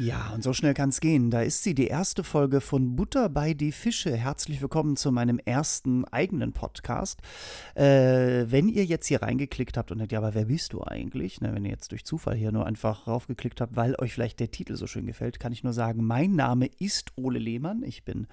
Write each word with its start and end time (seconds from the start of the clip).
Ja, 0.00 0.30
und 0.32 0.42
so 0.42 0.54
schnell 0.54 0.72
kann 0.72 0.88
es 0.88 1.00
gehen. 1.00 1.30
Da 1.30 1.42
ist 1.42 1.62
sie, 1.62 1.74
die 1.74 1.88
erste 1.88 2.24
Folge 2.24 2.62
von 2.62 2.96
Butter 2.96 3.28
bei 3.28 3.52
die 3.52 3.70
Fische. 3.70 4.16
Herzlich 4.16 4.62
willkommen 4.62 4.96
zu 4.96 5.12
meinem 5.12 5.38
ersten 5.44 6.06
eigenen 6.06 6.54
Podcast. 6.54 7.20
Äh, 7.74 8.46
wenn 8.46 8.70
ihr 8.70 8.86
jetzt 8.86 9.08
hier 9.08 9.20
reingeklickt 9.20 9.76
habt 9.76 9.92
und 9.92 9.98
denkt, 9.98 10.12
ja, 10.12 10.20
aber 10.20 10.32
wer 10.32 10.46
bist 10.46 10.72
du 10.72 10.82
eigentlich? 10.82 11.42
Ne, 11.42 11.54
wenn 11.54 11.66
ihr 11.66 11.70
jetzt 11.72 11.92
durch 11.92 12.06
Zufall 12.06 12.34
hier 12.34 12.50
nur 12.50 12.64
einfach 12.64 13.08
raufgeklickt 13.08 13.60
habt, 13.60 13.76
weil 13.76 13.94
euch 13.98 14.14
vielleicht 14.14 14.40
der 14.40 14.50
Titel 14.50 14.74
so 14.76 14.86
schön 14.86 15.04
gefällt, 15.04 15.38
kann 15.38 15.52
ich 15.52 15.64
nur 15.64 15.74
sagen, 15.74 16.02
mein 16.02 16.34
Name 16.34 16.70
ist 16.78 17.10
Ole 17.16 17.38
Lehmann. 17.38 17.82
Ich 17.82 18.02
bin 18.02 18.26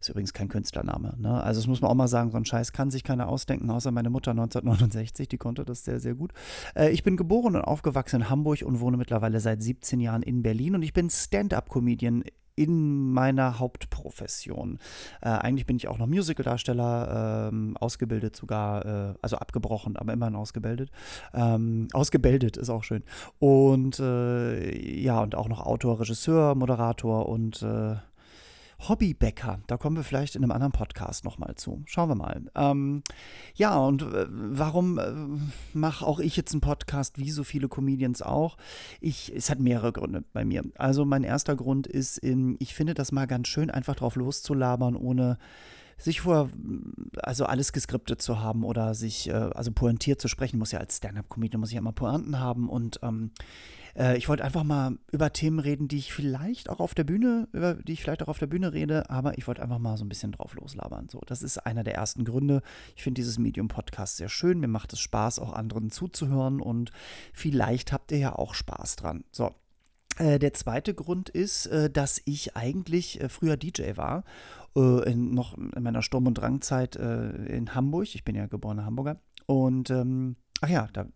ist 0.00 0.08
übrigens 0.08 0.32
kein 0.32 0.48
Künstlername. 0.48 1.14
Ne? 1.18 1.42
Also 1.42 1.60
das 1.60 1.66
muss 1.66 1.80
man 1.80 1.90
auch 1.90 1.94
mal 1.94 2.08
sagen, 2.08 2.30
so 2.30 2.36
ein 2.36 2.44
Scheiß 2.44 2.72
kann 2.72 2.90
sich 2.90 3.04
keiner 3.04 3.28
ausdenken, 3.28 3.70
außer 3.70 3.90
meine 3.90 4.10
Mutter 4.10 4.32
1969, 4.32 5.28
die 5.28 5.38
konnte 5.38 5.64
das 5.64 5.84
sehr, 5.84 6.00
sehr 6.00 6.14
gut. 6.14 6.32
Äh, 6.74 6.90
ich 6.90 7.02
bin 7.02 7.16
geboren 7.16 7.56
und 7.56 7.62
aufgewachsen 7.62 8.16
in 8.16 8.30
Hamburg 8.30 8.62
und 8.64 8.80
wohne 8.80 8.96
mittlerweile 8.96 9.40
seit 9.40 9.62
17 9.62 10.00
Jahren 10.00 10.22
in 10.22 10.42
Berlin 10.42 10.74
und 10.74 10.82
ich 10.82 10.92
bin 10.92 11.10
Stand-up-Comedian 11.10 12.24
in 12.56 13.12
meiner 13.12 13.58
Hauptprofession. 13.58 14.78
Äh, 15.20 15.28
eigentlich 15.28 15.66
bin 15.66 15.76
ich 15.76 15.88
auch 15.88 15.98
noch 15.98 16.06
Musicaldarsteller, 16.06 17.50
ähm, 17.52 17.76
ausgebildet 17.76 18.34
sogar, 18.34 18.84
äh, 18.84 19.14
also 19.20 19.36
abgebrochen, 19.36 19.96
aber 19.96 20.14
immerhin 20.14 20.34
ausgebildet. 20.34 20.90
Ähm, 21.34 21.88
ausgebildet 21.92 22.56
ist 22.56 22.70
auch 22.70 22.82
schön. 22.82 23.04
Und 23.38 24.00
äh, 24.00 25.00
ja, 25.00 25.22
und 25.22 25.34
auch 25.34 25.48
noch 25.48 25.64
Autor, 25.64 26.00
Regisseur, 26.00 26.54
Moderator 26.54 27.28
und 27.28 27.62
äh, 27.62 27.96
Hobbybäcker. 28.78 29.60
Da 29.66 29.76
kommen 29.76 29.96
wir 29.96 30.04
vielleicht 30.04 30.36
in 30.36 30.42
einem 30.42 30.52
anderen 30.52 30.72
Podcast 30.72 31.24
nochmal 31.24 31.54
zu. 31.56 31.82
Schauen 31.86 32.10
wir 32.10 32.14
mal. 32.14 32.42
Ähm, 32.54 33.02
ja, 33.54 33.76
und 33.76 34.02
äh, 34.02 34.26
warum 34.28 34.98
äh, 34.98 35.12
mache 35.72 36.06
auch 36.06 36.20
ich 36.20 36.36
jetzt 36.36 36.52
einen 36.52 36.60
Podcast, 36.60 37.18
wie 37.18 37.30
so 37.30 37.44
viele 37.44 37.68
Comedians 37.68 38.22
auch? 38.22 38.56
Ich, 39.00 39.32
es 39.34 39.50
hat 39.50 39.60
mehrere 39.60 39.92
Gründe 39.92 40.24
bei 40.32 40.44
mir. 40.44 40.62
Also 40.76 41.04
mein 41.04 41.24
erster 41.24 41.56
Grund 41.56 41.86
ist, 41.86 42.22
ähm, 42.22 42.56
ich 42.60 42.74
finde 42.74 42.94
das 42.94 43.12
mal 43.12 43.26
ganz 43.26 43.48
schön, 43.48 43.70
einfach 43.70 43.96
drauf 43.96 44.16
loszulabern, 44.16 44.96
ohne 44.96 45.38
sich 45.98 46.20
vor, 46.20 46.50
also 47.16 47.46
alles 47.46 47.72
geskriptet 47.72 48.20
zu 48.20 48.40
haben 48.40 48.64
oder 48.64 48.94
sich, 48.94 49.28
äh, 49.28 49.32
also 49.32 49.72
pointiert 49.72 50.20
zu 50.20 50.28
sprechen, 50.28 50.58
muss 50.58 50.72
ja 50.72 50.78
als 50.78 50.98
Stand-Up-Comedian, 50.98 51.60
muss 51.60 51.70
ich 51.70 51.74
ja 51.74 51.80
immer 51.80 51.92
Pointen 51.92 52.38
haben 52.38 52.68
und 52.68 53.00
ähm, 53.02 53.30
äh, 53.96 54.16
ich 54.16 54.28
wollte 54.28 54.44
einfach 54.44 54.64
mal 54.64 54.98
über 55.10 55.32
Themen 55.32 55.58
reden, 55.58 55.88
die 55.88 55.98
ich 55.98 56.12
vielleicht 56.12 56.70
auch 56.70 56.80
auf 56.80 56.94
der 56.94 57.04
Bühne, 57.04 57.48
über 57.52 57.74
die 57.74 57.92
ich 57.92 58.02
vielleicht 58.02 58.22
auch 58.22 58.28
auf 58.28 58.38
der 58.38 58.46
Bühne 58.46 58.72
rede, 58.72 59.08
aber 59.10 59.38
ich 59.38 59.46
wollte 59.46 59.62
einfach 59.62 59.78
mal 59.78 59.96
so 59.96 60.04
ein 60.04 60.08
bisschen 60.08 60.32
drauf 60.32 60.54
loslabern. 60.54 61.08
So, 61.08 61.20
das 61.26 61.42
ist 61.42 61.58
einer 61.58 61.84
der 61.84 61.94
ersten 61.94 62.24
Gründe. 62.24 62.62
Ich 62.94 63.02
finde 63.02 63.20
dieses 63.20 63.38
Medium-Podcast 63.38 64.16
sehr 64.18 64.28
schön. 64.28 64.60
Mir 64.60 64.68
macht 64.68 64.92
es 64.92 65.00
Spaß, 65.00 65.38
auch 65.38 65.52
anderen 65.52 65.90
zuzuhören 65.90 66.60
und 66.60 66.92
vielleicht 67.32 67.92
habt 67.92 68.12
ihr 68.12 68.18
ja 68.18 68.36
auch 68.36 68.54
Spaß 68.54 68.96
dran. 68.96 69.24
So, 69.32 69.54
äh, 70.18 70.38
der 70.38 70.54
zweite 70.54 70.94
Grund 70.94 71.28
ist, 71.28 71.66
äh, 71.66 71.90
dass 71.90 72.20
ich 72.24 72.56
eigentlich 72.56 73.20
äh, 73.20 73.28
früher 73.28 73.56
DJ 73.56 73.96
war, 73.96 74.24
in, 74.74 75.32
noch 75.32 75.56
in 75.56 75.82
meiner 75.82 76.02
Sturm- 76.02 76.26
und 76.26 76.34
Drangzeit 76.34 76.96
in 76.96 77.74
Hamburg. 77.74 78.14
Ich 78.14 78.24
bin 78.24 78.34
ja 78.34 78.44
geborener 78.44 78.84
Hamburger. 78.84 79.18
Und 79.46 79.88
ähm, 79.88 80.36
ach 80.60 80.68
ja, 80.68 80.86
da 80.92 81.06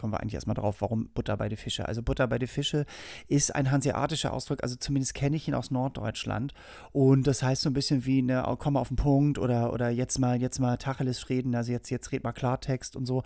kommen 0.00 0.14
wir 0.14 0.20
eigentlich 0.20 0.34
erstmal 0.34 0.54
drauf, 0.54 0.80
warum 0.80 1.10
Butter 1.10 1.36
bei 1.36 1.50
die 1.50 1.56
Fische. 1.56 1.86
Also 1.86 2.02
Butter 2.02 2.26
bei 2.26 2.38
die 2.38 2.46
Fische 2.46 2.86
ist 3.28 3.54
ein 3.54 3.70
hanseatischer 3.70 4.32
Ausdruck, 4.32 4.62
also 4.62 4.76
zumindest 4.76 5.14
kenne 5.14 5.36
ich 5.36 5.46
ihn 5.46 5.54
aus 5.54 5.70
Norddeutschland. 5.70 6.54
Und 6.92 7.26
das 7.26 7.42
heißt 7.42 7.60
so 7.60 7.68
ein 7.68 7.74
bisschen 7.74 8.06
wie 8.06 8.18
eine, 8.18 8.48
oh, 8.48 8.56
komm 8.56 8.78
auf 8.78 8.88
den 8.88 8.96
Punkt 8.96 9.38
oder, 9.38 9.74
oder 9.74 9.90
jetzt 9.90 10.18
mal, 10.18 10.40
jetzt 10.40 10.58
mal 10.58 10.78
Tacheles 10.78 11.28
reden, 11.28 11.54
also 11.54 11.70
jetzt, 11.70 11.90
jetzt 11.90 12.12
red 12.12 12.24
mal 12.24 12.32
Klartext 12.32 12.96
und 12.96 13.04
so. 13.04 13.22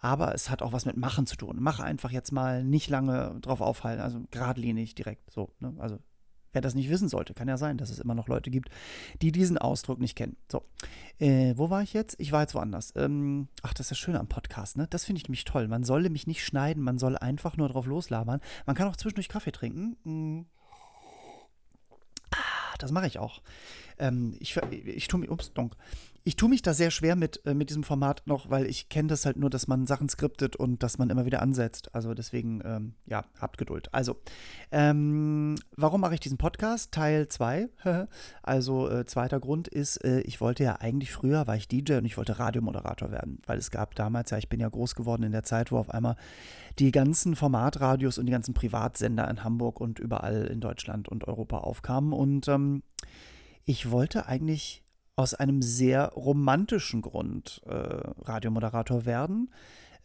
Aber 0.00 0.34
es 0.34 0.50
hat 0.50 0.60
auch 0.60 0.72
was 0.72 0.84
mit 0.84 0.98
Machen 0.98 1.26
zu 1.26 1.36
tun. 1.36 1.56
Mach 1.60 1.80
einfach 1.80 2.10
jetzt 2.10 2.30
mal 2.30 2.62
nicht 2.62 2.90
lange 2.90 3.38
drauf 3.40 3.62
aufhalten, 3.62 4.02
also 4.02 4.20
geradlinig 4.30 4.94
direkt 4.94 5.30
so. 5.30 5.54
Ne? 5.60 5.74
Also 5.78 5.98
Wer 6.58 6.62
das 6.62 6.74
nicht 6.74 6.90
wissen 6.90 7.08
sollte, 7.08 7.34
kann 7.34 7.46
ja 7.46 7.56
sein, 7.56 7.78
dass 7.78 7.88
es 7.88 8.00
immer 8.00 8.16
noch 8.16 8.26
Leute 8.26 8.50
gibt, 8.50 8.68
die 9.22 9.30
diesen 9.30 9.58
Ausdruck 9.58 10.00
nicht 10.00 10.16
kennen. 10.16 10.36
So, 10.50 10.64
äh, 11.20 11.54
wo 11.56 11.70
war 11.70 11.84
ich 11.84 11.92
jetzt? 11.92 12.16
Ich 12.18 12.32
war 12.32 12.40
jetzt 12.40 12.56
woanders. 12.56 12.92
Ähm, 12.96 13.46
ach, 13.62 13.74
das 13.74 13.86
ist 13.86 13.90
das 13.92 13.98
Schöne 13.98 14.18
am 14.18 14.26
Podcast, 14.26 14.76
ne? 14.76 14.88
Das 14.90 15.04
finde 15.04 15.20
ich 15.20 15.28
nämlich 15.28 15.44
toll. 15.44 15.68
Man 15.68 15.84
soll 15.84 16.02
nämlich 16.02 16.26
nicht 16.26 16.44
schneiden, 16.44 16.82
man 16.82 16.98
soll 16.98 17.16
einfach 17.16 17.56
nur 17.56 17.68
drauf 17.68 17.86
loslabern. 17.86 18.40
Man 18.66 18.74
kann 18.74 18.88
auch 18.88 18.96
zwischendurch 18.96 19.28
Kaffee 19.28 19.52
trinken. 19.52 19.98
Mhm. 20.02 20.46
Ah, 22.32 22.74
das 22.80 22.90
mache 22.90 23.06
ich 23.06 23.20
auch. 23.20 23.40
Ähm, 24.00 24.34
ich, 24.40 24.56
ich 24.56 25.06
tue 25.06 25.20
mir, 25.20 25.30
ups, 25.30 25.52
donk 25.52 25.76
ich 26.28 26.36
tue 26.36 26.50
mich 26.50 26.60
da 26.60 26.74
sehr 26.74 26.90
schwer 26.90 27.16
mit, 27.16 27.40
äh, 27.46 27.54
mit 27.54 27.70
diesem 27.70 27.84
Format 27.84 28.26
noch, 28.26 28.50
weil 28.50 28.66
ich 28.66 28.90
kenne 28.90 29.08
das 29.08 29.24
halt 29.24 29.38
nur, 29.38 29.48
dass 29.48 29.66
man 29.66 29.86
Sachen 29.86 30.10
skriptet 30.10 30.56
und 30.56 30.82
dass 30.82 30.98
man 30.98 31.08
immer 31.08 31.24
wieder 31.24 31.40
ansetzt. 31.40 31.94
Also 31.94 32.12
deswegen, 32.12 32.60
ähm, 32.66 32.92
ja, 33.06 33.24
habt 33.40 33.56
Geduld. 33.56 33.88
Also, 33.94 34.20
ähm, 34.70 35.58
warum 35.74 36.02
mache 36.02 36.12
ich 36.12 36.20
diesen 36.20 36.36
Podcast? 36.36 36.92
Teil 36.92 37.28
2. 37.28 37.70
also, 38.42 38.90
äh, 38.90 39.06
zweiter 39.06 39.40
Grund 39.40 39.68
ist, 39.68 40.04
äh, 40.04 40.20
ich 40.20 40.42
wollte 40.42 40.64
ja 40.64 40.76
eigentlich 40.76 41.12
früher, 41.12 41.46
war 41.46 41.56
ich 41.56 41.66
DJ 41.66 41.94
und 41.94 42.04
ich 42.04 42.18
wollte 42.18 42.38
Radiomoderator 42.38 43.10
werden, 43.10 43.40
weil 43.46 43.56
es 43.56 43.70
gab 43.70 43.94
damals, 43.94 44.28
ja, 44.28 44.36
ich 44.36 44.50
bin 44.50 44.60
ja 44.60 44.68
groß 44.68 44.96
geworden 44.96 45.22
in 45.22 45.32
der 45.32 45.44
Zeit, 45.44 45.72
wo 45.72 45.78
auf 45.78 45.88
einmal 45.88 46.16
die 46.78 46.90
ganzen 46.90 47.36
Formatradios 47.36 48.18
und 48.18 48.26
die 48.26 48.32
ganzen 48.32 48.52
Privatsender 48.52 49.30
in 49.30 49.44
Hamburg 49.44 49.80
und 49.80 49.98
überall 49.98 50.44
in 50.44 50.60
Deutschland 50.60 51.08
und 51.08 51.26
Europa 51.26 51.56
aufkamen 51.56 52.12
und 52.12 52.48
ähm, 52.48 52.82
ich 53.64 53.90
wollte 53.90 54.26
eigentlich 54.26 54.82
aus 55.18 55.34
einem 55.34 55.62
sehr 55.62 56.10
romantischen 56.10 57.02
Grund 57.02 57.60
äh, 57.66 57.72
Radiomoderator 57.72 59.04
werden. 59.04 59.50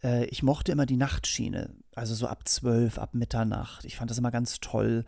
Äh, 0.02 0.24
ich 0.24 0.42
mochte 0.42 0.72
immer 0.72 0.86
die 0.86 0.96
Nachtschiene, 0.96 1.70
also 1.94 2.16
so 2.16 2.26
ab 2.26 2.48
zwölf, 2.48 2.98
ab 2.98 3.14
Mitternacht. 3.14 3.84
Ich 3.84 3.96
fand 3.96 4.10
das 4.10 4.18
immer 4.18 4.32
ganz 4.32 4.58
toll, 4.58 5.04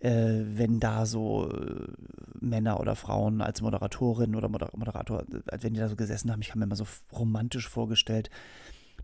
äh, 0.00 0.10
wenn 0.10 0.80
da 0.80 1.06
so 1.06 1.48
äh, 1.48 1.86
Männer 2.40 2.80
oder 2.80 2.96
Frauen 2.96 3.40
als 3.40 3.60
Moderatorin 3.60 4.34
oder 4.34 4.48
Moder 4.48 4.70
Moderator, 4.74 5.22
wenn 5.28 5.74
die 5.74 5.80
da 5.80 5.88
so 5.88 5.94
gesessen 5.94 6.32
haben, 6.32 6.42
ich 6.42 6.50
habe 6.50 6.58
mir 6.58 6.64
immer 6.64 6.74
so 6.74 6.86
romantisch 7.12 7.68
vorgestellt, 7.68 8.30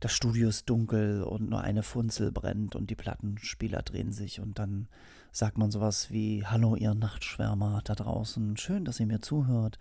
das 0.00 0.12
Studio 0.12 0.48
ist 0.48 0.68
dunkel 0.68 1.22
und 1.22 1.50
nur 1.50 1.60
eine 1.60 1.84
Funzel 1.84 2.32
brennt 2.32 2.74
und 2.74 2.90
die 2.90 2.96
Plattenspieler 2.96 3.82
drehen 3.82 4.10
sich 4.10 4.40
und 4.40 4.58
dann 4.58 4.88
sagt 5.30 5.56
man 5.56 5.70
sowas 5.70 6.10
wie 6.10 6.44
Hallo 6.44 6.74
ihr 6.74 6.94
Nachtschwärmer 6.94 7.80
da 7.84 7.94
draußen, 7.94 8.56
schön, 8.56 8.84
dass 8.84 8.98
ihr 8.98 9.06
mir 9.06 9.20
zuhört 9.20 9.78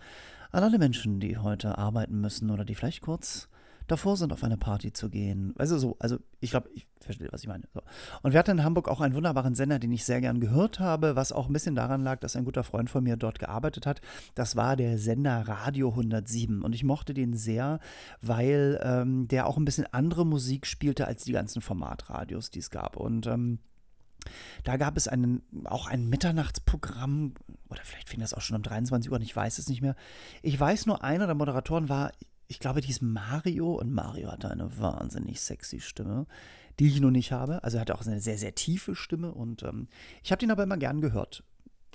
an 0.51 0.63
alle 0.63 0.79
Menschen, 0.79 1.19
die 1.19 1.38
heute 1.38 1.78
arbeiten 1.78 2.19
müssen 2.19 2.50
oder 2.50 2.66
die 2.66 2.75
vielleicht 2.75 3.01
kurz 3.01 3.50
davor 3.88 4.16
sind, 4.17 4.31
auf 4.31 4.44
eine 4.44 4.57
Party 4.57 4.94
zu 4.94 5.09
gehen. 5.09 5.53
Also 5.57 5.78
so, 5.78 5.97
also 6.00 6.17
ich 6.39 6.51
glaube, 6.51 6.69
ich 6.73 6.88
verstehe, 7.01 7.28
was 7.31 7.41
ich 7.41 7.47
meine. 7.47 7.63
So. 7.73 7.81
Und 8.22 8.31
wir 8.31 8.39
hatten 8.39 8.51
in 8.51 8.63
Hamburg 8.63 8.88
auch 8.88 9.01
einen 9.01 9.16
wunderbaren 9.16 9.56
Sender, 9.56 9.79
den 9.79 9.91
ich 9.91 10.06
sehr 10.06 10.22
gern 10.22 10.40
gehört 10.40 10.79
habe, 10.79 11.16
was 11.16 11.31
auch 11.31 11.47
ein 11.47 11.53
bisschen 11.53 11.75
daran 11.75 12.03
lag, 12.03 12.19
dass 12.19 12.35
ein 12.35 12.45
guter 12.45 12.63
Freund 12.63 12.90
von 12.90 13.03
mir 13.03 13.17
dort 13.17 13.40
gearbeitet 13.40 13.85
hat. 13.85 14.01
Das 14.35 14.56
war 14.56 14.75
der 14.75 14.97
Sender 14.97 15.47
Radio 15.47 15.90
107 15.90 16.61
und 16.61 16.73
ich 16.73 16.84
mochte 16.84 17.13
den 17.13 17.34
sehr, 17.34 17.79
weil 18.22 18.79
ähm, 18.84 19.28
der 19.28 19.47
auch 19.47 19.57
ein 19.57 19.66
bisschen 19.66 19.88
andere 19.91 20.25
Musik 20.25 20.66
spielte 20.67 21.07
als 21.07 21.23
die 21.23 21.34
ganzen 21.34 21.61
Formatradios, 21.61 22.50
die 22.51 22.59
es 22.59 22.69
gab. 22.69 22.95
Und 22.95 23.28
ähm, 23.28 23.59
da 24.64 24.78
gab 24.78 24.98
es 24.98 25.08
einen, 25.08 25.42
auch 25.66 25.88
ein 25.88 26.08
Mitternachtsprogramm, 26.08 27.34
oder 27.70 27.82
vielleicht 27.84 28.09
fing 28.09 28.20
das 28.20 28.34
auch 28.34 28.42
schon 28.42 28.58
um 28.58 28.64
23 28.64 29.12
Uhr 29.12 29.18
an, 29.18 29.22
ich 29.22 29.36
weiß 29.36 29.58
es 29.58 29.70
nicht 29.70 29.82
mehr. 29.82 29.96
Ich 30.42 30.59
weiß 30.59 30.86
nur, 30.86 31.04
einer 31.04 31.26
der 31.26 31.36
Moderatoren 31.36 31.90
war, 31.90 32.12
ich 32.48 32.59
glaube, 32.59 32.82
die 32.82 32.90
ist 32.90 33.02
Mario, 33.02 33.76
und 33.76 33.94
Mario 33.94 34.32
hatte 34.32 34.52
eine 34.52 34.78
wahnsinnig 34.78 35.40
sexy 35.40 35.80
Stimme, 35.80 36.28
die 36.80 36.88
ich 36.88 37.00
noch 37.00 37.12
nicht 37.12 37.32
habe. 37.32 37.64
Also 37.64 37.78
er 37.78 37.82
hatte 37.82 37.96
auch 37.96 38.06
eine 38.06 38.20
sehr, 38.20 38.38
sehr 38.38 38.56
tiefe 38.56 38.96
Stimme 38.96 39.34
und 39.34 39.64
ähm, 39.64 39.88
ich 40.24 40.32
habe 40.32 40.40
den 40.40 40.52
aber 40.52 40.64
immer 40.64 40.78
gern 40.78 41.02
gehört 41.02 41.44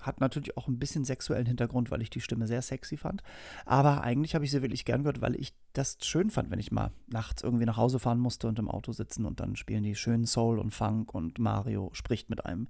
hat 0.06 0.20
natürlich 0.20 0.56
auch 0.56 0.68
ein 0.68 0.78
bisschen 0.78 1.04
sexuellen 1.04 1.46
Hintergrund, 1.46 1.90
weil 1.90 2.02
ich 2.02 2.10
die 2.10 2.20
Stimme 2.20 2.46
sehr 2.46 2.62
sexy 2.62 2.96
fand. 2.96 3.22
Aber 3.64 4.02
eigentlich 4.02 4.34
habe 4.34 4.44
ich 4.44 4.50
sie 4.50 4.62
wirklich 4.62 4.84
gern 4.84 5.02
gehört, 5.02 5.20
weil 5.20 5.36
ich 5.36 5.54
das 5.72 5.98
schön 6.02 6.30
fand, 6.30 6.50
wenn 6.50 6.58
ich 6.58 6.72
mal 6.72 6.92
nachts 7.08 7.42
irgendwie 7.42 7.66
nach 7.66 7.76
Hause 7.76 7.98
fahren 7.98 8.18
musste 8.18 8.48
und 8.48 8.58
im 8.58 8.70
Auto 8.70 8.92
sitzen 8.92 9.24
und 9.24 9.40
dann 9.40 9.56
spielen 9.56 9.82
die 9.82 9.94
schön 9.94 10.26
Soul 10.26 10.58
und 10.58 10.72
Funk 10.72 11.14
und 11.14 11.38
Mario 11.38 11.90
spricht 11.92 12.30
mit 12.30 12.46
einem. 12.46 12.68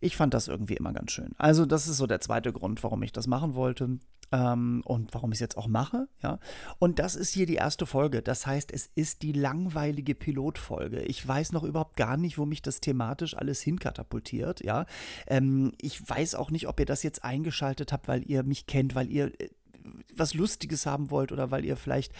Ich 0.00 0.16
fand 0.16 0.34
das 0.34 0.48
irgendwie 0.48 0.74
immer 0.74 0.92
ganz 0.92 1.12
schön. 1.12 1.30
Also, 1.38 1.64
das 1.64 1.86
ist 1.86 1.96
so 1.96 2.06
der 2.06 2.20
zweite 2.20 2.52
Grund, 2.52 2.82
warum 2.82 3.02
ich 3.02 3.12
das 3.12 3.26
machen 3.26 3.54
wollte 3.54 3.98
ähm, 4.32 4.82
und 4.84 5.12
warum 5.14 5.30
ich 5.30 5.36
es 5.36 5.40
jetzt 5.40 5.56
auch 5.56 5.68
mache. 5.68 6.08
Ja. 6.22 6.38
Und 6.78 6.98
das 6.98 7.14
ist 7.14 7.32
hier 7.32 7.46
die 7.46 7.56
erste 7.56 7.86
Folge. 7.86 8.22
Das 8.22 8.46
heißt, 8.46 8.72
es 8.72 8.90
ist 8.94 9.22
die 9.22 9.32
langweilige 9.32 10.14
Pilotfolge. 10.14 11.02
Ich 11.02 11.26
weiß 11.26 11.52
noch 11.52 11.62
überhaupt 11.62 11.96
gar 11.96 12.16
nicht, 12.16 12.38
wo 12.38 12.46
mich 12.46 12.62
das 12.62 12.80
thematisch 12.80 13.36
alles 13.36 13.60
hinkatapultiert. 13.60 14.64
Ja. 14.64 14.86
Ähm, 15.26 15.72
ich 15.80 16.08
weiß 16.08 16.34
auch 16.34 16.50
nicht, 16.50 16.66
ob 16.66 16.80
ihr 16.80 16.86
das 16.86 17.02
jetzt 17.02 17.24
eingeschaltet 17.24 17.92
habt, 17.92 18.08
weil 18.08 18.28
ihr 18.28 18.42
mich 18.42 18.66
kennt, 18.66 18.94
weil 18.94 19.10
ihr 19.10 19.38
äh, 19.40 19.50
was 20.14 20.34
Lustiges 20.34 20.86
haben 20.86 21.10
wollt 21.10 21.32
oder 21.32 21.50
weil 21.50 21.64
ihr 21.64 21.76
vielleicht 21.76 22.12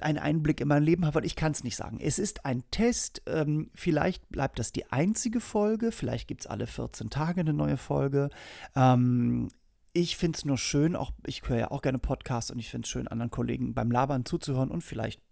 einen 0.00 0.18
Einblick 0.18 0.60
in 0.60 0.68
mein 0.68 0.82
Leben 0.82 1.06
habt. 1.06 1.24
Ich 1.24 1.36
kann 1.36 1.52
es 1.52 1.62
nicht 1.64 1.76
sagen. 1.76 1.98
Es 2.00 2.18
ist 2.18 2.44
ein 2.44 2.64
Test. 2.70 3.22
Ähm, 3.26 3.70
vielleicht 3.74 4.28
bleibt 4.30 4.58
das 4.58 4.72
die 4.72 4.90
einzige 4.90 5.40
Folge. 5.40 5.92
Vielleicht 5.92 6.28
gibt 6.28 6.42
es 6.42 6.46
alle 6.46 6.66
14 6.66 7.08
Tage 7.08 7.40
eine 7.40 7.52
neue 7.52 7.76
Folge. 7.76 8.30
Ähm, 8.74 9.48
ich 9.96 10.16
finde 10.16 10.36
es 10.36 10.44
nur 10.44 10.58
schön, 10.58 10.94
auch 10.94 11.12
ich 11.24 11.42
höre 11.48 11.58
ja 11.58 11.70
auch 11.70 11.80
gerne 11.80 11.98
Podcasts 11.98 12.50
und 12.50 12.58
ich 12.58 12.68
finde 12.68 12.84
es 12.84 12.90
schön, 12.90 13.08
anderen 13.08 13.30
Kollegen 13.30 13.72
beim 13.74 13.90
Labern 13.90 14.26
zuzuhören 14.26 14.70
und 14.70 14.82
vielleicht 14.82 15.22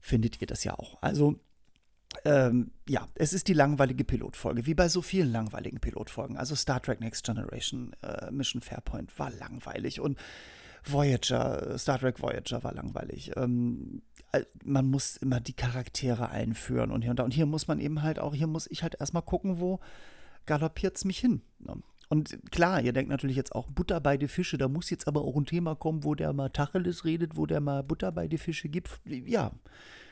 findet 0.00 0.40
ihr 0.40 0.46
das 0.46 0.62
ja 0.62 0.74
auch. 0.78 1.02
Also 1.02 1.40
ähm, 2.24 2.70
ja, 2.88 3.08
es 3.16 3.32
ist 3.32 3.48
die 3.48 3.54
langweilige 3.54 4.04
Pilotfolge, 4.04 4.66
wie 4.66 4.74
bei 4.74 4.88
so 4.88 5.02
vielen 5.02 5.32
langweiligen 5.32 5.80
Pilotfolgen. 5.80 6.36
Also 6.36 6.54
Star 6.54 6.80
Trek 6.80 7.00
Next 7.00 7.24
Generation, 7.24 7.92
äh, 8.02 8.30
Mission 8.30 8.62
Fairpoint 8.62 9.18
war 9.18 9.30
langweilig 9.30 10.00
und 10.00 10.18
Voyager, 10.84 11.76
Star 11.76 11.98
Trek 11.98 12.22
Voyager 12.22 12.62
war 12.62 12.72
langweilig. 12.72 13.32
Ähm, 13.36 14.02
man 14.62 14.86
muss 14.86 15.16
immer 15.16 15.40
die 15.40 15.54
Charaktere 15.54 16.30
einführen 16.30 16.92
und 16.92 17.02
hier 17.02 17.10
und 17.10 17.18
da. 17.18 17.24
Und 17.24 17.34
hier 17.34 17.46
muss 17.46 17.66
man 17.66 17.80
eben 17.80 18.02
halt 18.02 18.20
auch, 18.20 18.34
hier 18.34 18.46
muss 18.46 18.70
ich 18.70 18.82
halt 18.82 18.96
erstmal 19.00 19.22
gucken, 19.22 19.58
wo 19.58 19.80
galoppiert 20.46 20.96
es 20.96 21.04
mich 21.04 21.18
hin. 21.18 21.42
Und 22.08 22.38
klar, 22.50 22.80
ihr 22.80 22.92
denkt 22.92 23.10
natürlich 23.10 23.36
jetzt 23.36 23.54
auch 23.54 23.70
Butter 23.70 24.00
bei 24.00 24.16
die 24.16 24.28
Fische, 24.28 24.56
da 24.56 24.68
muss 24.68 24.88
jetzt 24.90 25.06
aber 25.06 25.22
auch 25.22 25.36
ein 25.36 25.44
Thema 25.44 25.74
kommen, 25.74 26.04
wo 26.04 26.14
der 26.14 26.32
mal 26.32 26.48
Tacheles 26.48 27.04
redet, 27.04 27.36
wo 27.36 27.44
der 27.44 27.60
mal 27.60 27.82
Butter 27.82 28.12
bei 28.12 28.28
die 28.28 28.38
Fische 28.38 28.68
gibt. 28.68 29.00
Ja, 29.04 29.52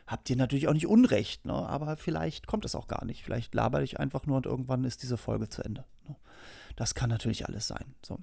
habt 0.06 0.28
ihr 0.28 0.36
natürlich 0.36 0.68
auch 0.68 0.74
nicht 0.74 0.86
Unrecht, 0.86 1.46
ne? 1.46 1.54
aber 1.54 1.96
vielleicht 1.96 2.46
kommt 2.46 2.64
es 2.64 2.74
auch 2.74 2.86
gar 2.86 3.04
nicht. 3.04 3.24
Vielleicht 3.24 3.54
laber 3.54 3.82
ich 3.82 3.98
einfach 3.98 4.26
nur 4.26 4.36
und 4.36 4.46
irgendwann 4.46 4.84
ist 4.84 5.02
diese 5.02 5.16
Folge 5.16 5.48
zu 5.48 5.62
Ende. 5.62 5.84
Ne? 6.06 6.16
Das 6.76 6.94
kann 6.94 7.08
natürlich 7.08 7.46
alles 7.46 7.66
sein. 7.66 7.94
So. 8.02 8.18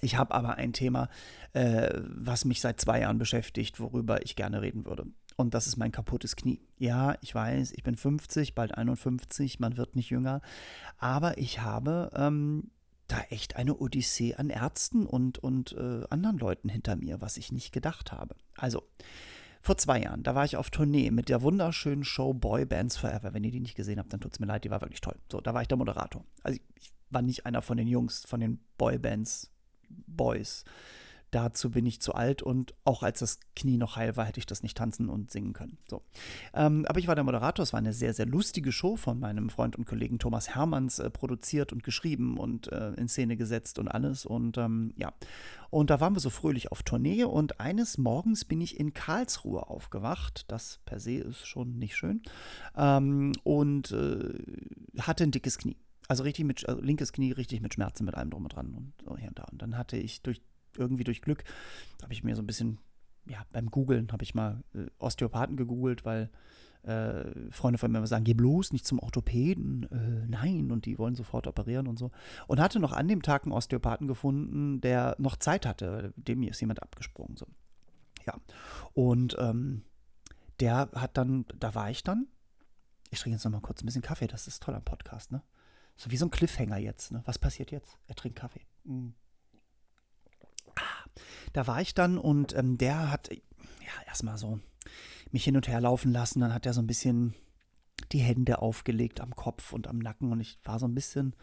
Ich 0.00 0.16
habe 0.16 0.34
aber 0.34 0.54
ein 0.54 0.72
Thema, 0.72 1.08
äh, 1.52 1.92
was 2.04 2.44
mich 2.44 2.60
seit 2.60 2.80
zwei 2.80 3.00
Jahren 3.00 3.18
beschäftigt, 3.18 3.80
worüber 3.80 4.24
ich 4.24 4.36
gerne 4.36 4.62
reden 4.62 4.84
würde. 4.84 5.06
Und 5.36 5.54
das 5.54 5.66
ist 5.66 5.76
mein 5.76 5.90
kaputtes 5.90 6.36
Knie. 6.36 6.60
Ja, 6.78 7.16
ich 7.22 7.34
weiß, 7.34 7.72
ich 7.72 7.82
bin 7.82 7.96
50, 7.96 8.54
bald 8.54 8.74
51, 8.76 9.58
man 9.58 9.76
wird 9.76 9.96
nicht 9.96 10.10
jünger. 10.10 10.42
Aber 10.98 11.38
ich 11.38 11.60
habe 11.60 12.10
ähm, 12.14 12.70
da 13.10 13.20
echt 13.30 13.56
eine 13.56 13.76
Odyssee 13.76 14.34
an 14.34 14.50
Ärzten 14.50 15.06
und, 15.06 15.38
und 15.38 15.72
äh, 15.72 16.04
anderen 16.10 16.38
Leuten 16.38 16.68
hinter 16.68 16.96
mir, 16.96 17.20
was 17.20 17.36
ich 17.36 17.52
nicht 17.52 17.72
gedacht 17.72 18.12
habe. 18.12 18.36
Also, 18.56 18.82
vor 19.60 19.76
zwei 19.76 20.00
Jahren, 20.00 20.22
da 20.22 20.34
war 20.34 20.44
ich 20.44 20.56
auf 20.56 20.70
Tournee 20.70 21.10
mit 21.10 21.28
der 21.28 21.42
wunderschönen 21.42 22.04
Show 22.04 22.32
Boy 22.32 22.64
Bands 22.64 22.96
Forever. 22.96 23.34
Wenn 23.34 23.44
ihr 23.44 23.50
die 23.50 23.60
nicht 23.60 23.74
gesehen 23.74 23.98
habt, 23.98 24.12
dann 24.12 24.20
tut 24.20 24.32
es 24.32 24.40
mir 24.40 24.46
leid, 24.46 24.64
die 24.64 24.70
war 24.70 24.80
wirklich 24.80 25.02
toll. 25.02 25.16
So, 25.30 25.40
da 25.40 25.52
war 25.52 25.60
ich 25.60 25.68
der 25.68 25.76
Moderator. 25.76 26.24
Also 26.42 26.58
ich 26.76 26.92
war 27.10 27.20
nicht 27.20 27.44
einer 27.44 27.60
von 27.60 27.76
den 27.76 27.88
Jungs, 27.88 28.24
von 28.26 28.40
den 28.40 28.60
Boy 28.78 28.98
Bands 28.98 29.50
Boys. 29.88 30.64
Dazu 31.30 31.70
bin 31.70 31.86
ich 31.86 32.00
zu 32.00 32.14
alt 32.14 32.42
und 32.42 32.74
auch 32.84 33.02
als 33.02 33.20
das 33.20 33.38
Knie 33.54 33.76
noch 33.76 33.96
heil 33.96 34.16
war, 34.16 34.24
hätte 34.24 34.40
ich 34.40 34.46
das 34.46 34.62
nicht 34.62 34.76
tanzen 34.76 35.08
und 35.08 35.30
singen 35.30 35.52
können. 35.52 35.78
So. 35.88 36.02
Ähm, 36.54 36.84
aber 36.88 36.98
ich 36.98 37.06
war 37.06 37.14
der 37.14 37.24
Moderator. 37.24 37.62
Es 37.62 37.72
war 37.72 37.78
eine 37.78 37.92
sehr, 37.92 38.14
sehr 38.14 38.26
lustige 38.26 38.72
Show 38.72 38.96
von 38.96 39.20
meinem 39.20 39.48
Freund 39.48 39.76
und 39.76 39.86
Kollegen 39.86 40.18
Thomas 40.18 40.54
Hermanns 40.54 40.98
äh, 40.98 41.10
produziert 41.10 41.72
und 41.72 41.82
geschrieben 41.84 42.36
und 42.36 42.72
äh, 42.72 42.94
in 42.94 43.08
Szene 43.08 43.36
gesetzt 43.36 43.78
und 43.78 43.88
alles. 43.88 44.26
Und 44.26 44.58
ähm, 44.58 44.92
ja, 44.96 45.12
und 45.70 45.90
da 45.90 46.00
waren 46.00 46.14
wir 46.14 46.20
so 46.20 46.30
fröhlich 46.30 46.72
auf 46.72 46.82
Tournee 46.82 47.24
und 47.24 47.60
eines 47.60 47.96
Morgens 47.96 48.44
bin 48.44 48.60
ich 48.60 48.78
in 48.80 48.92
Karlsruhe 48.92 49.68
aufgewacht. 49.68 50.44
Das 50.48 50.80
per 50.84 50.98
se 50.98 51.14
ist 51.14 51.46
schon 51.46 51.78
nicht 51.78 51.96
schön. 51.96 52.22
Ähm, 52.76 53.32
und 53.44 53.92
äh, 53.92 54.34
hatte 54.98 55.24
ein 55.24 55.30
dickes 55.30 55.58
Knie. 55.58 55.76
Also 56.08 56.24
richtig 56.24 56.44
mit, 56.44 56.68
also 56.68 56.80
linkes 56.80 57.12
Knie 57.12 57.30
richtig 57.30 57.60
mit 57.60 57.74
Schmerzen 57.74 58.04
mit 58.04 58.16
allem 58.16 58.30
drum 58.30 58.42
und 58.42 58.56
dran 58.56 58.74
und 58.74 58.92
so 59.04 59.16
hier 59.16 59.28
und 59.28 59.38
da. 59.38 59.44
Und 59.44 59.62
dann 59.62 59.78
hatte 59.78 59.96
ich 59.96 60.22
durch 60.22 60.40
irgendwie 60.76 61.04
durch 61.04 61.22
Glück, 61.22 61.44
habe 62.02 62.12
ich 62.12 62.24
mir 62.24 62.36
so 62.36 62.42
ein 62.42 62.46
bisschen, 62.46 62.78
ja, 63.26 63.44
beim 63.52 63.70
Googlen 63.70 64.10
habe 64.12 64.24
ich 64.24 64.34
mal 64.34 64.62
äh, 64.74 64.86
Osteopathen 64.98 65.56
gegoogelt, 65.56 66.04
weil 66.04 66.30
äh, 66.82 67.50
Freunde 67.50 67.78
von 67.78 67.90
mir 67.90 67.98
immer 67.98 68.06
sagen, 68.06 68.24
geh 68.24 68.34
bloß 68.34 68.72
nicht 68.72 68.86
zum 68.86 68.98
Orthopäden, 68.98 69.84
äh, 69.90 70.26
nein, 70.26 70.70
und 70.70 70.86
die 70.86 70.98
wollen 70.98 71.14
sofort 71.14 71.46
operieren 71.46 71.86
und 71.86 71.98
so. 71.98 72.10
Und 72.46 72.60
hatte 72.60 72.80
noch 72.80 72.92
an 72.92 73.08
dem 73.08 73.22
Tag 73.22 73.44
einen 73.44 73.52
Osteopathen 73.52 74.06
gefunden, 74.06 74.80
der 74.80 75.16
noch 75.18 75.36
Zeit 75.36 75.66
hatte, 75.66 76.12
dem 76.16 76.42
ist 76.42 76.60
jemand 76.60 76.82
abgesprungen. 76.82 77.36
So. 77.36 77.46
Ja, 78.26 78.34
und 78.94 79.36
ähm, 79.38 79.82
der 80.60 80.90
hat 80.94 81.16
dann, 81.16 81.44
da 81.58 81.74
war 81.74 81.90
ich 81.90 82.02
dann, 82.02 82.26
ich 83.10 83.20
trinke 83.20 83.36
jetzt 83.36 83.44
noch 83.44 83.52
mal 83.52 83.60
kurz 83.60 83.82
ein 83.82 83.86
bisschen 83.86 84.02
Kaffee, 84.02 84.26
das 84.26 84.46
ist 84.46 84.62
toll 84.62 84.74
am 84.74 84.84
Podcast, 84.84 85.32
ne? 85.32 85.42
So 85.96 86.10
wie 86.10 86.16
so 86.16 86.24
ein 86.24 86.30
Cliffhanger 86.30 86.78
jetzt, 86.78 87.12
ne? 87.12 87.22
Was 87.26 87.38
passiert 87.38 87.70
jetzt? 87.72 87.98
Er 88.06 88.14
trinkt 88.14 88.38
Kaffee. 88.38 88.64
Mhm 88.84 89.14
da 91.52 91.66
war 91.66 91.80
ich 91.80 91.94
dann 91.94 92.18
und 92.18 92.54
ähm, 92.56 92.78
der 92.78 93.10
hat 93.10 93.30
ja 93.30 94.06
erstmal 94.06 94.38
so 94.38 94.60
mich 95.30 95.44
hin 95.44 95.56
und 95.56 95.68
her 95.68 95.80
laufen 95.80 96.12
lassen. 96.12 96.40
Dann 96.40 96.54
hat 96.54 96.66
er 96.66 96.72
so 96.72 96.80
ein 96.80 96.86
bisschen 96.86 97.34
die 98.12 98.18
Hände 98.18 98.60
aufgelegt 98.60 99.20
am 99.20 99.34
Kopf 99.34 99.72
und 99.72 99.86
am 99.86 99.98
Nacken 99.98 100.32
und 100.32 100.40
ich 100.40 100.58
war 100.64 100.78
so 100.78 100.86
ein 100.86 100.94
bisschen, 100.94 101.34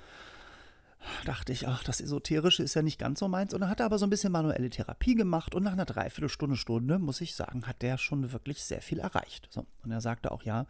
dachte 1.26 1.54
ich, 1.54 1.68
ach, 1.68 1.84
das 1.84 2.02
Esoterische 2.02 2.64
ist 2.64 2.74
ja 2.74 2.82
nicht 2.82 3.00
ganz 3.00 3.20
so 3.20 3.28
meins. 3.28 3.54
Und 3.54 3.62
dann 3.62 3.70
hat 3.70 3.80
er 3.80 3.86
aber 3.86 4.00
so 4.00 4.06
ein 4.06 4.10
bisschen 4.10 4.32
manuelle 4.32 4.70
Therapie 4.70 5.16
gemacht 5.16 5.56
und 5.56 5.64
nach 5.64 5.74
einer 5.74 5.86
Dreiviertelstunde, 5.86 6.56
Stunde, 6.56 7.00
muss 7.00 7.22
ich 7.22 7.36
sagen, 7.36 7.68
hat 7.68 7.82
der 7.82 7.98
schon 7.98 8.32
wirklich 8.32 8.64
sehr 8.64 8.82
viel 8.82 9.00
erreicht. 9.00 9.48
So. 9.52 9.66
Und 9.84 9.92
er 9.92 10.02
sagte 10.02 10.32
auch, 10.32 10.44
ja, 10.44 10.66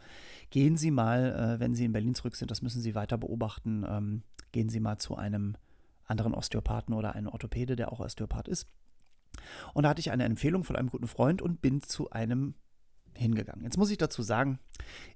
gehen 0.50 0.76
Sie 0.76 0.90
mal, 0.90 1.56
äh, 1.56 1.60
wenn 1.60 1.74
Sie 1.74 1.84
in 1.84 1.92
Berlin 1.92 2.14
zurück 2.14 2.36
sind, 2.36 2.50
das 2.50 2.62
müssen 2.62 2.82
Sie 2.82 2.94
weiter 2.94 3.18
beobachten, 3.18 3.84
ähm, 3.88 4.22
gehen 4.52 4.68
Sie 4.68 4.80
mal 4.80 4.98
zu 4.98 5.16
einem 5.16 5.56
anderen 6.04 6.34
Osteopathen 6.34 6.94
oder 6.94 7.14
einem 7.14 7.28
Orthopäde, 7.28 7.76
der 7.76 7.92
auch 7.92 8.00
Osteopath 8.00 8.48
ist. 8.48 8.66
Und 9.74 9.84
da 9.84 9.90
hatte 9.90 10.00
ich 10.00 10.10
eine 10.10 10.24
Empfehlung 10.24 10.64
von 10.64 10.76
einem 10.76 10.88
guten 10.88 11.08
Freund 11.08 11.42
und 11.42 11.60
bin 11.60 11.82
zu 11.82 12.10
einem 12.10 12.54
hingegangen. 13.18 13.64
Jetzt 13.64 13.76
muss 13.76 13.90
ich 13.90 13.98
dazu 13.98 14.22
sagen, 14.22 14.58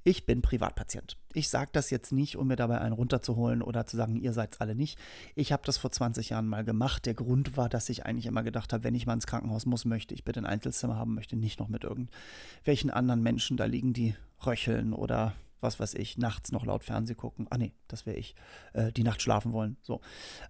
ich 0.04 0.26
bin 0.26 0.42
Privatpatient. 0.42 1.16
Ich 1.32 1.48
sage 1.48 1.70
das 1.72 1.90
jetzt 1.90 2.12
nicht, 2.12 2.36
um 2.36 2.48
mir 2.48 2.56
dabei 2.56 2.80
einen 2.80 2.92
runterzuholen 2.92 3.62
oder 3.62 3.86
zu 3.86 3.96
sagen, 3.96 4.16
ihr 4.16 4.32
seid 4.32 4.52
es 4.52 4.60
alle 4.60 4.74
nicht. 4.74 4.98
Ich 5.34 5.52
habe 5.52 5.62
das 5.64 5.78
vor 5.78 5.90
20 5.90 6.30
Jahren 6.30 6.48
mal 6.48 6.64
gemacht. 6.64 7.06
Der 7.06 7.14
Grund 7.14 7.56
war, 7.56 7.68
dass 7.68 7.88
ich 7.88 8.04
eigentlich 8.04 8.26
immer 8.26 8.42
gedacht 8.42 8.72
habe, 8.72 8.84
wenn 8.84 8.94
ich 8.94 9.06
mal 9.06 9.14
ins 9.14 9.26
Krankenhaus 9.26 9.66
muss, 9.66 9.84
möchte 9.84 10.14
ich 10.14 10.24
bitte 10.24 10.40
ein 10.40 10.46
Einzelzimmer 10.46 10.96
haben, 10.96 11.14
möchte 11.14 11.36
nicht 11.36 11.60
noch 11.60 11.68
mit 11.68 11.84
irgendwelchen 11.84 12.90
anderen 12.90 13.22
Menschen 13.22 13.56
da 13.56 13.64
liegen, 13.64 13.92
die 13.92 14.14
röcheln 14.44 14.92
oder 14.92 15.34
was 15.60 15.78
weiß 15.78 15.94
ich, 15.94 16.18
nachts 16.18 16.50
noch 16.50 16.66
laut 16.66 16.82
Fernseh 16.82 17.14
gucken. 17.14 17.46
Ah 17.50 17.56
nee, 17.56 17.72
das 17.86 18.04
wäre 18.04 18.16
ich, 18.16 18.34
äh, 18.72 18.92
die 18.92 19.04
Nacht 19.04 19.22
schlafen 19.22 19.52
wollen. 19.52 19.76
So. 19.82 20.00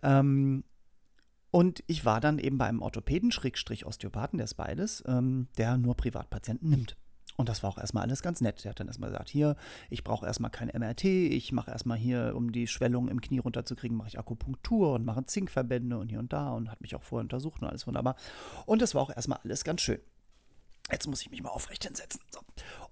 Ähm, 0.02 0.64
und 1.52 1.84
ich 1.86 2.06
war 2.06 2.20
dann 2.20 2.38
eben 2.38 2.56
bei 2.56 2.66
einem 2.66 2.80
Orthopäden, 2.80 3.30
Schrägstrich 3.30 3.84
Osteopathen, 3.84 4.38
der 4.38 4.44
ist 4.44 4.54
beides, 4.54 5.04
ähm, 5.06 5.48
der 5.58 5.76
nur 5.76 5.94
Privatpatienten 5.94 6.70
nimmt. 6.70 6.96
Und 7.36 7.50
das 7.50 7.62
war 7.62 7.70
auch 7.70 7.78
erstmal 7.78 8.04
alles 8.04 8.22
ganz 8.22 8.40
nett. 8.40 8.64
Der 8.64 8.70
hat 8.70 8.80
dann 8.80 8.86
erstmal 8.86 9.10
gesagt, 9.10 9.28
hier, 9.28 9.56
ich 9.90 10.02
brauche 10.02 10.24
erstmal 10.24 10.50
kein 10.50 10.68
MRT, 10.68 11.04
ich 11.04 11.52
mache 11.52 11.70
erstmal 11.70 11.98
hier, 11.98 12.32
um 12.34 12.52
die 12.52 12.66
Schwellung 12.66 13.08
im 13.08 13.20
Knie 13.20 13.38
runterzukriegen, 13.38 13.96
mache 13.96 14.08
ich 14.08 14.18
Akupunktur 14.18 14.94
und 14.94 15.04
mache 15.04 15.26
Zinkverbände 15.26 15.98
und 15.98 16.08
hier 16.08 16.20
und 16.20 16.32
da 16.32 16.52
und 16.52 16.70
hat 16.70 16.80
mich 16.80 16.96
auch 16.96 17.02
vorher 17.02 17.24
untersucht 17.24 17.60
und 17.60 17.68
alles 17.68 17.86
wunderbar. 17.86 18.16
Und 18.64 18.80
das 18.80 18.94
war 18.94 19.02
auch 19.02 19.10
erstmal 19.14 19.38
alles 19.44 19.62
ganz 19.62 19.82
schön. 19.82 20.00
Jetzt 20.90 21.06
muss 21.06 21.20
ich 21.20 21.30
mich 21.30 21.42
mal 21.42 21.50
aufrecht 21.50 21.84
hinsetzen. 21.84 22.22
So. 22.30 22.40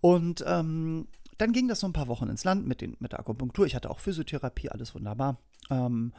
Und 0.03 0.45
ähm, 0.47 1.09
dann 1.39 1.53
ging 1.53 1.67
das 1.67 1.81
so 1.81 1.87
ein 1.87 1.95
paar 1.95 2.09
Wochen 2.09 2.29
ins 2.29 2.45
Land 2.45 2.67
mit, 2.67 2.83
den, 2.83 2.97
mit 3.01 3.13
der 3.13 3.21
Akupunktur. 3.21 3.65
Ich 3.65 3.75
hatte 3.75 3.89
auch 3.89 4.01
Physiotherapie, 4.01 4.69
alles 4.69 4.95
wunderbar. 4.95 5.39
Ähm, 5.71 6.13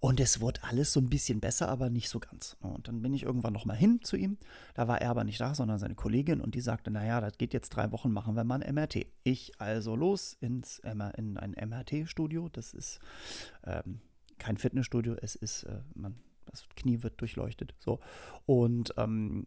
und 0.00 0.20
es 0.20 0.40
wurde 0.40 0.62
alles 0.62 0.92
so 0.92 1.00
ein 1.00 1.08
bisschen 1.08 1.40
besser, 1.40 1.68
aber 1.68 1.90
nicht 1.90 2.08
so 2.08 2.20
ganz. 2.20 2.56
Und 2.60 2.86
dann 2.86 3.02
bin 3.02 3.14
ich 3.14 3.24
irgendwann 3.24 3.52
nochmal 3.52 3.76
hin 3.76 4.00
zu 4.02 4.16
ihm. 4.16 4.38
Da 4.74 4.86
war 4.86 5.00
er 5.00 5.10
aber 5.10 5.24
nicht 5.24 5.40
da, 5.40 5.54
sondern 5.54 5.78
seine 5.78 5.96
Kollegin. 5.96 6.40
Und 6.40 6.54
die 6.54 6.60
sagte, 6.60 6.90
naja, 6.90 7.20
das 7.20 7.36
geht 7.36 7.52
jetzt 7.52 7.70
drei 7.70 7.90
Wochen, 7.90 8.12
machen 8.12 8.36
wir 8.36 8.44
mal 8.44 8.62
ein 8.62 8.74
MRT. 8.74 9.06
Ich 9.24 9.60
also 9.60 9.96
los 9.96 10.36
ins, 10.40 10.78
in 10.78 11.36
ein 11.36 11.68
MRT-Studio. 11.68 12.48
Das 12.48 12.74
ist 12.74 13.00
ähm, 13.64 14.00
kein 14.38 14.56
Fitnessstudio, 14.56 15.16
es 15.20 15.34
ist, 15.34 15.64
äh, 15.64 15.80
man, 15.94 16.14
das 16.46 16.68
Knie 16.76 17.02
wird 17.02 17.20
durchleuchtet. 17.20 17.74
So. 17.78 17.98
Und 18.46 18.94
ähm, 18.96 19.46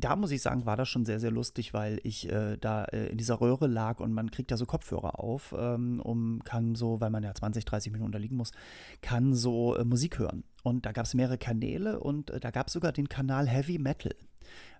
da 0.00 0.16
muss 0.16 0.30
ich 0.30 0.42
sagen, 0.42 0.66
war 0.66 0.76
das 0.76 0.88
schon 0.88 1.04
sehr, 1.04 1.20
sehr 1.20 1.30
lustig, 1.30 1.72
weil 1.72 2.00
ich 2.02 2.30
äh, 2.30 2.56
da 2.58 2.84
äh, 2.84 3.06
in 3.06 3.18
dieser 3.18 3.40
Röhre 3.40 3.66
lag 3.66 4.00
und 4.00 4.12
man 4.12 4.30
kriegt 4.30 4.50
ja 4.50 4.56
so 4.56 4.66
Kopfhörer 4.66 5.20
auf, 5.20 5.54
ähm, 5.56 6.00
um 6.00 6.42
kann 6.44 6.74
so, 6.74 7.00
weil 7.00 7.10
man 7.10 7.22
ja 7.22 7.34
20, 7.34 7.64
30 7.64 7.92
Minuten 7.92 8.12
da 8.12 8.18
liegen 8.18 8.36
muss, 8.36 8.52
kann 9.00 9.34
so 9.34 9.76
äh, 9.76 9.84
Musik 9.84 10.18
hören. 10.18 10.44
Und 10.62 10.86
da 10.86 10.92
gab 10.92 11.06
es 11.06 11.14
mehrere 11.14 11.38
Kanäle 11.38 12.00
und 12.00 12.30
äh, 12.30 12.40
da 12.40 12.50
gab 12.50 12.68
es 12.68 12.72
sogar 12.72 12.92
den 12.92 13.08
Kanal 13.08 13.48
Heavy 13.48 13.78
Metal, 13.78 14.14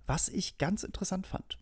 was 0.07 0.29
ich 0.29 0.59
ganz 0.59 0.83
interessant 0.83 1.27
fand. 1.27 1.59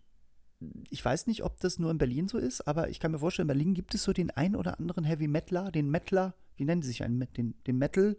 Ich 0.91 1.05
weiß 1.05 1.29
nicht, 1.29 1.45
ob 1.45 1.61
das 1.61 1.79
nur 1.79 1.91
in 1.91 1.99
Berlin 1.99 2.27
so 2.27 2.39
ist, 2.39 2.67
aber 2.67 2.89
ich 2.89 2.99
kann 2.99 3.13
mir 3.13 3.19
vorstellen, 3.19 3.49
in 3.49 3.55
Berlin 3.55 3.75
gibt 3.75 3.95
es 3.95 4.03
so 4.03 4.13
den 4.13 4.31
ein 4.31 4.57
oder 4.57 4.79
anderen 4.79 5.05
Heavy 5.05 5.29
Metaler, 5.29 5.71
den 5.71 5.89
Metaler, 5.89 6.35
wie 6.57 6.65
nennen 6.65 6.83
sie 6.83 6.89
sich 6.89 7.05
einen, 7.05 7.29
den, 7.37 7.55
den 7.67 7.79
Metal, 7.79 8.17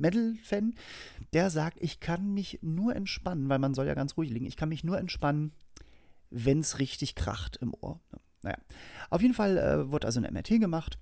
Metal-Fan, 0.00 0.74
der 1.32 1.50
sagt, 1.50 1.78
ich 1.80 2.00
kann 2.00 2.34
mich 2.34 2.58
nur 2.62 2.96
entspannen, 2.96 3.48
weil 3.48 3.58
man 3.58 3.74
soll 3.74 3.86
ja 3.86 3.94
ganz 3.94 4.16
ruhig 4.16 4.30
liegen, 4.30 4.46
ich 4.46 4.56
kann 4.56 4.68
mich 4.68 4.84
nur 4.84 4.98
entspannen, 4.98 5.52
wenn 6.30 6.60
es 6.60 6.78
richtig 6.78 7.14
kracht 7.14 7.56
im 7.60 7.74
Ohr. 7.80 8.00
Naja, 8.42 8.56
auf 9.10 9.20
jeden 9.20 9.34
Fall 9.34 9.58
äh, 9.58 9.90
wurde 9.90 10.06
also 10.06 10.20
ein 10.20 10.32
MRT 10.32 10.60
gemacht. 10.60 10.98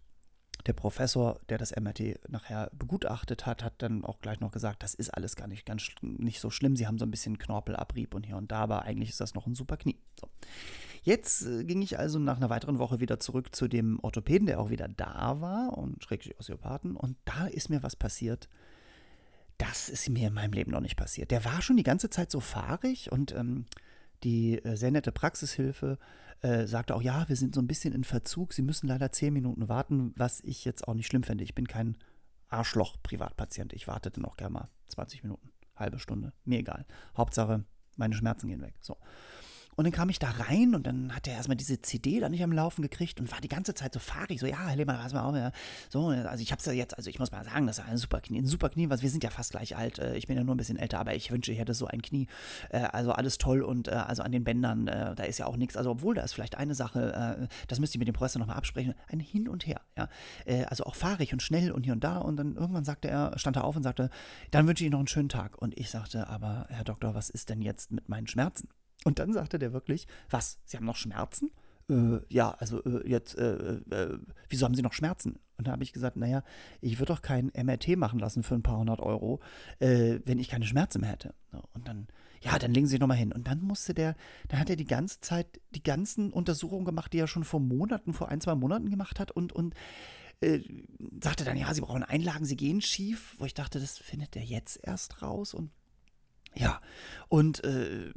Der 0.66 0.72
Professor, 0.72 1.40
der 1.48 1.56
das 1.56 1.74
MRT 1.74 2.28
nachher 2.28 2.70
begutachtet 2.74 3.46
hat, 3.46 3.62
hat 3.62 3.74
dann 3.78 4.04
auch 4.04 4.20
gleich 4.20 4.40
noch 4.40 4.50
gesagt, 4.50 4.82
das 4.82 4.92
ist 4.92 5.10
alles 5.10 5.36
gar 5.36 5.46
nicht, 5.46 5.64
ganz 5.64 5.88
nicht 6.02 6.40
so 6.40 6.50
schlimm. 6.50 6.74
Sie 6.74 6.86
haben 6.86 6.98
so 6.98 7.06
ein 7.06 7.12
bisschen 7.12 7.38
Knorpelabrieb 7.38 8.14
und 8.14 8.26
hier 8.26 8.36
und 8.36 8.50
da, 8.50 8.58
aber 8.58 8.82
eigentlich 8.82 9.10
ist 9.10 9.20
das 9.20 9.34
noch 9.34 9.46
ein 9.46 9.54
super 9.54 9.76
Knie. 9.76 10.00
So. 10.20 10.28
Jetzt 11.02 11.46
äh, 11.46 11.64
ging 11.64 11.80
ich 11.80 11.98
also 11.98 12.18
nach 12.18 12.36
einer 12.36 12.50
weiteren 12.50 12.78
Woche 12.78 13.00
wieder 13.00 13.20
zurück 13.20 13.54
zu 13.54 13.68
dem 13.68 13.98
Orthopäden, 14.02 14.46
der 14.46 14.60
auch 14.60 14.70
wieder 14.70 14.88
da 14.88 15.40
war 15.40 15.78
und 15.78 16.02
schrägstrich 16.02 16.38
Osteopathen. 16.38 16.96
Und 16.96 17.16
da 17.24 17.46
ist 17.46 17.70
mir 17.70 17.82
was 17.82 17.96
passiert, 17.96 18.48
das 19.58 19.88
ist 19.88 20.08
mir 20.08 20.28
in 20.28 20.34
meinem 20.34 20.52
Leben 20.52 20.70
noch 20.70 20.80
nicht 20.80 20.96
passiert. 20.96 21.30
Der 21.30 21.44
war 21.44 21.60
schon 21.62 21.76
die 21.76 21.82
ganze 21.82 22.10
Zeit 22.10 22.30
so 22.30 22.40
fahrig 22.40 23.10
und 23.12 23.34
ähm, 23.34 23.66
die 24.22 24.64
äh, 24.64 24.76
sehr 24.76 24.90
nette 24.90 25.12
Praxishilfe 25.12 25.98
äh, 26.40 26.66
sagte 26.66 26.94
auch, 26.94 27.02
ja, 27.02 27.28
wir 27.28 27.36
sind 27.36 27.54
so 27.54 27.60
ein 27.60 27.66
bisschen 27.66 27.92
in 27.92 28.04
Verzug, 28.04 28.52
Sie 28.52 28.62
müssen 28.62 28.86
leider 28.86 29.10
zehn 29.10 29.32
Minuten 29.32 29.68
warten, 29.68 30.12
was 30.16 30.40
ich 30.40 30.64
jetzt 30.64 30.86
auch 30.86 30.94
nicht 30.94 31.06
schlimm 31.06 31.24
fände. 31.24 31.44
Ich 31.44 31.54
bin 31.54 31.66
kein 31.66 31.96
Arschloch-Privatpatient. 32.48 33.72
Ich 33.72 33.88
warte 33.88 34.10
dann 34.10 34.24
auch 34.24 34.36
gerne 34.36 34.52
mal 34.52 34.68
20 34.88 35.24
Minuten, 35.24 35.50
halbe 35.76 35.98
Stunde, 35.98 36.32
mir 36.44 36.60
egal. 36.60 36.86
Hauptsache, 37.16 37.64
meine 37.96 38.14
Schmerzen 38.14 38.46
gehen 38.46 38.62
weg. 38.62 38.74
So. 38.80 38.96
Und 39.78 39.84
dann 39.84 39.92
kam 39.92 40.08
ich 40.08 40.18
da 40.18 40.30
rein 40.30 40.74
und 40.74 40.88
dann 40.88 41.14
hat 41.14 41.28
er 41.28 41.34
erstmal 41.34 41.56
diese 41.56 41.80
CD 41.80 42.18
da 42.18 42.28
nicht 42.28 42.42
am 42.42 42.50
Laufen 42.50 42.82
gekriegt 42.82 43.20
und 43.20 43.30
war 43.30 43.40
die 43.40 43.46
ganze 43.46 43.74
Zeit 43.74 43.94
so 43.94 44.00
fahrig, 44.00 44.40
so, 44.40 44.46
ja, 44.46 44.66
Herr 44.66 44.74
Lehmann, 44.74 44.96
pass 44.96 45.12
mal 45.12 45.22
auf, 45.22 45.36
ja. 45.36 45.52
So, 45.88 46.08
also 46.08 46.42
ich 46.42 46.50
hab's 46.50 46.66
ja 46.66 46.72
jetzt, 46.72 46.98
also 46.98 47.08
ich 47.08 47.20
muss 47.20 47.30
mal 47.30 47.44
sagen, 47.44 47.68
das 47.68 47.78
ist 47.78 47.84
ein 47.84 47.96
super 47.96 48.20
Knie, 48.20 48.40
ein 48.40 48.46
super 48.46 48.70
Knie, 48.70 48.90
was 48.90 49.02
wir 49.02 49.08
sind 49.08 49.22
ja 49.22 49.30
fast 49.30 49.52
gleich 49.52 49.76
alt, 49.76 50.00
äh, 50.00 50.16
ich 50.16 50.26
bin 50.26 50.36
ja 50.36 50.42
nur 50.42 50.56
ein 50.56 50.58
bisschen 50.58 50.78
älter, 50.78 50.98
aber 50.98 51.14
ich 51.14 51.30
wünsche, 51.30 51.52
ich 51.52 51.60
hätte 51.60 51.74
so 51.74 51.86
ein 51.86 52.02
Knie, 52.02 52.26
äh, 52.70 52.80
also 52.90 53.12
alles 53.12 53.38
toll 53.38 53.62
und 53.62 53.86
äh, 53.86 53.92
also 53.92 54.24
an 54.24 54.32
den 54.32 54.42
Bändern, 54.42 54.86
da 54.86 55.22
ist 55.22 55.38
ja 55.38 55.46
auch 55.46 55.56
nichts, 55.56 55.76
also 55.76 55.92
obwohl 55.92 56.16
da 56.16 56.22
ist 56.22 56.32
vielleicht 56.32 56.58
eine 56.58 56.74
Sache, 56.74 57.48
das 57.68 57.78
müsste 57.78 57.94
ich 57.94 57.98
mit 58.00 58.08
dem 58.08 58.14
Professor 58.14 58.40
nochmal 58.40 58.56
absprechen, 58.56 58.94
ein 59.06 59.20
Hin 59.20 59.46
und 59.46 59.64
Her, 59.64 59.80
ja, 59.96 60.08
also 60.66 60.86
auch 60.86 60.96
fahrig 60.96 61.32
und 61.32 61.40
schnell 61.40 61.70
und 61.70 61.84
hier 61.84 61.92
und 61.92 62.02
da 62.02 62.18
und 62.18 62.36
dann 62.36 62.56
irgendwann 62.56 62.84
sagte 62.84 63.06
er, 63.06 63.38
stand 63.38 63.54
er 63.54 63.62
auf 63.62 63.76
und 63.76 63.84
sagte, 63.84 64.10
dann 64.50 64.66
wünsche 64.66 64.82
ich 64.82 64.86
Ihnen 64.86 64.94
noch 64.94 64.98
einen 64.98 65.06
schönen 65.06 65.28
Tag 65.28 65.56
und 65.62 65.78
ich 65.78 65.88
sagte, 65.90 66.26
aber 66.28 66.66
Herr 66.68 66.82
Doktor, 66.82 67.14
was 67.14 67.30
ist 67.30 67.48
denn 67.48 67.62
jetzt 67.62 67.92
mit 67.92 68.08
meinen 68.08 68.26
Schmerzen? 68.26 68.68
Und 69.04 69.18
dann 69.18 69.32
sagte 69.32 69.58
der 69.58 69.72
wirklich, 69.72 70.06
was, 70.30 70.58
Sie 70.64 70.76
haben 70.76 70.86
noch 70.86 70.96
Schmerzen? 70.96 71.50
Äh, 71.88 72.18
ja, 72.28 72.50
also 72.50 72.82
äh, 72.84 73.08
jetzt, 73.08 73.36
äh, 73.38 73.78
äh 73.90 74.18
wieso 74.48 74.64
haben 74.66 74.74
Sie 74.74 74.82
noch 74.82 74.92
Schmerzen? 74.92 75.38
Und 75.56 75.66
da 75.66 75.72
habe 75.72 75.82
ich 75.82 75.92
gesagt, 75.92 76.16
naja, 76.16 76.44
ich 76.80 76.98
würde 76.98 77.12
doch 77.12 77.22
kein 77.22 77.50
MRT 77.54 77.96
machen 77.96 78.20
lassen 78.20 78.42
für 78.42 78.54
ein 78.54 78.62
paar 78.62 78.78
hundert 78.78 79.00
Euro, 79.00 79.40
äh, 79.80 80.20
wenn 80.24 80.38
ich 80.38 80.48
keine 80.48 80.66
Schmerzen 80.66 81.00
mehr 81.00 81.10
hätte. 81.10 81.34
Und 81.74 81.88
dann, 81.88 82.06
ja, 82.40 82.58
dann 82.58 82.72
legen 82.72 82.86
Sie 82.86 82.98
nochmal 82.98 83.16
hin. 83.16 83.32
Und 83.32 83.48
dann 83.48 83.60
musste 83.60 83.92
der, 83.92 84.14
dann 84.48 84.60
hat 84.60 84.70
er 84.70 84.76
die 84.76 84.84
ganze 84.84 85.20
Zeit 85.20 85.60
die 85.70 85.82
ganzen 85.82 86.32
Untersuchungen 86.32 86.84
gemacht, 86.84 87.12
die 87.12 87.18
er 87.18 87.26
schon 87.26 87.44
vor 87.44 87.60
Monaten, 87.60 88.14
vor 88.14 88.28
ein, 88.28 88.40
zwei 88.40 88.54
Monaten 88.54 88.88
gemacht 88.90 89.18
hat 89.18 89.32
und, 89.32 89.52
und 89.52 89.74
äh, 90.40 90.60
sagte 91.22 91.44
dann, 91.44 91.56
ja, 91.56 91.74
Sie 91.74 91.80
brauchen 91.80 92.04
Einlagen, 92.04 92.44
Sie 92.44 92.56
gehen 92.56 92.80
schief, 92.80 93.34
wo 93.38 93.44
ich 93.44 93.54
dachte, 93.54 93.80
das 93.80 93.98
findet 93.98 94.36
er 94.36 94.44
jetzt 94.44 94.78
erst 94.82 95.22
raus 95.22 95.54
und 95.54 95.70
ja, 96.54 96.80
und 97.28 97.62
äh, 97.62 98.12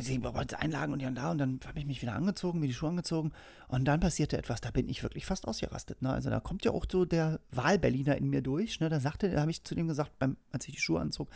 sie 0.00 0.22
wollte 0.22 0.58
Einlagen 0.58 0.92
und 0.92 0.98
hier 1.00 1.08
und 1.08 1.14
da 1.14 1.30
und 1.30 1.38
dann 1.38 1.60
habe 1.66 1.78
ich 1.78 1.86
mich 1.86 2.02
wieder 2.02 2.14
angezogen, 2.14 2.60
mir 2.60 2.66
die 2.66 2.74
Schuhe 2.74 2.90
angezogen 2.90 3.32
und 3.68 3.84
dann 3.84 4.00
passierte 4.00 4.36
etwas, 4.36 4.60
da 4.60 4.70
bin 4.70 4.88
ich 4.88 5.02
wirklich 5.02 5.24
fast 5.24 5.46
ausgerastet. 5.46 6.02
Ne? 6.02 6.10
Also 6.10 6.30
da 6.30 6.40
kommt 6.40 6.64
ja 6.64 6.72
auch 6.72 6.84
so 6.90 7.04
der 7.04 7.40
Wahlberliner 7.52 8.16
in 8.16 8.28
mir 8.28 8.42
durch. 8.42 8.80
Ne? 8.80 8.88
Da 8.88 8.98
sagte, 8.98 9.30
da 9.30 9.40
habe 9.40 9.50
ich 9.50 9.62
zu 9.64 9.74
dem 9.74 9.86
gesagt, 9.86 10.18
beim, 10.18 10.36
als 10.50 10.66
ich 10.66 10.74
die 10.74 10.80
Schuhe 10.80 11.00
anzog, 11.00 11.30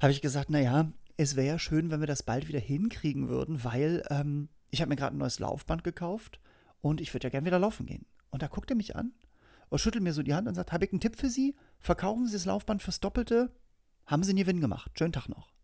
habe 0.00 0.10
ich 0.10 0.22
gesagt, 0.22 0.48
naja, 0.48 0.90
es 1.16 1.36
wäre 1.36 1.46
ja 1.46 1.58
schön, 1.58 1.90
wenn 1.90 2.00
wir 2.00 2.06
das 2.06 2.22
bald 2.22 2.48
wieder 2.48 2.60
hinkriegen 2.60 3.28
würden, 3.28 3.62
weil 3.62 4.02
ähm, 4.08 4.48
ich 4.70 4.80
habe 4.80 4.88
mir 4.88 4.96
gerade 4.96 5.16
ein 5.16 5.18
neues 5.18 5.38
Laufband 5.38 5.84
gekauft 5.84 6.40
und 6.80 7.00
ich 7.00 7.12
würde 7.12 7.26
ja 7.26 7.30
gerne 7.30 7.46
wieder 7.46 7.58
laufen 7.58 7.86
gehen. 7.86 8.06
Und 8.30 8.42
da 8.42 8.46
guckt 8.46 8.70
er 8.70 8.76
mich 8.76 8.96
an 8.96 9.12
und 9.68 9.80
schüttelt 9.80 10.02
mir 10.02 10.12
so 10.12 10.22
die 10.22 10.34
Hand 10.34 10.48
und 10.48 10.54
sagt, 10.54 10.72
habe 10.72 10.84
ich 10.84 10.92
einen 10.92 11.00
Tipp 11.00 11.16
für 11.16 11.28
Sie? 11.28 11.56
Verkaufen 11.78 12.26
Sie 12.26 12.32
das 12.32 12.46
Laufband 12.46 12.82
fürs 12.82 13.00
Doppelte? 13.00 13.50
Haben 14.06 14.22
Sie 14.22 14.30
einen 14.30 14.38
Gewinn 14.38 14.60
gemacht. 14.60 14.92
Schönen 14.98 15.12
Tag 15.12 15.28
noch. 15.28 15.57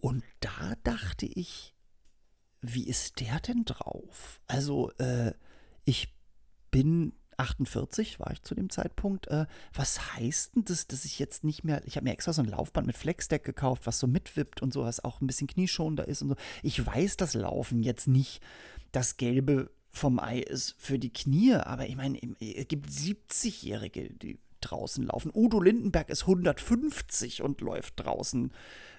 Und 0.00 0.24
da 0.40 0.74
dachte 0.82 1.26
ich, 1.26 1.74
wie 2.62 2.86
ist 2.86 3.20
der 3.20 3.40
denn 3.40 3.64
drauf? 3.64 4.40
Also, 4.46 4.90
äh, 4.98 5.32
ich 5.84 6.14
bin 6.70 7.12
48 7.40 8.20
war 8.20 8.30
ich 8.32 8.42
zu 8.42 8.54
dem 8.54 8.70
Zeitpunkt. 8.70 9.28
Äh, 9.28 9.46
was 9.72 10.14
heißt 10.14 10.56
denn 10.56 10.64
das, 10.64 10.86
dass 10.86 11.04
ich 11.04 11.18
jetzt 11.18 11.42
nicht 11.42 11.64
mehr, 11.64 11.82
ich 11.86 11.96
habe 11.96 12.04
mir 12.04 12.12
extra 12.12 12.32
so 12.32 12.42
ein 12.42 12.48
Laufband 12.48 12.86
mit 12.86 12.96
Flexdeck 12.96 13.44
gekauft, 13.44 13.86
was 13.86 13.98
so 13.98 14.06
mitwippt 14.06 14.62
und 14.62 14.72
so, 14.72 14.82
was 14.84 15.02
auch 15.02 15.20
ein 15.20 15.26
bisschen 15.26 15.46
knieschonender 15.46 16.06
ist 16.06 16.22
und 16.22 16.30
so. 16.30 16.36
Ich 16.62 16.84
weiß, 16.84 17.16
dass 17.16 17.34
Laufen 17.34 17.82
jetzt 17.82 18.08
nicht 18.08 18.42
das 18.92 19.16
Gelbe 19.16 19.70
vom 19.90 20.20
Ei 20.20 20.40
ist 20.40 20.76
für 20.78 20.98
die 20.98 21.12
Knie, 21.12 21.54
aber 21.54 21.86
ich 21.86 21.96
meine, 21.96 22.18
es 22.40 22.68
gibt 22.68 22.90
70-Jährige, 22.90 24.12
die 24.12 24.38
draußen 24.60 25.06
laufen. 25.06 25.30
Udo 25.34 25.60
Lindenberg 25.60 26.10
ist 26.10 26.22
150 26.22 27.42
und 27.42 27.60
läuft 27.60 27.94
draußen 27.96 28.52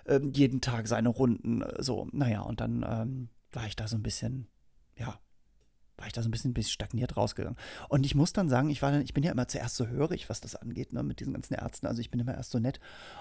ähm, 0.05 0.31
jeden 0.33 0.61
Tag 0.61 0.87
seine 0.87 1.09
Runden. 1.09 1.61
Äh, 1.61 1.81
so, 1.81 2.07
naja, 2.11 2.41
und 2.41 2.61
dann 2.61 2.85
ähm, 2.87 3.29
war 3.51 3.67
ich 3.67 3.75
da 3.75 3.87
so 3.87 3.95
ein 3.95 4.03
bisschen, 4.03 4.47
ja, 4.97 5.19
war 6.01 6.07
ich 6.07 6.13
da 6.13 6.21
so 6.21 6.27
ein 6.27 6.31
bisschen, 6.31 6.53
bisschen 6.53 6.71
stagniert 6.71 7.15
rausgegangen. 7.15 7.57
Und 7.87 8.05
ich 8.05 8.15
muss 8.15 8.33
dann 8.33 8.49
sagen, 8.49 8.69
ich 8.69 8.81
war 8.81 8.91
dann, 8.91 9.01
ich 9.01 9.13
bin 9.13 9.23
ja 9.23 9.31
immer 9.31 9.47
zuerst 9.47 9.75
so 9.75 9.87
hörig, 9.87 10.29
was 10.29 10.41
das 10.41 10.55
angeht, 10.55 10.93
ne, 10.93 11.03
mit 11.03 11.19
diesen 11.19 11.33
ganzen 11.33 11.53
Ärzten. 11.53 11.85
Also 11.85 12.01
ich 12.01 12.09
bin 12.09 12.19
immer 12.19 12.33
erst 12.33 12.51
so 12.51 12.59
nett. 12.59 12.79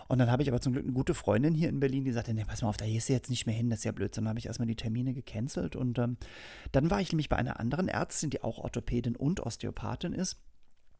Und 0.08 0.18
dann 0.18 0.30
habe 0.30 0.42
ich 0.42 0.48
aber 0.48 0.60
zum 0.60 0.72
Glück 0.72 0.84
eine 0.84 0.94
gute 0.94 1.14
Freundin 1.14 1.54
hier 1.54 1.68
in 1.68 1.78
Berlin, 1.78 2.04
die 2.04 2.12
sagte, 2.12 2.32
nee, 2.32 2.44
pass 2.44 2.62
mal 2.62 2.68
auf, 2.68 2.78
da 2.78 2.86
gehst 2.86 3.08
du 3.08 3.12
jetzt 3.12 3.30
nicht 3.30 3.46
mehr 3.46 3.54
hin, 3.54 3.70
das 3.70 3.80
ist 3.80 3.84
ja 3.84 3.92
blöd. 3.92 4.16
Dann 4.16 4.28
habe 4.28 4.38
ich 4.38 4.46
erstmal 4.46 4.66
die 4.66 4.76
Termine 4.76 5.12
gecancelt. 5.12 5.76
Und 5.76 5.98
ähm, 5.98 6.16
dann 6.72 6.90
war 6.90 7.00
ich 7.00 7.12
nämlich 7.12 7.28
bei 7.28 7.36
einer 7.36 7.60
anderen 7.60 7.88
Ärztin, 7.88 8.30
die 8.30 8.42
auch 8.42 8.58
Orthopädin 8.58 9.14
und 9.14 9.40
Osteopathin 9.40 10.14
ist. 10.14 10.38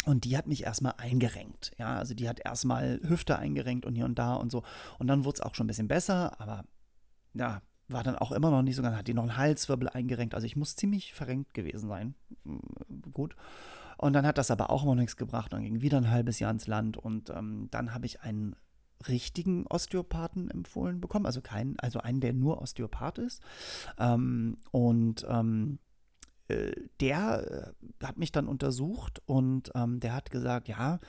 Und 0.07 0.25
die 0.25 0.37
hat 0.37 0.47
mich 0.47 0.65
erstmal 0.65 0.95
eingerenkt. 0.97 1.73
Ja, 1.79 1.97
also 1.97 2.15
die 2.15 2.29
hat 2.29 2.41
erstmal 2.45 3.01
Hüfte 3.07 3.39
eingerenkt 3.39 3.85
und 3.85 3.95
hier 3.95 4.07
und 4.07 4.19
da 4.19 4.35
und 4.35 4.51
so. 4.51 4.63
Und 4.99 5.09
dann 5.09 5.25
wurde 5.25 5.37
es 5.37 5.41
auch 5.41 5.55
schon 5.55 5.65
ein 5.65 5.69
bisschen 5.69 5.89
besser, 5.89 6.41
aber 6.41 6.65
ja, 7.35 7.63
war 7.89 8.03
dann 8.03 8.17
auch 8.17 8.33
immer 8.33 8.51
noch 8.51 8.63
nicht 8.63 8.77
so 8.77 8.83
ganz, 8.83 8.97
hat 8.97 9.09
die 9.09 9.15
noch 9.15 9.25
einen 9.25 9.37
Halswirbel 9.37 9.89
eingerenkt. 9.89 10.35
Also 10.35 10.47
ich 10.47 10.57
muss 10.57 10.77
ziemlich 10.77 11.13
verrenkt 11.13 11.55
gewesen 11.55 11.89
sein. 11.89 12.15
Hm, 12.45 12.61
gut. 13.13 13.37
Und 13.99 14.15
dann 14.15 14.27
hat 14.27 14.39
das 14.39 14.51
aber 14.51 14.71
auch 14.71 14.85
noch 14.85 14.95
nichts 14.95 15.17
gebracht. 15.17 15.53
Dann 15.53 15.63
ging 15.63 15.83
wieder 15.83 15.99
ein 15.99 16.11
halbes 16.11 16.39
Jahr 16.39 16.51
ins 16.51 16.67
Land 16.67 16.97
und 16.97 17.29
ähm, 17.31 17.69
dann 17.71 17.93
habe 17.93 18.07
ich 18.07 18.23
einen 18.23 18.57
richtigen 19.09 19.67
Osteopathen 19.67 20.51
empfohlen 20.51 21.01
bekommen. 21.01 21.27
Also 21.27 21.43
keinen, 21.43 21.79
also 21.81 22.01
einen, 22.01 22.21
der 22.21 22.33
nur 22.33 22.63
Osteopath 22.63 23.19
ist. 23.19 23.43
Ähm, 23.99 24.57
und 24.71 25.27
ähm, 25.29 25.79
äh, 25.79 25.90
der 27.01 27.75
äh, 28.01 28.05
hat 28.05 28.19
mich 28.19 28.33
dann 28.33 28.47
untersucht 28.47 29.23
und 29.27 29.71
ähm, 29.75 30.01
der 30.01 30.15
hat 30.15 30.31
gesagt, 30.31 30.69
ja, 30.69 31.01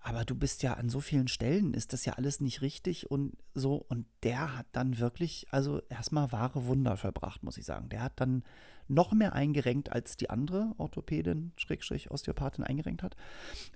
aber 0.00 0.24
du 0.24 0.34
bist 0.34 0.62
ja 0.62 0.74
an 0.74 0.88
so 0.88 1.00
vielen 1.00 1.28
Stellen, 1.28 1.74
ist 1.74 1.92
das 1.92 2.04
ja 2.04 2.14
alles 2.14 2.40
nicht 2.40 2.62
richtig 2.62 3.10
und 3.10 3.36
so. 3.54 3.84
Und 3.88 4.06
der 4.22 4.56
hat 4.56 4.66
dann 4.72 4.98
wirklich, 4.98 5.46
also 5.50 5.82
erstmal 5.88 6.32
wahre 6.32 6.66
Wunder 6.66 6.96
verbracht, 6.96 7.42
muss 7.42 7.58
ich 7.58 7.64
sagen. 7.64 7.88
Der 7.88 8.02
hat 8.02 8.12
dann 8.16 8.44
noch 8.86 9.12
mehr 9.12 9.34
eingerenkt, 9.34 9.92
als 9.92 10.16
die 10.16 10.30
andere 10.30 10.72
Orthopädin, 10.78 11.52
Schrägstrich, 11.56 12.10
Osteopathin 12.10 12.64
eingerenkt 12.64 13.02
hat. 13.02 13.16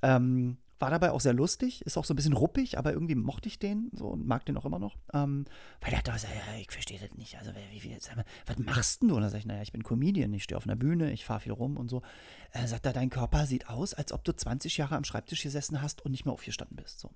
Ähm, 0.01 0.57
war 0.83 0.91
dabei 0.91 1.13
auch 1.13 1.21
sehr 1.21 1.33
lustig, 1.33 1.81
ist 1.87 1.97
auch 1.97 2.05
so 2.05 2.13
ein 2.13 2.17
bisschen 2.17 2.33
ruppig, 2.33 2.77
aber 2.77 2.93
irgendwie 2.93 3.15
mochte 3.15 3.47
ich 3.49 3.61
den 3.61 3.93
so 3.95 4.09
und 4.09 4.27
mag 4.27 4.45
den 4.45 4.57
auch 4.57 4.65
immer 4.65 4.81
noch. 4.81 4.97
Ähm, 5.15 5.45
weil 5.81 5.97
hat 5.97 6.09
da 6.09 6.15
gesagt, 6.15 6.35
ja, 6.35 6.59
ich 6.61 6.73
verstehe 6.73 6.99
das 6.99 7.17
nicht. 7.17 7.39
Also, 7.39 7.53
wie, 7.71 7.85
wie, 7.85 7.97
sag 8.01 8.17
mal, 8.17 8.25
was 8.47 8.59
machst 8.59 9.01
denn 9.01 9.09
du? 9.09 9.15
Und 9.15 9.23
dann 9.23 9.31
sag 9.31 9.39
ich, 9.39 9.47
naja, 9.47 9.63
ich 9.63 9.71
bin 9.71 9.85
Comedian, 9.85 10.35
ich 10.35 10.43
stehe 10.43 10.59
auf 10.59 10.65
einer 10.65 10.75
Bühne, 10.75 11.13
ich 11.13 11.25
fahre 11.25 11.39
viel 11.39 11.53
rum 11.53 11.77
und 11.77 11.89
so. 11.89 12.03
Er 12.51 12.67
sagt 12.67 12.85
er, 12.85 12.93
dein 12.93 13.11
Körper 13.11 13.47
sieht 13.47 13.69
aus, 13.69 13.95
als 13.95 14.13
ob 14.13 14.25
du 14.25 14.35
20 14.35 14.77
Jahre 14.77 14.97
am 14.97 15.05
Schreibtisch 15.05 15.45
gesessen 15.45 15.81
hast 15.81 16.05
und 16.05 16.11
nicht 16.11 16.25
mehr 16.25 16.35
aufgestanden 16.35 16.77
bist. 16.77 16.99
So. 16.99 17.13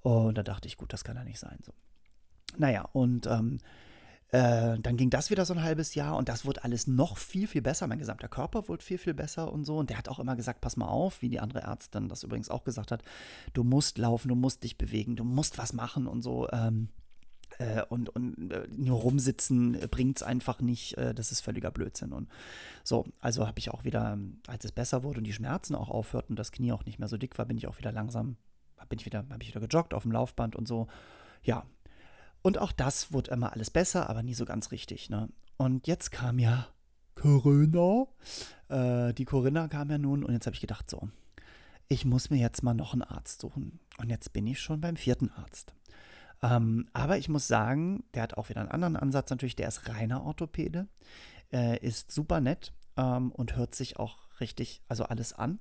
Und 0.00 0.36
da 0.36 0.42
dachte 0.42 0.66
ich, 0.66 0.76
gut, 0.76 0.92
das 0.92 1.04
kann 1.04 1.16
ja 1.16 1.22
nicht 1.22 1.38
sein. 1.38 1.58
So. 1.64 1.72
Naja, 2.56 2.82
und 2.92 3.28
ähm, 3.28 3.58
äh, 4.30 4.78
dann 4.78 4.96
ging 4.96 5.08
das 5.08 5.30
wieder 5.30 5.46
so 5.46 5.54
ein 5.54 5.62
halbes 5.62 5.94
Jahr 5.94 6.16
und 6.16 6.28
das 6.28 6.44
wurde 6.44 6.62
alles 6.64 6.86
noch 6.86 7.16
viel, 7.16 7.46
viel 7.46 7.62
besser. 7.62 7.86
Mein 7.86 7.98
gesamter 7.98 8.28
Körper 8.28 8.68
wurde 8.68 8.84
viel, 8.84 8.98
viel 8.98 9.14
besser 9.14 9.50
und 9.50 9.64
so. 9.64 9.78
Und 9.78 9.88
der 9.88 9.96
hat 9.96 10.08
auch 10.08 10.18
immer 10.18 10.36
gesagt, 10.36 10.60
pass 10.60 10.76
mal 10.76 10.88
auf, 10.88 11.22
wie 11.22 11.30
die 11.30 11.40
andere 11.40 11.60
Ärztin 11.60 12.08
das 12.08 12.24
übrigens 12.24 12.50
auch 12.50 12.64
gesagt 12.64 12.92
hat, 12.92 13.02
du 13.54 13.64
musst 13.64 13.96
laufen, 13.96 14.28
du 14.28 14.34
musst 14.34 14.64
dich 14.64 14.76
bewegen, 14.76 15.16
du 15.16 15.24
musst 15.24 15.56
was 15.56 15.72
machen 15.72 16.06
und 16.06 16.20
so. 16.22 16.48
Ähm, 16.50 16.88
äh, 17.58 17.82
und, 17.88 18.10
und 18.10 18.52
äh, 18.52 18.68
nur 18.70 18.98
rumsitzen 18.98 19.78
bringt 19.90 20.18
es 20.18 20.22
einfach 20.22 20.60
nicht. 20.60 20.98
Äh, 20.98 21.14
das 21.14 21.32
ist 21.32 21.40
völliger 21.40 21.70
Blödsinn. 21.70 22.12
Und 22.12 22.28
so, 22.84 23.06
also 23.20 23.46
habe 23.46 23.58
ich 23.58 23.70
auch 23.70 23.84
wieder, 23.84 24.18
als 24.46 24.64
es 24.66 24.72
besser 24.72 25.02
wurde 25.02 25.18
und 25.18 25.24
die 25.24 25.32
Schmerzen 25.32 25.74
auch 25.74 25.88
aufhörten 25.88 26.32
und 26.32 26.38
das 26.38 26.52
Knie 26.52 26.72
auch 26.72 26.84
nicht 26.84 26.98
mehr 26.98 27.08
so 27.08 27.16
dick 27.16 27.38
war, 27.38 27.46
bin 27.46 27.56
ich 27.56 27.66
auch 27.66 27.78
wieder 27.78 27.92
langsam, 27.92 28.36
bin 28.90 28.98
ich 28.98 29.06
wieder, 29.06 29.24
habe 29.30 29.42
ich 29.42 29.48
wieder 29.48 29.66
gejoggt 29.66 29.94
auf 29.94 30.02
dem 30.02 30.12
Laufband 30.12 30.54
und 30.54 30.68
so. 30.68 30.86
Ja, 31.42 31.64
und 32.42 32.58
auch 32.58 32.72
das 32.72 33.12
wurde 33.12 33.30
immer 33.30 33.52
alles 33.52 33.70
besser, 33.70 34.08
aber 34.08 34.22
nie 34.22 34.34
so 34.34 34.44
ganz 34.44 34.70
richtig. 34.70 35.10
Ne? 35.10 35.28
Und 35.56 35.86
jetzt 35.86 36.10
kam 36.10 36.38
ja 36.38 36.68
Corinna. 37.14 38.06
Äh, 38.68 39.14
die 39.14 39.24
Corinna 39.24 39.68
kam 39.68 39.90
ja 39.90 39.98
nun 39.98 40.24
und 40.24 40.32
jetzt 40.32 40.46
habe 40.46 40.54
ich 40.54 40.60
gedacht, 40.60 40.88
so, 40.88 41.08
ich 41.88 42.04
muss 42.04 42.30
mir 42.30 42.38
jetzt 42.38 42.62
mal 42.62 42.74
noch 42.74 42.92
einen 42.92 43.02
Arzt 43.02 43.40
suchen. 43.40 43.80
Und 43.98 44.10
jetzt 44.10 44.32
bin 44.32 44.46
ich 44.46 44.60
schon 44.60 44.80
beim 44.80 44.96
vierten 44.96 45.30
Arzt. 45.30 45.74
Ähm, 46.42 46.86
aber 46.92 47.18
ich 47.18 47.28
muss 47.28 47.48
sagen, 47.48 48.04
der 48.14 48.22
hat 48.22 48.34
auch 48.34 48.48
wieder 48.48 48.60
einen 48.60 48.70
anderen 48.70 48.96
Ansatz 48.96 49.30
natürlich. 49.30 49.56
Der 49.56 49.68
ist 49.68 49.88
reiner 49.88 50.22
Orthopäde, 50.22 50.86
äh, 51.52 51.78
ist 51.84 52.12
super 52.12 52.40
nett 52.40 52.72
ähm, 52.96 53.32
und 53.32 53.56
hört 53.56 53.74
sich 53.74 53.98
auch 53.98 54.18
richtig, 54.40 54.82
also 54.88 55.04
alles 55.04 55.32
an. 55.32 55.58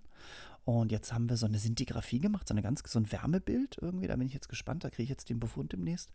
Und 0.66 0.92
jetzt 0.92 1.14
haben 1.14 1.30
wir 1.30 1.38
so 1.38 1.46
eine 1.46 1.60
Sintigraphie 1.60 2.20
gemacht, 2.20 2.48
so, 2.48 2.54
eine 2.54 2.62
ganz, 2.62 2.84
so 2.86 3.00
ein 3.00 3.10
Wärmebild 3.10 3.78
irgendwie. 3.82 4.08
Da 4.08 4.18
bin 4.18 4.28
ich 4.28 4.34
jetzt 4.34 4.50
gespannt. 4.50 4.84
Da 4.84 4.90
kriege 4.90 5.04
ich 5.04 5.10
jetzt 5.10 5.30
den 5.30 5.40
Befund 5.40 5.72
demnächst. 5.72 6.12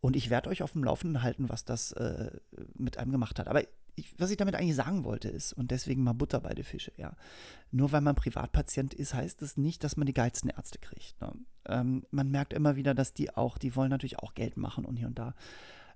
Und 0.00 0.14
ich 0.16 0.30
werde 0.30 0.50
euch 0.50 0.62
auf 0.62 0.72
dem 0.72 0.84
Laufenden 0.84 1.22
halten, 1.22 1.48
was 1.48 1.64
das 1.64 1.92
äh, 1.92 2.30
mit 2.74 2.98
einem 2.98 3.10
gemacht 3.10 3.38
hat. 3.38 3.48
Aber 3.48 3.62
ich, 3.96 4.14
was 4.18 4.30
ich 4.30 4.36
damit 4.36 4.54
eigentlich 4.54 4.76
sagen 4.76 5.04
wollte, 5.04 5.28
ist, 5.28 5.52
und 5.52 5.70
deswegen 5.70 6.04
mal 6.04 6.12
Butter 6.12 6.40
bei 6.40 6.54
den 6.54 6.64
Fische, 6.64 6.92
ja. 6.96 7.16
Nur 7.72 7.90
weil 7.92 8.00
man 8.00 8.14
Privatpatient 8.14 8.94
ist, 8.94 9.14
heißt 9.14 9.42
das 9.42 9.56
nicht, 9.56 9.82
dass 9.82 9.96
man 9.96 10.06
die 10.06 10.14
geilsten 10.14 10.50
Ärzte 10.50 10.78
kriegt. 10.78 11.20
Ne? 11.20 11.32
Ähm, 11.66 12.06
man 12.10 12.30
merkt 12.30 12.52
immer 12.52 12.76
wieder, 12.76 12.94
dass 12.94 13.12
die 13.12 13.34
auch, 13.34 13.58
die 13.58 13.74
wollen 13.74 13.90
natürlich 13.90 14.20
auch 14.20 14.34
Geld 14.34 14.56
machen 14.56 14.84
und 14.84 14.96
hier 14.96 15.08
und 15.08 15.18
da. 15.18 15.34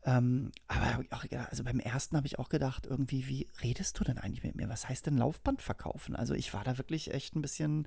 Ähm, 0.05 0.51
aber 0.67 1.05
auch, 1.11 1.25
also 1.49 1.63
beim 1.63 1.79
ersten 1.79 2.17
habe 2.17 2.27
ich 2.27 2.39
auch 2.39 2.49
gedacht, 2.49 2.87
irgendwie, 2.87 3.29
wie 3.29 3.49
redest 3.63 3.99
du 4.01 4.05
denn 4.05 4.19
eigentlich 4.19 4.43
mit 4.43 4.57
mir? 4.57 4.69
Was 4.69 4.89
heißt 4.89 5.07
denn 5.07 5.17
Laufband 5.17 5.63
verkaufen? 5.63 6.17
Also 6.17 6.35
ich 6.35 6.53
war 6.53 6.65
da 6.65 6.77
wirklich 6.79 7.15
echt 7.15 7.37
ein 7.37 7.43
bisschen, 7.43 7.87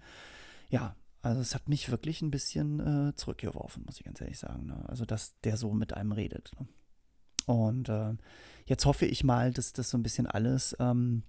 ja, 0.70 0.96
also 1.25 1.41
es 1.41 1.55
hat 1.55 1.67
mich 1.67 1.89
wirklich 1.89 2.22
ein 2.22 2.29
bisschen 2.29 3.10
äh, 3.10 3.15
zurückgeworfen, 3.15 3.84
muss 3.84 3.98
ich 3.98 4.05
ganz 4.05 4.22
ehrlich 4.22 4.38
sagen. 4.38 4.67
Ne? 4.67 4.84
Also 4.88 5.05
dass 5.05 5.39
der 5.41 5.58
so 5.58 5.74
mit 5.74 5.94
einem 5.94 6.12
redet. 6.12 6.51
Ne? 6.60 6.67
Und 7.48 7.89
äh, 7.89 8.13
jetzt 8.65 8.86
hoffe 8.86 9.08
ich 9.08 9.24
mal, 9.24 9.51
dass 9.51 9.74
das 9.74 9.89
so 9.89 9.98
ein 9.98 10.03
bisschen 10.03 10.27
alles 10.27 10.75
ähm, 10.79 11.24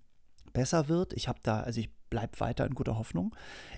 besser 0.53 0.89
wird. 0.89 1.15
Ich 1.15 1.29
habe 1.29 1.39
da, 1.43 1.61
also 1.61 1.81
ich 1.81 1.91
bleibe 2.11 2.39
weiter 2.41 2.67
in 2.67 2.75
guter 2.75 2.99
Hoffnung. 2.99 3.35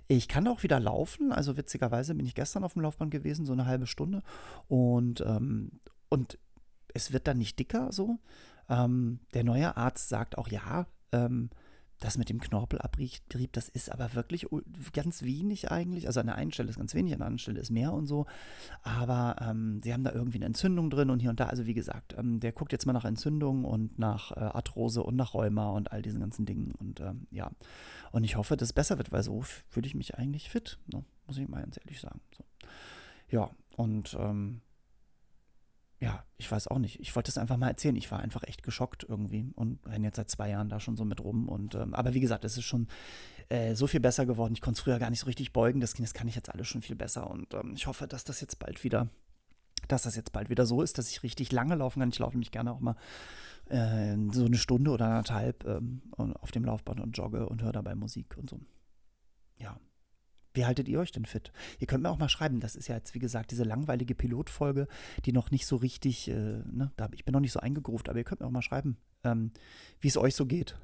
Ich 0.08 0.26
kann 0.26 0.48
auch 0.48 0.64
wieder 0.64 0.80
laufen. 0.80 1.30
Also 1.30 1.56
witzigerweise 1.56 2.16
bin 2.16 2.26
ich 2.26 2.34
gestern 2.34 2.64
auf 2.64 2.72
dem 2.72 2.82
Laufband 2.82 3.12
gewesen, 3.12 3.46
so 3.46 3.52
eine 3.52 3.66
halbe 3.66 3.86
Stunde. 3.86 4.24
Und, 4.66 5.20
ähm, 5.20 5.80
und 6.08 6.36
es 6.94 7.12
wird 7.12 7.28
dann 7.28 7.38
nicht 7.38 7.60
dicker 7.60 7.92
so. 7.92 8.18
Ähm, 8.68 9.20
der 9.34 9.44
neue 9.44 9.76
Arzt 9.76 10.08
sagt 10.08 10.36
auch, 10.36 10.48
ja, 10.48 10.88
ähm, 11.12 11.50
das 12.00 12.16
mit 12.16 12.28
dem 12.28 12.40
Knorpelabrieb, 12.40 13.52
das 13.52 13.68
ist 13.68 13.90
aber 13.90 14.14
wirklich 14.14 14.46
ganz 14.92 15.22
wenig 15.22 15.70
eigentlich. 15.70 16.06
Also 16.06 16.20
an 16.20 16.26
der 16.26 16.36
einen 16.36 16.52
Stelle 16.52 16.70
ist 16.70 16.78
ganz 16.78 16.94
wenig, 16.94 17.12
an 17.12 17.18
der 17.18 17.26
anderen 17.26 17.38
Stelle 17.38 17.60
ist 17.60 17.70
mehr 17.70 17.92
und 17.92 18.06
so. 18.06 18.26
Aber 18.82 19.36
ähm, 19.40 19.80
sie 19.82 19.92
haben 19.92 20.04
da 20.04 20.12
irgendwie 20.12 20.38
eine 20.38 20.46
Entzündung 20.46 20.90
drin 20.90 21.10
und 21.10 21.18
hier 21.18 21.30
und 21.30 21.40
da. 21.40 21.46
Also 21.46 21.66
wie 21.66 21.74
gesagt, 21.74 22.14
ähm, 22.16 22.40
der 22.40 22.52
guckt 22.52 22.72
jetzt 22.72 22.86
mal 22.86 22.92
nach 22.92 23.04
Entzündung 23.04 23.64
und 23.64 23.98
nach 23.98 24.32
äh, 24.32 24.40
Arthrose 24.40 25.02
und 25.02 25.16
nach 25.16 25.34
Rheuma 25.34 25.70
und 25.70 25.90
all 25.90 26.02
diesen 26.02 26.20
ganzen 26.20 26.46
Dingen. 26.46 26.72
Und 26.78 27.00
ähm, 27.00 27.26
ja, 27.30 27.50
und 28.12 28.24
ich 28.24 28.36
hoffe, 28.36 28.56
dass 28.56 28.68
es 28.68 28.72
besser 28.72 28.98
wird, 28.98 29.10
weil 29.12 29.22
so 29.22 29.42
fühle 29.42 29.86
ich 29.86 29.94
mich 29.94 30.16
eigentlich 30.16 30.50
fit, 30.50 30.78
ne? 30.92 31.04
muss 31.26 31.38
ich 31.38 31.48
mal 31.48 31.60
ganz 31.60 31.78
ehrlich 31.78 32.00
sagen. 32.00 32.20
So. 32.36 32.44
Ja, 33.30 33.50
und 33.76 34.16
ähm, 34.18 34.60
ja, 36.00 36.24
ich 36.36 36.50
weiß 36.50 36.68
auch 36.68 36.78
nicht. 36.78 37.00
Ich 37.00 37.14
wollte 37.16 37.30
es 37.30 37.38
einfach 37.38 37.56
mal 37.56 37.68
erzählen. 37.68 37.96
Ich 37.96 38.10
war 38.10 38.20
einfach 38.20 38.44
echt 38.44 38.62
geschockt 38.62 39.04
irgendwie 39.08 39.50
und 39.56 39.84
renne 39.84 40.06
jetzt 40.06 40.16
seit 40.16 40.30
zwei 40.30 40.48
Jahren 40.48 40.68
da 40.68 40.78
schon 40.78 40.96
so 40.96 41.04
mit 41.04 41.20
rum. 41.20 41.48
Und 41.48 41.74
ähm, 41.74 41.92
aber 41.94 42.14
wie 42.14 42.20
gesagt, 42.20 42.44
es 42.44 42.56
ist 42.56 42.64
schon 42.64 42.86
äh, 43.48 43.74
so 43.74 43.88
viel 43.88 43.98
besser 43.98 44.24
geworden. 44.24 44.52
Ich 44.54 44.60
konnte 44.60 44.78
es 44.78 44.84
früher 44.84 45.00
gar 45.00 45.10
nicht 45.10 45.20
so 45.20 45.26
richtig 45.26 45.52
beugen. 45.52 45.80
Das, 45.80 45.94
das 45.94 46.14
kann 46.14 46.28
ich 46.28 46.36
jetzt 46.36 46.50
alles 46.50 46.68
schon 46.68 46.82
viel 46.82 46.94
besser. 46.94 47.28
Und 47.28 47.52
ähm, 47.54 47.72
ich 47.74 47.88
hoffe, 47.88 48.06
dass 48.06 48.22
das 48.22 48.40
jetzt 48.40 48.60
bald 48.60 48.84
wieder, 48.84 49.08
dass 49.88 50.02
das 50.02 50.14
jetzt 50.14 50.32
bald 50.32 50.50
wieder 50.50 50.66
so 50.66 50.82
ist, 50.82 50.98
dass 50.98 51.10
ich 51.10 51.24
richtig 51.24 51.50
lange 51.50 51.74
laufen 51.74 51.98
kann. 51.98 52.10
Ich 52.10 52.18
laufe 52.20 52.38
mich 52.38 52.52
gerne 52.52 52.70
auch 52.70 52.80
mal 52.80 52.94
äh, 53.68 54.16
so 54.30 54.44
eine 54.44 54.56
Stunde 54.56 54.92
oder 54.92 55.06
anderthalb 55.06 55.64
ähm, 55.64 56.02
auf 56.16 56.52
dem 56.52 56.64
Laufband 56.64 57.00
und 57.00 57.18
jogge 57.18 57.48
und 57.48 57.62
höre 57.62 57.72
dabei 57.72 57.96
Musik 57.96 58.36
und 58.38 58.48
so. 58.48 58.60
Ja, 59.58 59.80
wie 60.54 60.64
haltet 60.64 60.88
ihr 60.88 60.98
euch 60.98 61.12
denn 61.12 61.24
fit? 61.24 61.52
Ihr 61.78 61.86
könnt 61.86 62.02
mir 62.02 62.10
auch 62.10 62.18
mal 62.18 62.28
schreiben, 62.28 62.60
das 62.60 62.76
ist 62.76 62.88
ja 62.88 62.96
jetzt, 62.96 63.14
wie 63.14 63.18
gesagt, 63.18 63.50
diese 63.50 63.64
langweilige 63.64 64.14
Pilotfolge, 64.14 64.88
die 65.24 65.32
noch 65.32 65.50
nicht 65.50 65.66
so 65.66 65.76
richtig, 65.76 66.28
äh, 66.28 66.32
ne, 66.32 66.92
da, 66.96 67.08
ich 67.12 67.24
bin 67.24 67.32
noch 67.32 67.40
nicht 67.40 67.52
so 67.52 67.60
eingegruft, 67.60 68.08
aber 68.08 68.18
ihr 68.18 68.24
könnt 68.24 68.40
mir 68.40 68.46
auch 68.46 68.52
mal 68.52 68.62
schreiben, 68.62 68.96
ähm, 69.24 69.52
wie 70.00 70.08
es 70.08 70.16
euch 70.16 70.34
so 70.34 70.46
geht. 70.46 70.78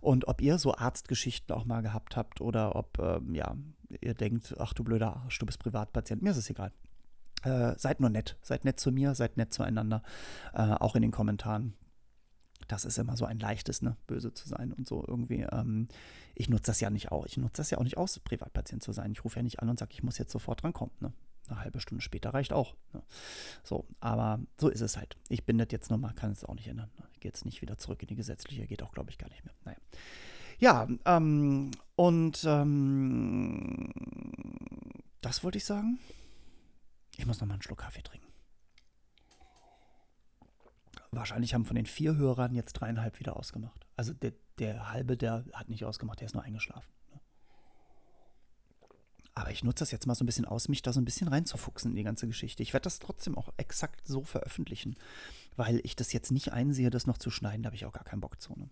Und 0.00 0.28
ob 0.28 0.40
ihr 0.40 0.58
so 0.58 0.74
Arztgeschichten 0.74 1.54
auch 1.54 1.64
mal 1.64 1.82
gehabt 1.82 2.16
habt 2.16 2.40
oder 2.40 2.76
ob, 2.76 2.98
ähm, 2.98 3.34
ja, 3.34 3.56
ihr 4.00 4.14
denkt, 4.14 4.54
ach 4.58 4.72
du 4.72 4.84
blöder 4.84 5.16
Arsch, 5.16 5.38
du 5.38 5.46
bist 5.46 5.58
Privatpatient. 5.58 6.22
Mir 6.22 6.30
ist 6.30 6.36
es 6.36 6.50
egal. 6.50 6.72
Äh, 7.42 7.74
seid 7.76 8.00
nur 8.00 8.10
nett. 8.10 8.36
Seid 8.42 8.64
nett 8.64 8.80
zu 8.80 8.92
mir, 8.92 9.14
seid 9.14 9.36
nett 9.36 9.52
zueinander. 9.52 10.02
Äh, 10.52 10.74
auch 10.74 10.96
in 10.96 11.02
den 11.02 11.12
Kommentaren 11.12 11.74
das 12.68 12.84
ist 12.84 12.98
immer 12.98 13.16
so 13.16 13.24
ein 13.24 13.40
leichtes, 13.40 13.82
ne, 13.82 13.96
böse 14.06 14.32
zu 14.32 14.46
sein 14.46 14.72
und 14.72 14.86
so 14.86 15.04
irgendwie. 15.06 15.46
Ähm, 15.50 15.88
ich 16.34 16.48
nutze 16.48 16.64
das 16.66 16.80
ja 16.80 16.90
nicht 16.90 17.10
auch. 17.10 17.26
Ich 17.26 17.36
nutze 17.38 17.54
das 17.56 17.70
ja 17.70 17.78
auch 17.78 17.82
nicht 17.82 17.96
aus, 17.96 18.18
Privatpatient 18.20 18.82
zu 18.82 18.92
sein. 18.92 19.10
Ich 19.12 19.24
rufe 19.24 19.36
ja 19.36 19.42
nicht 19.42 19.60
an 19.60 19.68
und 19.68 19.78
sage, 19.78 19.92
ich 19.94 20.02
muss 20.02 20.18
jetzt 20.18 20.30
sofort 20.30 20.62
drankommen. 20.62 20.94
Ne? 21.00 21.12
Eine 21.48 21.60
halbe 21.60 21.80
Stunde 21.80 22.02
später 22.02 22.34
reicht 22.34 22.52
auch. 22.52 22.76
Ne? 22.92 23.02
So, 23.64 23.86
aber 24.00 24.38
so 24.58 24.68
ist 24.68 24.82
es 24.82 24.98
halt. 24.98 25.16
Ich 25.28 25.44
bin 25.44 25.56
das 25.58 25.68
jetzt 25.70 25.90
nochmal, 25.90 26.12
kann 26.14 26.30
es 26.30 26.44
auch 26.44 26.54
nicht 26.54 26.68
ändern. 26.68 26.90
Ne? 26.98 27.04
Gehe 27.20 27.30
jetzt 27.30 27.46
nicht 27.46 27.62
wieder 27.62 27.78
zurück 27.78 28.02
in 28.02 28.08
die 28.08 28.16
gesetzliche, 28.16 28.66
geht 28.66 28.82
auch, 28.82 28.92
glaube 28.92 29.10
ich, 29.10 29.18
gar 29.18 29.30
nicht 29.30 29.44
mehr. 29.44 29.54
Naja. 29.64 29.78
Ja, 30.60 30.88
ähm, 31.06 31.70
und 31.96 32.44
ähm, 32.44 33.92
das 35.22 35.42
wollte 35.42 35.58
ich 35.58 35.64
sagen. 35.64 35.98
Ich 37.16 37.26
muss 37.26 37.40
nochmal 37.40 37.54
einen 37.54 37.62
Schluck 37.62 37.78
Kaffee 37.78 38.02
trinken 38.02 38.27
wahrscheinlich 41.10 41.54
haben 41.54 41.64
von 41.64 41.76
den 41.76 41.86
vier 41.86 42.16
Hörern 42.16 42.54
jetzt 42.54 42.74
dreieinhalb 42.74 43.18
wieder 43.20 43.36
ausgemacht. 43.36 43.86
Also 43.96 44.12
der, 44.12 44.32
der 44.58 44.92
halbe, 44.92 45.16
der 45.16 45.44
hat 45.52 45.68
nicht 45.68 45.84
ausgemacht, 45.84 46.20
der 46.20 46.26
ist 46.26 46.34
nur 46.34 46.42
eingeschlafen. 46.42 46.92
Ne? 47.12 47.20
Aber 49.34 49.50
ich 49.50 49.64
nutze 49.64 49.82
das 49.82 49.90
jetzt 49.90 50.06
mal 50.06 50.14
so 50.14 50.24
ein 50.24 50.26
bisschen 50.26 50.44
aus, 50.44 50.68
mich 50.68 50.82
da 50.82 50.92
so 50.92 51.00
ein 51.00 51.04
bisschen 51.04 51.28
reinzufuchsen 51.28 51.92
in 51.92 51.96
die 51.96 52.02
ganze 52.02 52.26
Geschichte. 52.26 52.62
Ich 52.62 52.72
werde 52.72 52.84
das 52.84 52.98
trotzdem 52.98 53.36
auch 53.36 53.50
exakt 53.56 54.06
so 54.06 54.24
veröffentlichen, 54.24 54.96
weil 55.56 55.80
ich 55.84 55.96
das 55.96 56.12
jetzt 56.12 56.32
nicht 56.32 56.52
einsehe, 56.52 56.90
das 56.90 57.06
noch 57.06 57.18
zu 57.18 57.30
schneiden, 57.30 57.62
da 57.62 57.68
habe 57.68 57.76
ich 57.76 57.86
auch 57.86 57.92
gar 57.92 58.04
keinen 58.04 58.20
Bock 58.20 58.40
zu. 58.40 58.54
Ne? 58.58 58.68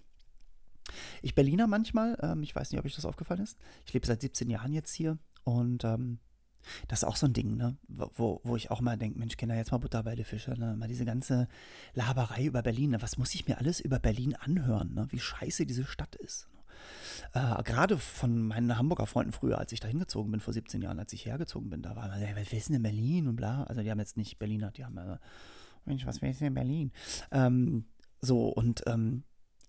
Ich 1.23 1.35
Berliner 1.35 1.67
manchmal, 1.67 2.19
ähm, 2.23 2.43
ich 2.43 2.55
weiß 2.55 2.71
nicht, 2.71 2.79
ob 2.79 2.87
euch 2.87 2.95
das 2.95 3.05
aufgefallen 3.05 3.43
ist. 3.43 3.59
Ich 3.87 3.93
lebe 3.93 4.07
seit 4.07 4.21
17 4.21 4.51
Jahren 4.51 4.73
jetzt 4.73 4.93
hier 4.93 5.19
und 5.45 5.85
ähm, 5.85 6.19
das 6.89 7.01
ist 7.01 7.05
auch 7.05 7.17
so 7.17 7.27
ein 7.27 7.33
Ding, 7.33 7.57
ne? 7.57 7.77
wo, 7.89 8.41
wo 8.45 8.57
ich 8.57 8.71
auch 8.71 8.81
mal 8.81 8.97
denke, 8.97 9.19
Mensch, 9.19 9.37
Kinder, 9.37 9.57
jetzt 9.57 9.73
mal 9.73 9.79
Butter 9.79 10.03
bei 10.03 10.15
den 10.15 10.25
Fische, 10.25 10.53
ne? 10.53 10.77
mal 10.77 10.89
diese 10.89 11.05
ganze 11.05 11.49
Laberei 11.95 12.45
über 12.45 12.63
Berlin, 12.63 12.91
ne? 12.91 13.03
was 13.03 13.19
muss 13.19 13.35
ich 13.35 13.47
mir 13.47 13.59
alles 13.59 13.81
über 13.81 13.99
Berlin 13.99 14.35
anhören, 14.35 14.95
ne? 14.95 15.07
wie 15.11 15.19
scheiße 15.19 15.67
diese 15.67 15.85
Stadt 15.85 16.15
ist. 16.17 16.49
Ne? 16.55 16.61
Äh, 17.33 17.63
Gerade 17.63 17.99
von 17.99 18.43
meinen 18.43 18.77
Hamburger 18.77 19.07
Freunden 19.07 19.33
früher, 19.33 19.59
als 19.59 19.73
ich 19.73 19.81
da 19.81 19.89
hingezogen 19.89 20.31
bin, 20.31 20.41
vor 20.41 20.55
17 20.55 20.83
Jahren, 20.83 20.99
als 20.99 21.13
ich 21.13 21.27
hergezogen 21.27 21.71
bin, 21.71 21.83
da 21.83 21.97
war 21.97 22.09
man, 22.09 22.21
was 22.37 22.53
ist 22.53 22.69
denn 22.69 22.77
in 22.77 22.83
Berlin 22.83 23.29
und 23.29 23.37
bla. 23.37 23.65
Also 23.65 23.83
die 23.83 23.91
haben 23.91 23.99
jetzt 23.99 24.17
nicht 24.17 24.39
Berliner, 24.39 24.71
die 24.71 24.85
haben, 24.85 24.97
äh, 24.99 25.19
Mensch, 25.85 26.07
was 26.07 26.19
ist 26.19 26.41
denn 26.41 26.49
in 26.49 26.55
Berlin? 26.55 26.93
Ähm, 27.31 27.85
so, 28.21 28.49
und 28.49 28.83
ähm, 28.87 29.25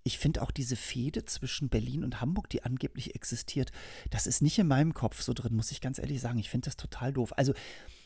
ich 0.08 0.18
finde 0.18 0.42
auch 0.42 0.52
diese 0.52 0.76
Fehde 0.76 1.26
zwischen 1.26 1.70
Berlin 1.70 2.04
und 2.04 2.22
Hamburg, 2.22 2.50
die 2.50 2.64
angeblich 2.64 3.14
existiert, 3.14 3.72
das 4.10 4.26
ist 4.26 4.42
nicht 4.42 4.58
in 4.58 4.68
meinem 4.68 4.94
Kopf 4.94 5.22
so 5.22 5.34
drin, 5.34 5.54
muss 5.54 5.72
ich 5.72 5.82
ganz 5.82 6.00
ehrlich 6.00 6.22
sagen. 6.22 6.40
Ich 6.40 6.50
finde 6.50 6.66
das 6.66 6.78
total 6.78 7.14
doof. 7.14 7.34
Also, 7.38 7.54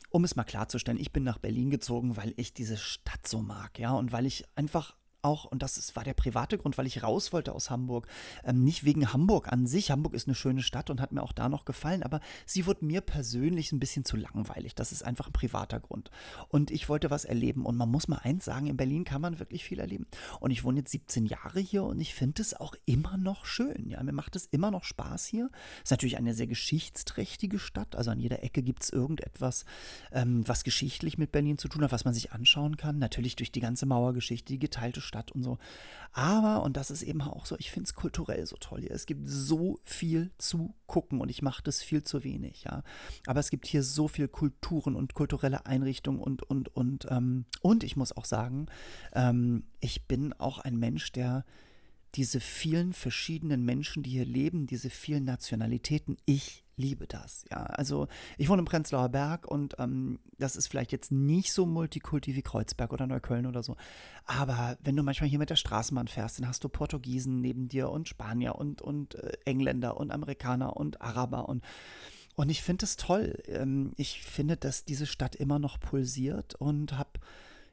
um 0.09 0.23
es 0.23 0.35
mal 0.35 0.43
klarzustellen, 0.43 0.99
ich 0.99 1.13
bin 1.13 1.23
nach 1.23 1.37
Berlin 1.37 1.69
gezogen, 1.69 2.17
weil 2.17 2.33
ich 2.35 2.53
diese 2.53 2.75
Stadt 2.75 3.27
so 3.27 3.41
mag, 3.41 3.79
ja, 3.79 3.91
und 3.91 4.11
weil 4.11 4.25
ich 4.25 4.43
einfach 4.55 4.97
auch, 5.23 5.45
und 5.45 5.61
das 5.61 5.95
war 5.95 6.03
der 6.03 6.13
private 6.13 6.57
Grund, 6.57 6.77
weil 6.77 6.87
ich 6.87 7.03
raus 7.03 7.33
wollte 7.33 7.53
aus 7.53 7.69
Hamburg. 7.69 8.07
Ähm, 8.43 8.63
nicht 8.63 8.83
wegen 8.83 9.13
Hamburg 9.13 9.51
an 9.51 9.67
sich. 9.67 9.91
Hamburg 9.91 10.13
ist 10.13 10.27
eine 10.27 10.35
schöne 10.35 10.61
Stadt 10.61 10.89
und 10.89 11.01
hat 11.01 11.11
mir 11.11 11.23
auch 11.23 11.33
da 11.33 11.49
noch 11.49 11.65
gefallen, 11.65 12.03
aber 12.03 12.19
sie 12.45 12.65
wurde 12.65 12.85
mir 12.85 13.01
persönlich 13.01 13.71
ein 13.71 13.79
bisschen 13.79 14.05
zu 14.05 14.17
langweilig. 14.17 14.75
Das 14.75 14.91
ist 14.91 15.03
einfach 15.03 15.27
ein 15.27 15.33
privater 15.33 15.79
Grund. 15.79 16.11
Und 16.47 16.71
ich 16.71 16.89
wollte 16.89 17.09
was 17.09 17.25
erleben. 17.25 17.65
Und 17.65 17.77
man 17.77 17.89
muss 17.89 18.07
mal 18.07 18.19
eins 18.19 18.45
sagen, 18.45 18.67
in 18.67 18.77
Berlin 18.77 19.03
kann 19.03 19.21
man 19.21 19.39
wirklich 19.39 19.63
viel 19.63 19.79
erleben. 19.79 20.07
Und 20.39 20.51
ich 20.51 20.63
wohne 20.63 20.79
jetzt 20.79 20.91
17 20.91 21.25
Jahre 21.25 21.59
hier 21.59 21.83
und 21.83 21.99
ich 21.99 22.13
finde 22.13 22.41
es 22.41 22.53
auch 22.53 22.75
immer 22.85 23.17
noch 23.17 23.45
schön. 23.45 23.89
Ja, 23.89 24.01
mir 24.03 24.13
macht 24.13 24.35
es 24.35 24.45
immer 24.45 24.71
noch 24.71 24.83
Spaß 24.83 25.25
hier. 25.25 25.49
Ist 25.83 25.91
natürlich 25.91 26.17
eine 26.17 26.33
sehr 26.33 26.47
geschichtsträchtige 26.47 27.59
Stadt. 27.59 27.95
Also 27.95 28.11
an 28.11 28.19
jeder 28.19 28.43
Ecke 28.43 28.63
gibt 28.63 28.83
es 28.83 28.89
irgendetwas, 28.89 29.65
ähm, 30.11 30.47
was 30.47 30.63
geschichtlich 30.63 31.17
mit 31.17 31.31
Berlin 31.31 31.57
zu 31.57 31.67
tun 31.67 31.83
hat, 31.83 31.91
was 31.91 32.05
man 32.05 32.13
sich 32.13 32.31
anschauen 32.31 32.77
kann. 32.77 32.99
Natürlich 32.99 33.35
durch 33.35 33.51
die 33.51 33.59
ganze 33.59 33.85
Mauergeschichte, 33.85 34.53
die 34.53 34.59
geteilte 34.59 35.01
Stadt 35.11 35.31
und 35.33 35.43
so. 35.43 35.57
Aber, 36.13 36.63
und 36.63 36.77
das 36.77 36.89
ist 36.89 37.03
eben 37.03 37.21
auch 37.21 37.45
so, 37.45 37.57
ich 37.59 37.69
finde 37.69 37.87
es 37.87 37.93
kulturell 37.93 38.45
so 38.45 38.55
toll 38.57 38.81
hier. 38.81 38.91
Es 38.91 39.05
gibt 39.05 39.27
so 39.27 39.79
viel 39.83 40.31
zu 40.37 40.73
gucken 40.87 41.19
und 41.19 41.29
ich 41.29 41.41
mache 41.41 41.61
das 41.63 41.81
viel 41.81 42.03
zu 42.03 42.23
wenig, 42.23 42.63
ja. 42.63 42.83
Aber 43.27 43.41
es 43.41 43.49
gibt 43.49 43.67
hier 43.67 43.83
so 43.83 44.07
viel 44.07 44.29
Kulturen 44.29 44.95
und 44.95 45.13
kulturelle 45.13 45.65
Einrichtungen 45.65 46.19
und, 46.19 46.43
und, 46.43 46.73
und, 46.75 47.07
ähm, 47.09 47.45
und 47.61 47.83
ich 47.83 47.97
muss 47.97 48.15
auch 48.15 48.25
sagen, 48.25 48.67
ähm, 49.13 49.65
ich 49.81 50.07
bin 50.07 50.33
auch 50.33 50.59
ein 50.59 50.77
Mensch, 50.77 51.11
der 51.11 51.43
diese 52.15 52.39
vielen 52.39 52.93
verschiedenen 52.93 53.63
Menschen, 53.63 54.03
die 54.03 54.11
hier 54.11 54.25
leben, 54.25 54.67
diese 54.67 54.89
vielen 54.89 55.23
Nationalitäten, 55.23 56.17
ich 56.25 56.65
liebe 56.75 57.07
das. 57.07 57.45
Ja, 57.51 57.63
also 57.63 58.07
ich 58.37 58.49
wohne 58.49 58.59
im 58.59 58.65
Prenzlauer 58.65 59.09
Berg 59.09 59.47
und 59.47 59.75
ähm, 59.79 60.19
das 60.37 60.55
ist 60.55 60.67
vielleicht 60.67 60.91
jetzt 60.91 61.11
nicht 61.11 61.53
so 61.53 61.65
multikulti 61.65 62.35
wie 62.35 62.41
Kreuzberg 62.41 62.91
oder 62.91 63.07
Neukölln 63.07 63.45
oder 63.45 63.63
so. 63.63 63.77
Aber 64.25 64.77
wenn 64.81 64.95
du 64.95 65.03
manchmal 65.03 65.29
hier 65.29 65.39
mit 65.39 65.49
der 65.49 65.55
Straßenbahn 65.55 66.07
fährst, 66.07 66.39
dann 66.39 66.47
hast 66.47 66.63
du 66.63 66.69
Portugiesen 66.69 67.39
neben 67.39 67.69
dir 67.69 67.89
und 67.89 68.09
Spanier 68.09 68.55
und, 68.55 68.81
und 68.81 69.15
äh, 69.15 69.33
Engländer 69.45 69.97
und 69.97 70.11
Amerikaner 70.11 70.75
und 70.75 71.01
Araber 71.01 71.47
und 71.47 71.63
und 72.35 72.49
ich 72.49 72.63
finde 72.63 72.85
es 72.85 72.95
toll. 72.95 73.43
Ähm, 73.47 73.91
ich 73.97 74.23
finde, 74.23 74.55
dass 74.55 74.85
diese 74.85 75.05
Stadt 75.05 75.35
immer 75.35 75.59
noch 75.59 75.79
pulsiert 75.79 76.55
und 76.55 76.97
habe 76.97 77.19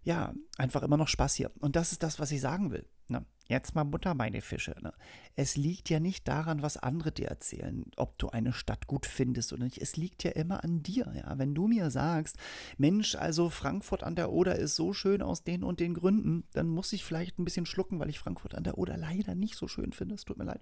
ja 0.03 0.35
einfach 0.57 0.83
immer 0.83 0.97
noch 0.97 1.09
Spaß 1.09 1.35
hier. 1.37 1.53
Und 1.61 1.77
das 1.77 1.93
ist 1.93 2.03
das, 2.03 2.19
was 2.19 2.33
ich 2.33 2.41
sagen 2.41 2.73
will. 2.73 2.85
Ne? 3.09 3.25
Jetzt 3.47 3.75
mal 3.75 3.85
Mutter 3.85 4.15
meine 4.15 4.43
Fische. 4.43 4.77
Ne? 4.83 4.93
Es 5.35 5.57
liegt 5.57 5.89
ja 5.89 6.01
nicht 6.01 6.29
daran, 6.29 6.61
was 6.61 6.77
andere 6.77 7.13
dir 7.13 7.29
erzählen, 7.29 7.85
ob 7.97 8.19
du 8.19 8.29
eine 8.29 8.53
Stadt 8.53 8.87
gut 8.87 9.07
findest 9.07 9.53
oder 9.53 9.65
nicht. 9.65 9.79
Es 9.79 9.97
liegt 9.97 10.23
ja 10.23 10.33
immer 10.33 10.63
an 10.63 10.83
dir. 10.83 11.11
Ja? 11.17 11.39
Wenn 11.39 11.55
du 11.55 11.67
mir 11.67 11.91
sagst, 11.91 12.37
Mensch, 12.77 13.15
also 13.15 13.49
Frankfurt 13.49 14.03
an 14.03 14.17
der 14.17 14.31
Oder 14.31 14.57
ist 14.57 14.77
so 14.77 14.93
schön 14.93 15.23
aus 15.23 15.45
den 15.45 15.65
und 15.65 15.81
den 15.81 15.95
Gründen, 15.95 16.45
dann 16.53 16.69
muss 16.69 16.93
ich 16.93 17.05
vielleicht 17.05 17.39
ein 17.39 17.45
bisschen 17.45 17.67
schlucken, 17.67 17.99
weil 17.99 18.11
ich 18.11 18.19
Frankfurt 18.19 18.55
an 18.55 18.65
der 18.65 18.77
Oder 18.77 18.99
leider 18.99 19.35
nicht 19.35 19.57
so 19.57 19.67
schön 19.67 19.93
finde. 19.93 20.17
Es 20.17 20.27
tut 20.27 20.37
mir 20.37 20.45
leid. 20.45 20.61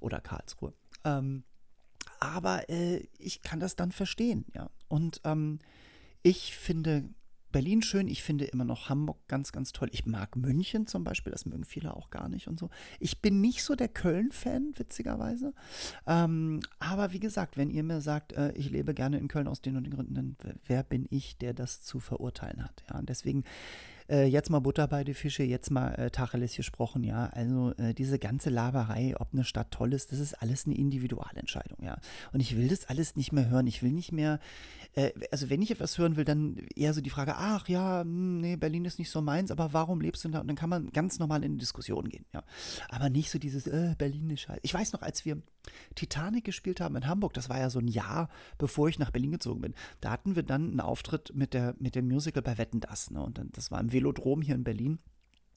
Oder 0.00 0.20
Karlsruhe. 0.20 0.74
Ähm, 1.04 1.44
aber 2.18 2.68
äh, 2.68 3.06
ich 3.18 3.42
kann 3.42 3.60
das 3.60 3.76
dann 3.76 3.92
verstehen. 3.92 4.44
Ja? 4.54 4.70
Und 4.88 5.20
ähm, 5.24 5.60
ich 6.22 6.56
finde 6.56 7.10
Berlin 7.54 7.82
schön, 7.82 8.08
ich 8.08 8.24
finde 8.24 8.46
immer 8.46 8.64
noch 8.64 8.88
Hamburg 8.88 9.16
ganz, 9.28 9.52
ganz 9.52 9.70
toll. 9.70 9.88
Ich 9.92 10.06
mag 10.06 10.34
München 10.34 10.88
zum 10.88 11.04
Beispiel, 11.04 11.30
das 11.30 11.46
mögen 11.46 11.64
viele 11.64 11.96
auch 11.96 12.10
gar 12.10 12.28
nicht 12.28 12.48
und 12.48 12.58
so. 12.58 12.68
Ich 12.98 13.22
bin 13.22 13.40
nicht 13.40 13.62
so 13.62 13.76
der 13.76 13.86
Köln-Fan, 13.86 14.72
witzigerweise. 14.76 15.54
Ähm, 16.04 16.62
aber 16.80 17.12
wie 17.12 17.20
gesagt, 17.20 17.56
wenn 17.56 17.70
ihr 17.70 17.84
mir 17.84 18.00
sagt, 18.00 18.32
äh, 18.32 18.50
ich 18.56 18.70
lebe 18.70 18.92
gerne 18.92 19.18
in 19.18 19.28
Köln 19.28 19.46
aus 19.46 19.62
den 19.62 19.76
und 19.76 19.84
den 19.84 19.94
Gründen, 19.94 20.14
dann 20.14 20.36
wer 20.66 20.82
bin 20.82 21.06
ich, 21.10 21.38
der 21.38 21.54
das 21.54 21.80
zu 21.80 22.00
verurteilen 22.00 22.64
hat? 22.64 22.82
Ja, 22.90 22.98
und 22.98 23.08
deswegen 23.08 23.44
äh, 24.08 24.26
jetzt 24.26 24.50
mal 24.50 24.60
Butter 24.60 24.86
bei 24.86 25.04
die 25.04 25.14
Fische, 25.14 25.42
jetzt 25.42 25.70
mal 25.70 25.94
äh, 25.94 26.10
Tacheles 26.10 26.56
gesprochen, 26.56 27.04
ja. 27.04 27.26
Also 27.28 27.72
äh, 27.78 27.94
diese 27.94 28.18
ganze 28.18 28.50
Laberei, 28.50 29.14
ob 29.18 29.32
eine 29.32 29.44
Stadt 29.44 29.70
toll 29.70 29.92
ist, 29.92 30.12
das 30.12 30.18
ist 30.18 30.34
alles 30.34 30.66
eine 30.66 30.76
Individualentscheidung, 30.76 31.78
ja. 31.82 31.98
Und 32.32 32.40
ich 32.40 32.56
will 32.56 32.68
das 32.68 32.86
alles 32.86 33.16
nicht 33.16 33.32
mehr 33.32 33.48
hören. 33.48 33.66
Ich 33.66 33.82
will 33.82 33.92
nicht 33.92 34.12
mehr, 34.12 34.40
äh, 34.94 35.12
also 35.30 35.50
wenn 35.50 35.62
ich 35.62 35.70
etwas 35.70 35.98
hören 35.98 36.16
will, 36.16 36.24
dann 36.24 36.56
eher 36.74 36.94
so 36.94 37.00
die 37.00 37.10
Frage, 37.10 37.34
ach 37.36 37.68
ja, 37.68 38.02
hm, 38.02 38.40
nee, 38.40 38.56
Berlin 38.56 38.84
ist 38.84 38.98
nicht 38.98 39.10
so 39.10 39.20
meins, 39.20 39.50
aber 39.50 39.72
warum 39.72 40.00
lebst 40.00 40.24
du 40.24 40.28
da? 40.28 40.40
Und 40.40 40.48
dann 40.48 40.56
kann 40.56 40.70
man 40.70 40.90
ganz 40.90 41.18
normal 41.18 41.44
in 41.44 41.52
die 41.52 41.58
Diskussion 41.58 42.08
gehen, 42.08 42.24
ja. 42.32 42.42
Aber 42.88 43.10
nicht 43.10 43.30
so 43.30 43.38
dieses, 43.38 43.66
äh, 43.66 43.94
Berlin 43.98 44.30
ist 44.30 44.40
scheiße. 44.42 44.60
Ich 44.62 44.74
weiß 44.74 44.92
noch, 44.92 45.02
als 45.02 45.24
wir 45.24 45.42
Titanic 45.94 46.44
gespielt 46.44 46.80
haben 46.80 46.96
in 46.96 47.06
Hamburg, 47.06 47.34
das 47.34 47.48
war 47.48 47.58
ja 47.58 47.70
so 47.70 47.78
ein 47.78 47.88
Jahr, 47.88 48.28
bevor 48.58 48.88
ich 48.88 48.98
nach 48.98 49.10
Berlin 49.10 49.32
gezogen 49.32 49.60
bin, 49.60 49.74
da 50.00 50.10
hatten 50.10 50.36
wir 50.36 50.42
dann 50.42 50.70
einen 50.70 50.80
Auftritt 50.80 51.34
mit, 51.34 51.54
der, 51.54 51.74
mit 51.78 51.94
dem 51.94 52.08
Musical 52.08 52.42
bei 52.42 52.58
Wetten, 52.58 52.80
das, 52.80 53.10
ne? 53.10 53.22
Und 53.22 53.38
dann, 53.38 53.50
das 53.52 53.70
war 53.70 53.80
im 53.80 53.92
Velodrom 53.92 54.42
hier 54.42 54.54
in 54.54 54.64
Berlin. 54.64 54.98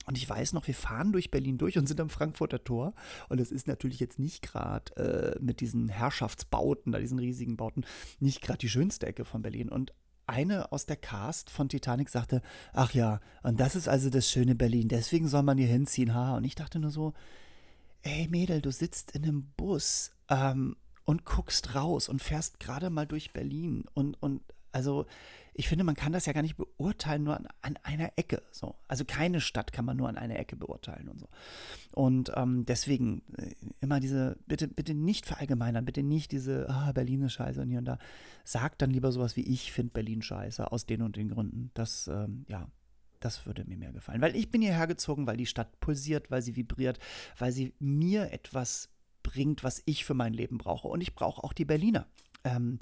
Und 0.08 0.16
ich 0.16 0.26
weiß 0.26 0.54
noch, 0.54 0.66
wir 0.66 0.74
fahren 0.74 1.12
durch 1.12 1.30
Berlin 1.30 1.58
durch 1.58 1.76
und 1.76 1.86
sind 1.86 2.00
am 2.00 2.08
Frankfurter 2.08 2.64
Tor. 2.64 2.94
Und 3.28 3.42
es 3.42 3.52
ist 3.52 3.68
natürlich 3.68 4.00
jetzt 4.00 4.18
nicht 4.18 4.40
gerade 4.40 4.96
äh, 4.96 5.38
mit 5.38 5.60
diesen 5.60 5.90
Herrschaftsbauten, 5.90 6.92
da 6.92 6.98
diesen 6.98 7.18
riesigen 7.18 7.58
Bauten, 7.58 7.84
nicht 8.18 8.40
gerade 8.40 8.56
die 8.56 8.70
schönste 8.70 9.06
Ecke 9.06 9.26
von 9.26 9.42
Berlin. 9.42 9.68
Und 9.68 9.92
eine 10.26 10.72
aus 10.72 10.86
der 10.86 10.96
Cast 10.96 11.50
von 11.50 11.68
Titanic 11.68 12.08
sagte, 12.08 12.40
ach 12.72 12.94
ja, 12.94 13.20
und 13.42 13.60
das 13.60 13.76
ist 13.76 13.86
also 13.86 14.08
das 14.08 14.30
schöne 14.30 14.54
Berlin, 14.54 14.88
deswegen 14.88 15.28
soll 15.28 15.42
man 15.42 15.58
hier 15.58 15.68
hinziehen, 15.68 16.14
ha. 16.14 16.38
Und 16.38 16.44
ich 16.44 16.54
dachte 16.54 16.78
nur 16.78 16.90
so, 16.90 17.12
ey 18.00 18.28
Mädel, 18.28 18.62
du 18.62 18.70
sitzt 18.70 19.10
in 19.10 19.24
einem 19.24 19.52
Bus 19.58 20.12
ähm, 20.30 20.76
und 21.04 21.26
guckst 21.26 21.74
raus 21.74 22.08
und 22.08 22.22
fährst 22.22 22.60
gerade 22.60 22.88
mal 22.88 23.06
durch 23.06 23.34
Berlin 23.34 23.84
und, 23.92 24.22
und 24.22 24.40
also 24.72 25.04
ich 25.58 25.68
finde, 25.68 25.82
man 25.82 25.96
kann 25.96 26.12
das 26.12 26.24
ja 26.24 26.32
gar 26.32 26.42
nicht 26.42 26.56
beurteilen, 26.56 27.24
nur 27.24 27.36
an, 27.36 27.48
an, 27.62 27.76
einer 27.82 28.12
Ecke. 28.14 28.42
So. 28.52 28.76
Also 28.86 29.04
keine 29.04 29.40
Stadt 29.40 29.72
kann 29.72 29.84
man 29.84 29.96
nur 29.96 30.08
an 30.08 30.16
einer 30.16 30.38
Ecke 30.38 30.54
beurteilen 30.54 31.08
und 31.08 31.18
so. 31.18 31.26
Und 31.92 32.30
ähm, 32.36 32.64
deswegen 32.64 33.22
äh, 33.36 33.56
immer 33.80 33.98
diese, 33.98 34.38
bitte, 34.46 34.68
bitte 34.68 34.94
nicht 34.94 35.26
verallgemeinern, 35.26 35.84
bitte 35.84 36.04
nicht 36.04 36.30
diese, 36.30 36.70
ah, 36.70 36.92
Berlin 36.92 37.22
ist 37.22 37.32
scheiße 37.32 37.60
und 37.60 37.70
hier 37.70 37.80
und 37.80 37.86
da. 37.86 37.98
Sagt 38.44 38.82
dann 38.82 38.90
lieber 38.90 39.10
sowas 39.10 39.34
wie, 39.34 39.52
ich 39.52 39.72
finde 39.72 39.94
Berlin 39.94 40.22
scheiße, 40.22 40.70
aus 40.70 40.86
den 40.86 41.02
und 41.02 41.16
den 41.16 41.28
Gründen. 41.28 41.72
Das, 41.74 42.06
ähm, 42.06 42.46
ja, 42.48 42.68
das 43.18 43.44
würde 43.44 43.64
mir 43.64 43.78
mehr 43.78 43.92
gefallen. 43.92 44.20
Weil 44.22 44.36
ich 44.36 44.52
bin 44.52 44.62
hierher 44.62 44.86
gezogen, 44.86 45.26
weil 45.26 45.38
die 45.38 45.46
Stadt 45.46 45.80
pulsiert, 45.80 46.30
weil 46.30 46.40
sie 46.40 46.54
vibriert, 46.54 47.00
weil 47.36 47.50
sie 47.50 47.74
mir 47.80 48.32
etwas 48.32 48.90
bringt, 49.24 49.64
was 49.64 49.82
ich 49.86 50.04
für 50.04 50.14
mein 50.14 50.34
Leben 50.34 50.56
brauche. 50.56 50.86
Und 50.86 51.00
ich 51.00 51.16
brauche 51.16 51.42
auch 51.42 51.52
die 51.52 51.64
Berliner. 51.64 52.06
Ähm, 52.44 52.78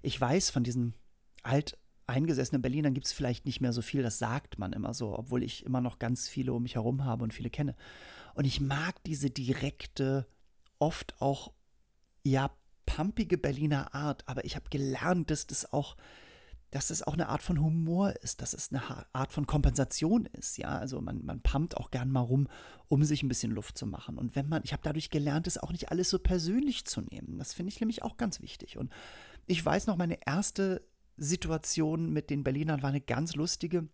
ich 0.00 0.20
weiß 0.20 0.50
von 0.50 0.62
diesen 0.62 0.94
alt 1.42 1.76
eingesessenen 2.06 2.62
Berlinern 2.62 2.94
gibt 2.94 3.06
es 3.06 3.12
vielleicht 3.12 3.46
nicht 3.46 3.60
mehr 3.60 3.72
so 3.72 3.82
viel, 3.82 4.02
das 4.02 4.18
sagt 4.18 4.58
man 4.58 4.72
immer 4.72 4.94
so, 4.94 5.18
obwohl 5.18 5.42
ich 5.42 5.64
immer 5.64 5.80
noch 5.80 5.98
ganz 5.98 6.28
viele 6.28 6.52
um 6.52 6.62
mich 6.62 6.74
herum 6.74 7.04
habe 7.04 7.24
und 7.24 7.32
viele 7.32 7.50
kenne. 7.50 7.74
Und 8.34 8.44
ich 8.44 8.60
mag 8.60 9.02
diese 9.04 9.30
direkte, 9.30 10.26
oft 10.78 11.20
auch, 11.20 11.52
ja, 12.22 12.50
pumpige 12.86 13.38
Berliner 13.38 13.94
Art, 13.94 14.28
aber 14.28 14.44
ich 14.44 14.56
habe 14.56 14.68
gelernt, 14.70 15.30
dass 15.30 15.46
das 15.46 15.72
auch 15.72 15.96
dass 16.74 16.90
es 16.90 17.04
auch 17.04 17.12
eine 17.14 17.28
Art 17.28 17.40
von 17.40 17.60
Humor 17.60 18.14
ist, 18.22 18.42
dass 18.42 18.52
es 18.52 18.72
eine 18.72 18.82
Art 19.12 19.32
von 19.32 19.46
Kompensation 19.46 20.26
ist, 20.26 20.58
ja, 20.58 20.76
also 20.76 21.00
man, 21.00 21.24
man 21.24 21.40
pumpt 21.40 21.76
auch 21.76 21.92
gern 21.92 22.10
mal 22.10 22.22
rum, 22.22 22.48
um 22.88 23.04
sich 23.04 23.22
ein 23.22 23.28
bisschen 23.28 23.52
Luft 23.52 23.78
zu 23.78 23.86
machen. 23.86 24.18
Und 24.18 24.34
wenn 24.34 24.48
man, 24.48 24.62
ich 24.64 24.72
habe 24.72 24.82
dadurch 24.82 25.08
gelernt, 25.08 25.46
es 25.46 25.56
auch 25.56 25.70
nicht 25.70 25.92
alles 25.92 26.10
so 26.10 26.18
persönlich 26.18 26.84
zu 26.84 27.02
nehmen, 27.02 27.38
das 27.38 27.54
finde 27.54 27.70
ich 27.70 27.78
nämlich 27.78 28.02
auch 28.02 28.16
ganz 28.16 28.40
wichtig. 28.40 28.76
Und 28.76 28.92
ich 29.46 29.64
weiß 29.64 29.86
noch, 29.86 29.96
meine 29.96 30.18
erste 30.26 30.84
Situation 31.16 32.12
mit 32.12 32.30
den 32.30 32.44
Berlinern 32.44 32.82
war 32.82 32.90
eine 32.90 33.00
ganz 33.00 33.34
lustige. 33.34 33.88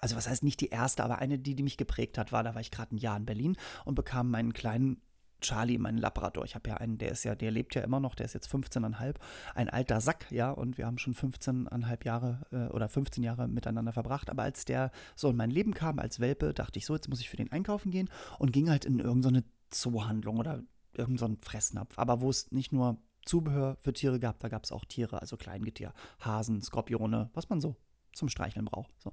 Also 0.00 0.16
was 0.16 0.28
heißt 0.28 0.42
nicht 0.42 0.60
die 0.60 0.68
erste, 0.68 1.04
aber 1.04 1.18
eine, 1.18 1.38
die, 1.38 1.54
die 1.54 1.62
mich 1.62 1.76
geprägt 1.76 2.18
hat, 2.18 2.32
war, 2.32 2.42
da 2.42 2.54
war 2.54 2.60
ich 2.60 2.70
gerade 2.70 2.94
ein 2.94 2.98
Jahr 2.98 3.16
in 3.16 3.26
Berlin 3.26 3.56
und 3.84 3.94
bekam 3.94 4.30
meinen 4.30 4.52
kleinen 4.52 5.02
Charlie, 5.42 5.76
meinen 5.76 5.98
Labrador. 5.98 6.44
Ich 6.44 6.54
habe 6.54 6.70
ja 6.70 6.76
einen, 6.76 6.98
der 6.98 7.10
ist 7.10 7.24
ja, 7.24 7.34
der 7.34 7.50
lebt 7.50 7.74
ja 7.74 7.82
immer 7.82 8.00
noch, 8.00 8.14
der 8.14 8.26
ist 8.26 8.32
jetzt 8.32 8.48
15,5, 8.48 9.16
ein 9.54 9.68
alter 9.68 10.00
Sack, 10.00 10.26
ja, 10.30 10.50
und 10.50 10.78
wir 10.78 10.86
haben 10.86 10.98
schon 10.98 11.14
15,5 11.14 12.04
Jahre 12.04 12.46
äh, 12.52 12.72
oder 12.72 12.88
15 12.88 13.22
Jahre 13.22 13.48
miteinander 13.48 13.92
verbracht. 13.92 14.30
Aber 14.30 14.44
als 14.44 14.64
der 14.64 14.90
so 15.14 15.30
in 15.30 15.36
mein 15.36 15.50
Leben 15.50 15.74
kam, 15.74 15.98
als 15.98 16.20
Welpe, 16.20 16.54
dachte 16.54 16.78
ich 16.78 16.86
so, 16.86 16.94
jetzt 16.94 17.08
muss 17.08 17.20
ich 17.20 17.28
für 17.28 17.36
den 17.36 17.52
einkaufen 17.52 17.90
gehen 17.90 18.08
und 18.38 18.52
ging 18.52 18.70
halt 18.70 18.84
in 18.84 18.98
irgendeine 19.00 19.44
Zoohandlung 19.70 20.38
oder 20.38 20.62
irgendeinen 20.94 21.38
Fressnapf. 21.42 21.98
Aber 21.98 22.20
wo 22.20 22.30
es 22.30 22.50
nicht 22.52 22.72
nur 22.72 22.98
Zubehör 23.24 23.76
für 23.80 23.92
Tiere 23.92 24.18
gab. 24.18 24.38
Da 24.40 24.48
gab 24.48 24.64
es 24.64 24.72
auch 24.72 24.84
Tiere, 24.84 25.20
also 25.20 25.36
Kleingetier, 25.36 25.92
Hasen, 26.20 26.60
Skorpione, 26.60 27.30
was 27.34 27.48
man 27.48 27.60
so 27.60 27.76
zum 28.12 28.28
Streicheln 28.28 28.66
braucht. 28.66 28.90
So. 29.00 29.12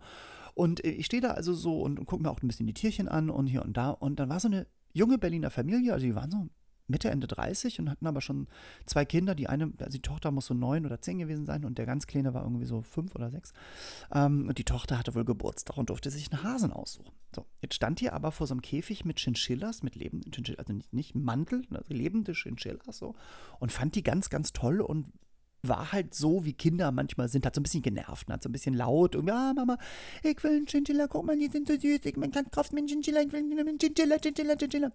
Und 0.53 0.83
äh, 0.83 0.89
ich 0.89 1.05
stehe 1.05 1.21
da 1.21 1.31
also 1.31 1.53
so 1.53 1.81
und, 1.81 1.99
und 1.99 2.05
gucke 2.05 2.23
mir 2.23 2.31
auch 2.31 2.41
ein 2.41 2.47
bisschen 2.47 2.67
die 2.67 2.73
Tierchen 2.73 3.07
an 3.07 3.29
und 3.29 3.47
hier 3.47 3.63
und 3.63 3.77
da. 3.77 3.91
Und 3.91 4.19
dann 4.19 4.29
war 4.29 4.39
so 4.39 4.47
eine 4.47 4.67
junge 4.93 5.17
Berliner 5.17 5.49
Familie, 5.49 5.93
also 5.93 6.05
die 6.05 6.15
waren 6.15 6.31
so 6.31 6.49
Mitte, 6.89 7.09
Ende 7.09 7.27
30 7.27 7.79
und 7.79 7.89
hatten 7.89 8.07
aber 8.07 8.21
schon 8.21 8.47
zwei 8.85 9.05
Kinder. 9.05 9.35
Die 9.35 9.47
eine, 9.47 9.71
also 9.79 9.91
die 9.91 10.01
Tochter 10.01 10.31
muss 10.31 10.47
so 10.47 10.53
neun 10.53 10.85
oder 10.85 11.01
zehn 11.01 11.19
gewesen 11.19 11.45
sein 11.45 11.65
und 11.65 11.77
der 11.77 11.85
ganz 11.85 12.07
Kleine 12.07 12.33
war 12.33 12.43
irgendwie 12.43 12.65
so 12.65 12.81
fünf 12.81 13.15
oder 13.15 13.29
sechs. 13.29 13.53
Ähm, 14.13 14.47
und 14.47 14.57
die 14.57 14.65
Tochter 14.65 14.97
hatte 14.97 15.15
wohl 15.15 15.25
Geburtstag 15.25 15.77
und 15.77 15.89
durfte 15.89 16.09
sich 16.09 16.31
einen 16.31 16.43
Hasen 16.43 16.71
aussuchen. 16.73 17.11
So, 17.33 17.45
jetzt 17.61 17.75
stand 17.75 17.99
hier 17.99 18.13
aber 18.13 18.31
vor 18.31 18.47
so 18.47 18.53
einem 18.53 18.61
Käfig 18.61 19.05
mit 19.05 19.17
Chinchillas, 19.17 19.83
mit 19.83 19.95
lebenden 19.95 20.31
Chinchillas, 20.31 20.59
also 20.59 20.73
nicht, 20.73 20.93
nicht 20.93 21.15
Mantel, 21.15 21.63
also 21.71 21.93
lebende 21.93 22.33
Chinchillas 22.33 22.97
so. 22.97 23.15
Und 23.59 23.71
fand 23.71 23.95
die 23.95 24.03
ganz, 24.03 24.29
ganz 24.29 24.53
toll 24.53 24.81
und 24.81 25.11
war 25.61 25.91
halt 25.91 26.13
so, 26.13 26.45
wie 26.45 26.53
Kinder 26.53 26.91
manchmal 26.91 27.27
sind, 27.27 27.45
hat 27.45 27.55
so 27.55 27.59
ein 27.59 27.63
bisschen 27.63 27.81
genervt, 27.81 28.29
hat 28.29 28.43
so 28.43 28.49
ein 28.49 28.51
bisschen 28.51 28.73
laut 28.73 29.15
und 29.15 29.27
ja, 29.27 29.53
Mama, 29.53 29.77
ich 30.23 30.41
will 30.43 30.51
einen 30.51 30.65
Chinchilla, 30.65 31.07
guck 31.07 31.25
mal, 31.25 31.37
die 31.37 31.47
sind 31.47 31.67
so 31.67 31.73
süß, 31.77 31.99
ich 32.05 32.15
man 32.15 32.31
kann 32.31 32.49
kaufen 32.51 32.75
mir 32.75 32.79
einen 32.79 32.87
Chinchilla, 32.87 33.21
ich 33.21 33.31
will 33.31 33.41
einen 33.41 33.77
Chinchilla, 33.77 34.17
Chinchilla, 34.19 34.55
Chinchilla. 34.55 34.91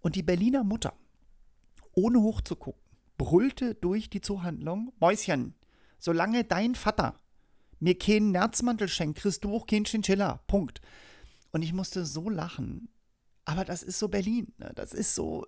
Und 0.00 0.16
die 0.16 0.22
Berliner 0.22 0.64
Mutter, 0.64 0.92
ohne 1.94 2.20
hochzugucken, 2.20 2.82
brüllte 3.18 3.74
durch 3.74 4.10
die 4.10 4.20
Zuhandlung: 4.20 4.92
Mäuschen, 5.00 5.54
solange 5.98 6.44
dein 6.44 6.74
Vater 6.74 7.20
mir 7.82 7.98
keinen 7.98 8.30
Nerzmantel 8.30 8.88
schenkt, 8.88 9.18
kriegst 9.18 9.44
du 9.44 9.54
auch 9.54 9.66
keinen 9.66 9.84
Chinchilla. 9.84 10.40
Punkt. 10.46 10.80
Und 11.50 11.62
ich 11.62 11.72
musste 11.72 12.04
so 12.04 12.30
lachen. 12.30 12.88
Aber 13.44 13.64
das 13.64 13.82
ist 13.82 13.98
so 13.98 14.08
Berlin. 14.08 14.54
Ne? 14.58 14.72
Das 14.74 14.92
ist 14.92 15.14
so 15.14 15.46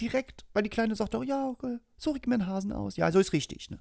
direkt, 0.00 0.44
weil 0.52 0.62
die 0.62 0.70
Kleine 0.70 0.96
sagt 0.96 1.14
auch, 1.14 1.22
ja, 1.22 1.46
okay, 1.46 1.78
suche 1.96 2.18
ich 2.18 2.26
mir 2.26 2.34
einen 2.34 2.46
Hasen 2.46 2.72
aus. 2.72 2.96
Ja, 2.96 3.12
so 3.12 3.18
ist 3.18 3.32
richtig. 3.32 3.70
Ne? 3.70 3.78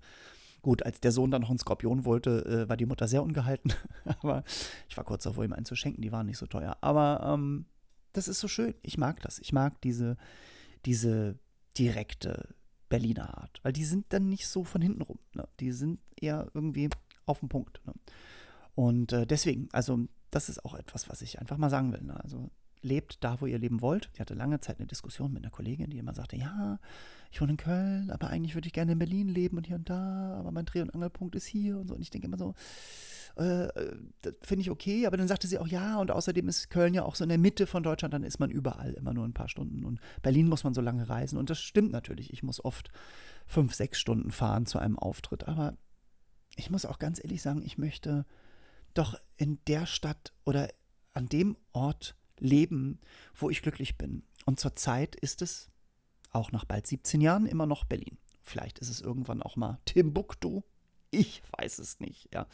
Gut, 0.61 0.83
als 0.83 0.99
der 0.99 1.11
Sohn 1.11 1.31
dann 1.31 1.41
noch 1.41 1.49
einen 1.49 1.59
Skorpion 1.59 2.05
wollte, 2.05 2.45
äh, 2.45 2.69
war 2.69 2.77
die 2.77 2.85
Mutter 2.85 3.07
sehr 3.07 3.23
ungehalten. 3.23 3.73
Aber 4.21 4.43
ich 4.89 4.97
war 4.97 5.03
kurz 5.03 5.23
davor, 5.23 5.43
ihm 5.43 5.53
einen 5.53 5.65
zu 5.65 5.75
schenken. 5.75 6.01
Die 6.01 6.11
waren 6.11 6.25
nicht 6.25 6.37
so 6.37 6.45
teuer. 6.45 6.77
Aber 6.81 7.21
ähm, 7.33 7.65
das 8.11 8.27
ist 8.27 8.39
so 8.39 8.47
schön. 8.47 8.75
Ich 8.81 8.97
mag 8.97 9.21
das. 9.21 9.39
Ich 9.39 9.53
mag 9.53 9.81
diese, 9.81 10.17
diese 10.85 11.39
direkte 11.77 12.55
Berliner 12.89 13.37
Art, 13.37 13.59
weil 13.63 13.73
die 13.73 13.85
sind 13.85 14.05
dann 14.09 14.29
nicht 14.29 14.47
so 14.47 14.63
von 14.63 14.81
hinten 14.81 15.01
rum. 15.01 15.19
Ne? 15.33 15.47
Die 15.59 15.71
sind 15.71 15.99
eher 16.19 16.51
irgendwie 16.53 16.89
auf 17.25 17.39
den 17.39 17.49
Punkt. 17.49 17.81
Ne? 17.85 17.93
Und 18.75 19.13
äh, 19.13 19.25
deswegen, 19.25 19.69
also 19.71 20.07
das 20.29 20.49
ist 20.49 20.63
auch 20.65 20.75
etwas, 20.75 21.09
was 21.09 21.21
ich 21.21 21.39
einfach 21.39 21.57
mal 21.57 21.69
sagen 21.69 21.91
will. 21.91 22.01
Ne? 22.01 22.21
Also 22.23 22.51
lebt 22.83 23.23
da, 23.23 23.39
wo 23.41 23.45
ihr 23.45 23.57
leben 23.57 23.81
wollt. 23.81 24.09
Ich 24.13 24.19
hatte 24.19 24.33
lange 24.33 24.59
Zeit 24.59 24.79
eine 24.79 24.87
Diskussion 24.87 25.33
mit 25.33 25.43
einer 25.43 25.51
Kollegin, 25.51 25.89
die 25.89 25.97
immer 25.97 26.13
sagte, 26.13 26.35
ja, 26.35 26.79
ich 27.31 27.41
wohne 27.41 27.53
in 27.53 27.57
Köln, 27.57 28.11
aber 28.11 28.27
eigentlich 28.27 28.53
würde 28.53 28.67
ich 28.67 28.73
gerne 28.73 28.91
in 28.91 28.99
Berlin 28.99 29.27
leben 29.27 29.57
und 29.57 29.65
hier 29.65 29.77
und 29.77 29.89
da, 29.89 30.35
aber 30.37 30.51
mein 30.51 30.65
Dreh- 30.65 30.81
und 30.81 30.93
Angelpunkt 30.93 31.35
ist 31.35 31.45
hier 31.45 31.79
und 31.79 31.87
so. 31.87 31.95
Und 31.95 32.01
ich 32.01 32.11
denke 32.11 32.27
immer 32.27 32.37
so, 32.37 32.53
äh, 33.35 33.67
finde 34.41 34.61
ich 34.61 34.69
okay, 34.69 35.07
aber 35.07 35.17
dann 35.17 35.27
sagte 35.27 35.47
sie 35.47 35.57
auch, 35.57 35.67
ja, 35.67 35.99
und 35.99 36.11
außerdem 36.11 36.47
ist 36.47 36.69
Köln 36.69 36.93
ja 36.93 37.03
auch 37.03 37.15
so 37.15 37.23
in 37.23 37.29
der 37.29 37.39
Mitte 37.39 37.65
von 37.65 37.81
Deutschland, 37.81 38.13
dann 38.13 38.23
ist 38.23 38.39
man 38.39 38.51
überall 38.51 38.93
immer 38.93 39.13
nur 39.13 39.25
ein 39.25 39.33
paar 39.33 39.49
Stunden. 39.49 39.83
Und 39.83 39.99
Berlin 40.21 40.47
muss 40.47 40.63
man 40.63 40.73
so 40.73 40.81
lange 40.81 41.09
reisen. 41.09 41.39
Und 41.39 41.49
das 41.49 41.59
stimmt 41.59 41.91
natürlich. 41.91 42.31
Ich 42.31 42.43
muss 42.43 42.63
oft 42.63 42.91
fünf, 43.47 43.73
sechs 43.73 43.99
Stunden 43.99 44.31
fahren 44.31 44.65
zu 44.65 44.77
einem 44.77 44.99
Auftritt. 44.99 45.47
Aber 45.47 45.77
ich 46.55 46.69
muss 46.69 46.85
auch 46.85 46.99
ganz 46.99 47.19
ehrlich 47.23 47.41
sagen, 47.41 47.63
ich 47.65 47.77
möchte 47.79 48.25
doch 48.93 49.17
in 49.37 49.57
der 49.65 49.87
Stadt 49.87 50.33
oder 50.45 50.69
an 51.13 51.27
dem 51.27 51.57
Ort 51.71 52.15
leben, 52.43 52.99
wo 53.33 53.49
ich 53.49 53.61
glücklich 53.61 53.97
bin. 53.97 54.23
Und 54.45 54.59
zurzeit 54.59 55.15
ist 55.15 55.41
es, 55.41 55.71
auch 56.31 56.51
nach 56.51 56.65
bald 56.65 56.85
17 56.85 57.21
Jahren, 57.21 57.45
immer 57.45 57.65
noch 57.65 57.85
Berlin. 57.85 58.17
Vielleicht 58.41 58.79
ist 58.79 58.89
es 58.89 59.01
irgendwann 59.01 59.41
auch 59.41 59.55
mal 59.55 59.79
Timbuktu. 59.85 60.61
Ich 61.11 61.41
weiß 61.57 61.79
es 61.79 61.99
nicht, 61.99 62.33
ja. 62.33 62.47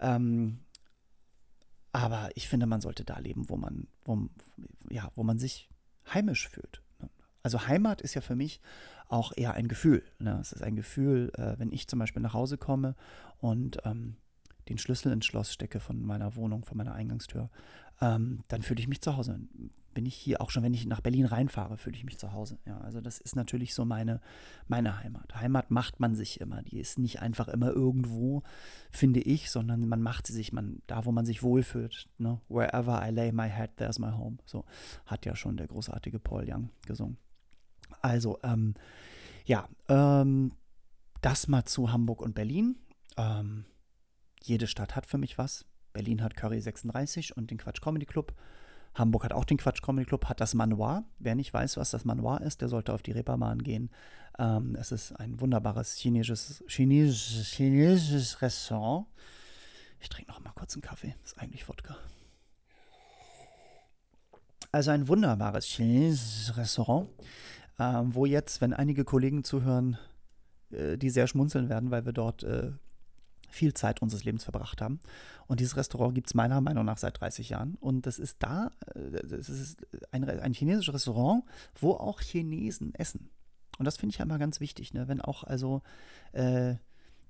Ähm, 0.00 0.60
aber 1.92 2.30
ich 2.34 2.48
finde, 2.48 2.66
man 2.66 2.80
sollte 2.80 3.04
da 3.04 3.18
leben, 3.18 3.48
wo 3.48 3.56
man, 3.56 3.88
wo, 4.04 4.28
ja, 4.88 5.10
wo 5.14 5.22
man 5.24 5.38
sich 5.38 5.68
heimisch 6.12 6.48
fühlt. 6.48 6.82
Ne? 7.00 7.10
Also 7.42 7.66
Heimat 7.66 8.00
ist 8.00 8.14
ja 8.14 8.20
für 8.20 8.36
mich 8.36 8.60
auch 9.08 9.32
eher 9.36 9.54
ein 9.54 9.68
Gefühl. 9.68 10.04
Ne? 10.18 10.38
Es 10.40 10.52
ist 10.52 10.62
ein 10.62 10.76
Gefühl, 10.76 11.32
äh, 11.36 11.58
wenn 11.58 11.72
ich 11.72 11.88
zum 11.88 11.98
Beispiel 11.98 12.22
nach 12.22 12.34
Hause 12.34 12.56
komme 12.56 12.94
und 13.38 13.78
ähm, 13.84 14.16
den 14.68 14.78
Schlüssel 14.78 15.12
ins 15.12 15.26
Schloss 15.26 15.52
stecke 15.52 15.80
von 15.80 16.04
meiner 16.04 16.36
Wohnung, 16.36 16.64
von 16.64 16.76
meiner 16.76 16.94
Eingangstür, 16.94 17.50
ähm, 18.00 18.44
dann 18.48 18.62
fühle 18.62 18.80
ich 18.80 18.88
mich 18.88 19.00
zu 19.00 19.16
Hause. 19.16 19.40
Bin 19.94 20.06
ich 20.06 20.14
hier, 20.14 20.40
auch 20.40 20.50
schon 20.50 20.62
wenn 20.62 20.74
ich 20.74 20.86
nach 20.86 21.00
Berlin 21.00 21.26
reinfahre, 21.26 21.76
fühle 21.76 21.96
ich 21.96 22.04
mich 22.04 22.18
zu 22.18 22.32
Hause. 22.32 22.58
Ja, 22.66 22.78
also 22.78 23.00
das 23.00 23.18
ist 23.18 23.34
natürlich 23.34 23.74
so 23.74 23.84
meine, 23.84 24.20
meine 24.68 25.02
Heimat. 25.02 25.34
Heimat 25.34 25.70
macht 25.70 25.98
man 25.98 26.14
sich 26.14 26.40
immer. 26.40 26.62
Die 26.62 26.78
ist 26.78 26.98
nicht 26.98 27.20
einfach 27.20 27.48
immer 27.48 27.70
irgendwo, 27.70 28.42
finde 28.90 29.20
ich, 29.20 29.50
sondern 29.50 29.88
man 29.88 30.00
macht 30.00 30.28
sie 30.28 30.32
sich, 30.32 30.52
man, 30.52 30.82
da 30.86 31.04
wo 31.04 31.10
man 31.10 31.26
sich 31.26 31.42
wohlfühlt. 31.42 32.08
Ne? 32.18 32.40
Wherever 32.48 33.04
I 33.04 33.10
lay 33.10 33.32
my 33.32 33.48
head, 33.48 33.76
there's 33.76 33.98
my 33.98 34.12
home. 34.12 34.38
So 34.44 34.64
hat 35.06 35.26
ja 35.26 35.34
schon 35.34 35.56
der 35.56 35.66
großartige 35.66 36.20
Paul 36.20 36.44
Young 36.46 36.70
gesungen. 36.86 37.18
Also, 38.00 38.38
ähm, 38.44 38.74
ja, 39.44 39.68
ähm, 39.88 40.52
das 41.22 41.48
mal 41.48 41.64
zu 41.64 41.90
Hamburg 41.90 42.22
und 42.22 42.34
Berlin. 42.34 42.76
Ähm, 43.16 43.64
jede 44.42 44.66
Stadt 44.66 44.94
hat 44.94 45.06
für 45.06 45.18
mich 45.18 45.38
was. 45.38 45.64
Berlin 45.98 46.22
hat 46.22 46.36
Curry 46.36 46.60
36 46.60 47.36
und 47.36 47.50
den 47.50 47.58
Quatsch 47.58 47.80
Comedy 47.80 48.06
Club. 48.06 48.32
Hamburg 48.94 49.24
hat 49.24 49.32
auch 49.32 49.44
den 49.44 49.56
Quatsch 49.56 49.82
Comedy 49.82 50.06
Club, 50.06 50.26
hat 50.26 50.40
das 50.40 50.54
Manoir. 50.54 51.02
Wer 51.18 51.34
nicht 51.34 51.52
weiß, 51.52 51.76
was 51.76 51.90
das 51.90 52.04
Manoir 52.04 52.40
ist, 52.40 52.60
der 52.60 52.68
sollte 52.68 52.92
auf 52.92 53.02
die 53.02 53.10
Reeperbahn 53.10 53.64
gehen. 53.64 53.90
Ähm, 54.38 54.76
es 54.78 54.92
ist 54.92 55.10
ein 55.18 55.40
wunderbares 55.40 55.96
chinesisches, 55.96 56.62
chinesisches, 56.68 57.48
chinesisches 57.48 58.40
Restaurant. 58.40 59.06
Ich 59.98 60.08
trinke 60.08 60.30
noch 60.30 60.38
mal 60.38 60.52
kurz 60.52 60.74
einen 60.74 60.82
Kaffee. 60.82 61.16
Ist 61.24 61.36
eigentlich 61.40 61.68
Wodka. 61.68 61.96
Also 64.70 64.92
ein 64.92 65.08
wunderbares 65.08 65.64
chinesisches 65.64 66.56
Restaurant, 66.56 67.08
ähm, 67.80 68.14
wo 68.14 68.24
jetzt, 68.24 68.60
wenn 68.60 68.72
einige 68.72 69.02
Kollegen 69.02 69.42
zuhören, 69.42 69.98
äh, 70.70 70.96
die 70.96 71.10
sehr 71.10 71.26
schmunzeln 71.26 71.68
werden, 71.68 71.90
weil 71.90 72.06
wir 72.06 72.12
dort 72.12 72.44
äh, 72.44 72.70
viel 73.48 73.74
Zeit 73.74 74.02
unseres 74.02 74.24
Lebens 74.24 74.44
verbracht 74.44 74.80
haben. 74.80 75.00
Und 75.46 75.60
dieses 75.60 75.76
Restaurant 75.76 76.14
gibt 76.14 76.28
es 76.28 76.34
meiner 76.34 76.60
Meinung 76.60 76.84
nach 76.84 76.98
seit 76.98 77.20
30 77.20 77.50
Jahren. 77.50 77.76
Und 77.80 78.06
das 78.06 78.18
ist 78.18 78.42
da, 78.42 78.70
es 78.94 79.48
äh, 79.48 79.52
ist 79.52 79.86
ein, 80.10 80.24
ein 80.28 80.52
chinesisches 80.52 80.94
Restaurant, 80.94 81.44
wo 81.74 81.92
auch 81.92 82.20
Chinesen 82.20 82.94
essen. 82.94 83.30
Und 83.78 83.84
das 83.84 83.96
finde 83.96 84.12
ich 84.12 84.18
ja 84.18 84.24
immer 84.24 84.38
ganz 84.38 84.60
wichtig, 84.60 84.92
ne? 84.92 85.08
wenn 85.08 85.20
auch 85.20 85.44
also 85.44 85.82
äh, 86.32 86.74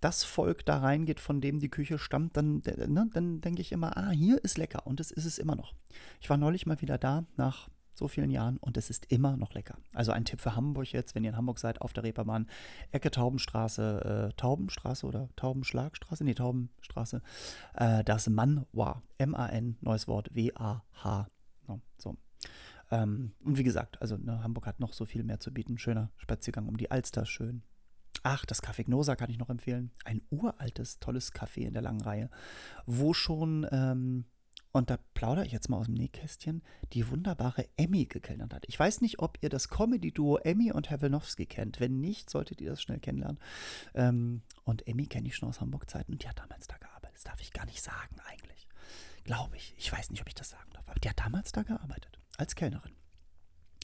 das 0.00 0.24
Volk 0.24 0.64
da 0.64 0.78
reingeht, 0.78 1.20
von 1.20 1.40
dem 1.40 1.58
die 1.58 1.68
Küche 1.68 1.98
stammt, 1.98 2.36
dann, 2.36 2.62
ne, 2.64 3.10
dann 3.12 3.40
denke 3.40 3.60
ich 3.60 3.72
immer, 3.72 3.96
ah, 3.96 4.10
hier 4.10 4.42
ist 4.44 4.56
lecker 4.56 4.86
und 4.86 5.00
das 5.00 5.10
ist 5.10 5.24
es 5.24 5.38
immer 5.38 5.56
noch. 5.56 5.74
Ich 6.20 6.30
war 6.30 6.36
neulich 6.36 6.66
mal 6.66 6.80
wieder 6.80 6.98
da 6.98 7.24
nach 7.36 7.68
so 7.98 8.08
vielen 8.08 8.30
Jahren 8.30 8.56
und 8.58 8.76
es 8.76 8.90
ist 8.90 9.06
immer 9.10 9.36
noch 9.36 9.52
lecker. 9.52 9.76
Also 9.92 10.12
ein 10.12 10.24
Tipp 10.24 10.40
für 10.40 10.56
Hamburg 10.56 10.92
jetzt, 10.92 11.14
wenn 11.14 11.24
ihr 11.24 11.30
in 11.30 11.36
Hamburg 11.36 11.58
seid, 11.58 11.80
auf 11.82 11.92
der 11.92 12.04
Reeperbahn, 12.04 12.48
Ecke 12.92 13.10
Taubenstraße, 13.10 14.30
äh, 14.30 14.36
Taubenstraße 14.36 15.04
oder 15.04 15.28
Taubenschlagstraße, 15.36 16.24
nee, 16.24 16.34
Taubenstraße, 16.34 17.22
äh, 17.74 18.04
das 18.04 18.28
Manwa, 18.28 19.02
M-A-N, 19.18 19.76
neues 19.80 20.08
Wort, 20.08 20.34
W-A-H. 20.34 21.28
No, 21.66 21.80
so. 21.98 22.16
Ähm, 22.90 23.32
und 23.44 23.58
wie 23.58 23.64
gesagt, 23.64 24.00
also 24.00 24.16
ne, 24.16 24.42
Hamburg 24.42 24.66
hat 24.66 24.80
noch 24.80 24.92
so 24.92 25.04
viel 25.04 25.24
mehr 25.24 25.40
zu 25.40 25.52
bieten. 25.52 25.76
Schöner 25.76 26.10
Spaziergang 26.16 26.68
um 26.68 26.76
die 26.76 26.90
Alster, 26.90 27.26
schön. 27.26 27.62
Ach, 28.22 28.44
das 28.46 28.62
Café 28.62 28.84
Gnosa 28.84 29.16
kann 29.16 29.30
ich 29.30 29.38
noch 29.38 29.50
empfehlen. 29.50 29.90
Ein 30.04 30.22
uraltes, 30.30 30.98
tolles 30.98 31.32
Café 31.32 31.66
in 31.66 31.72
der 31.72 31.82
langen 31.82 32.00
Reihe, 32.00 32.30
wo 32.86 33.12
schon 33.12 33.66
ähm, 33.70 34.24
und 34.78 34.90
da 34.90 34.98
plaudere 35.14 35.44
ich 35.44 35.52
jetzt 35.52 35.68
mal 35.68 35.78
aus 35.78 35.86
dem 35.86 35.94
Nähkästchen, 35.94 36.62
die 36.92 37.10
wunderbare 37.10 37.68
Emmy 37.76 38.06
gekellnert 38.06 38.54
hat. 38.54 38.64
Ich 38.68 38.78
weiß 38.78 39.00
nicht, 39.00 39.18
ob 39.18 39.36
ihr 39.40 39.48
das 39.48 39.68
Comedy-Duo 39.68 40.38
Emmy 40.38 40.72
und 40.72 40.88
Herr 40.88 40.98
kennt. 40.98 41.80
Wenn 41.80 42.00
nicht, 42.00 42.30
solltet 42.30 42.60
ihr 42.60 42.70
das 42.70 42.80
schnell 42.80 43.00
kennenlernen. 43.00 43.38
Ähm, 43.94 44.42
und 44.64 44.86
Emmy 44.86 45.06
kenne 45.06 45.28
ich 45.28 45.36
schon 45.36 45.48
aus 45.48 45.60
Hamburg-Zeiten 45.60 46.12
und 46.12 46.22
die 46.22 46.28
hat 46.28 46.38
damals 46.38 46.68
da 46.68 46.76
gearbeitet. 46.78 47.16
Das 47.16 47.24
darf 47.24 47.40
ich 47.40 47.52
gar 47.52 47.66
nicht 47.66 47.82
sagen 47.82 48.16
eigentlich. 48.26 48.68
Glaube 49.24 49.56
ich. 49.56 49.74
Ich 49.76 49.92
weiß 49.92 50.10
nicht, 50.10 50.20
ob 50.22 50.28
ich 50.28 50.34
das 50.34 50.50
sagen 50.50 50.70
darf. 50.72 50.88
Aber 50.88 51.00
die 51.00 51.08
hat 51.08 51.18
damals 51.18 51.52
da 51.52 51.62
gearbeitet. 51.62 52.20
Als 52.36 52.54
Kellnerin. 52.54 52.92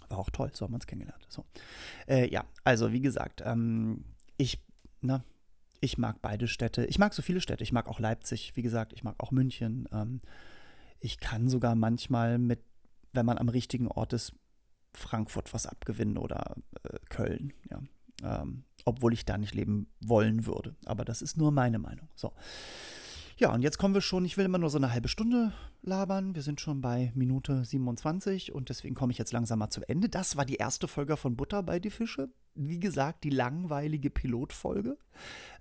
War 0.08 0.18
auch 0.18 0.30
toll, 0.30 0.50
so 0.54 0.64
haben 0.64 0.72
wir 0.72 0.76
uns 0.76 0.86
kennengelernt. 0.86 1.26
So. 1.28 1.44
Äh, 2.06 2.30
ja, 2.30 2.44
also 2.62 2.92
wie 2.92 3.00
gesagt, 3.00 3.42
ähm, 3.44 4.04
ich, 4.36 4.62
na, 5.00 5.24
ich 5.80 5.98
mag 5.98 6.22
beide 6.22 6.46
Städte. 6.46 6.86
Ich 6.86 6.98
mag 6.98 7.14
so 7.14 7.22
viele 7.22 7.40
Städte. 7.40 7.64
Ich 7.64 7.72
mag 7.72 7.88
auch 7.88 7.98
Leipzig, 7.98 8.52
wie 8.54 8.62
gesagt, 8.62 8.92
ich 8.92 9.02
mag 9.02 9.16
auch 9.18 9.32
München. 9.32 9.88
Ähm, 9.92 10.20
ich 11.04 11.18
kann 11.18 11.50
sogar 11.50 11.74
manchmal 11.74 12.38
mit, 12.38 12.60
wenn 13.12 13.26
man 13.26 13.36
am 13.36 13.50
richtigen 13.50 13.88
Ort 13.88 14.14
ist, 14.14 14.32
Frankfurt 14.94 15.52
was 15.52 15.66
abgewinnen 15.66 16.16
oder 16.16 16.56
äh, 16.82 16.98
Köln, 17.10 17.52
ja. 17.70 17.82
Ähm, 18.22 18.64
obwohl 18.86 19.12
ich 19.12 19.26
da 19.26 19.36
nicht 19.36 19.54
leben 19.54 19.88
wollen 20.00 20.46
würde. 20.46 20.76
Aber 20.86 21.04
das 21.04 21.20
ist 21.20 21.36
nur 21.36 21.52
meine 21.52 21.78
Meinung. 21.78 22.08
So. 22.14 22.32
Ja, 23.36 23.52
und 23.52 23.60
jetzt 23.60 23.76
kommen 23.76 23.92
wir 23.92 24.00
schon, 24.00 24.24
ich 24.24 24.38
will 24.38 24.46
immer 24.46 24.56
nur 24.58 24.70
so 24.70 24.78
eine 24.78 24.92
halbe 24.92 25.08
Stunde 25.08 25.52
labern. 25.82 26.34
Wir 26.34 26.42
sind 26.42 26.60
schon 26.60 26.80
bei 26.80 27.12
Minute 27.14 27.64
27 27.64 28.52
und 28.52 28.70
deswegen 28.70 28.94
komme 28.94 29.12
ich 29.12 29.18
jetzt 29.18 29.32
langsam 29.32 29.58
mal 29.58 29.68
zum 29.68 29.84
Ende. 29.86 30.08
Das 30.08 30.36
war 30.36 30.46
die 30.46 30.56
erste 30.56 30.88
Folge 30.88 31.18
von 31.18 31.36
Butter 31.36 31.62
bei 31.62 31.80
die 31.80 31.90
Fische. 31.90 32.30
Wie 32.54 32.80
gesagt, 32.80 33.24
die 33.24 33.30
langweilige 33.30 34.08
Pilotfolge. 34.08 34.96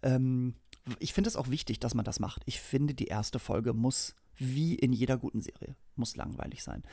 Ähm, 0.03 0.55
ich 0.99 1.11
finde 1.11 1.29
es 1.29 1.35
auch 1.35 1.49
wichtig, 1.49 1.81
dass 1.81 1.95
man 1.95 2.05
das 2.05 2.21
macht. 2.21 2.43
Ich 2.45 2.61
finde, 2.61 2.93
die 2.93 3.07
erste 3.07 3.39
Folge 3.39 3.73
muss 3.73 4.15
wie 4.37 4.75
in 4.75 4.93
jeder 4.93 5.17
guten 5.17 5.41
Serie. 5.41 5.75
Muss 5.95 6.15
langweilig 6.15 6.63
sein. 6.63 6.83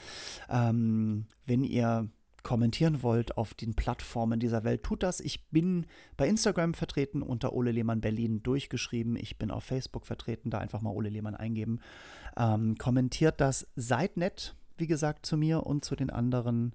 Ähm, 0.48 1.26
wenn 1.46 1.64
ihr 1.64 2.09
kommentieren 2.42 3.03
wollt 3.03 3.37
auf 3.37 3.55
den 3.55 3.74
Plattformen 3.74 4.40
dieser 4.40 4.64
Welt, 4.64 4.83
tut 4.83 5.03
das. 5.03 5.20
Ich 5.20 5.48
bin 5.48 5.87
bei 6.16 6.29
Instagram 6.29 6.74
vertreten 6.74 7.22
unter 7.22 7.53
Ole 7.53 7.72
Lehmann 7.72 8.00
Berlin 8.00 8.42
durchgeschrieben. 8.42 9.16
Ich 9.16 9.38
bin 9.38 9.50
auf 9.50 9.64
Facebook 9.64 10.07
vertreten, 10.07 10.50
da 10.50 10.59
einfach 10.59 10.81
mal 10.81 10.90
Ole 10.90 11.11
Lehmann 11.11 11.35
eingeben. 11.35 11.81
Ähm, 12.37 12.76
kommentiert 12.79 13.40
das, 13.40 13.66
seid 13.76 14.16
nett, 14.16 14.55
wie 14.79 14.87
gesagt, 14.87 15.26
zu 15.26 15.37
mir 15.37 15.66
und 15.66 15.85
zu 15.85 15.96
den 15.96 16.11
anderen. 16.11 16.74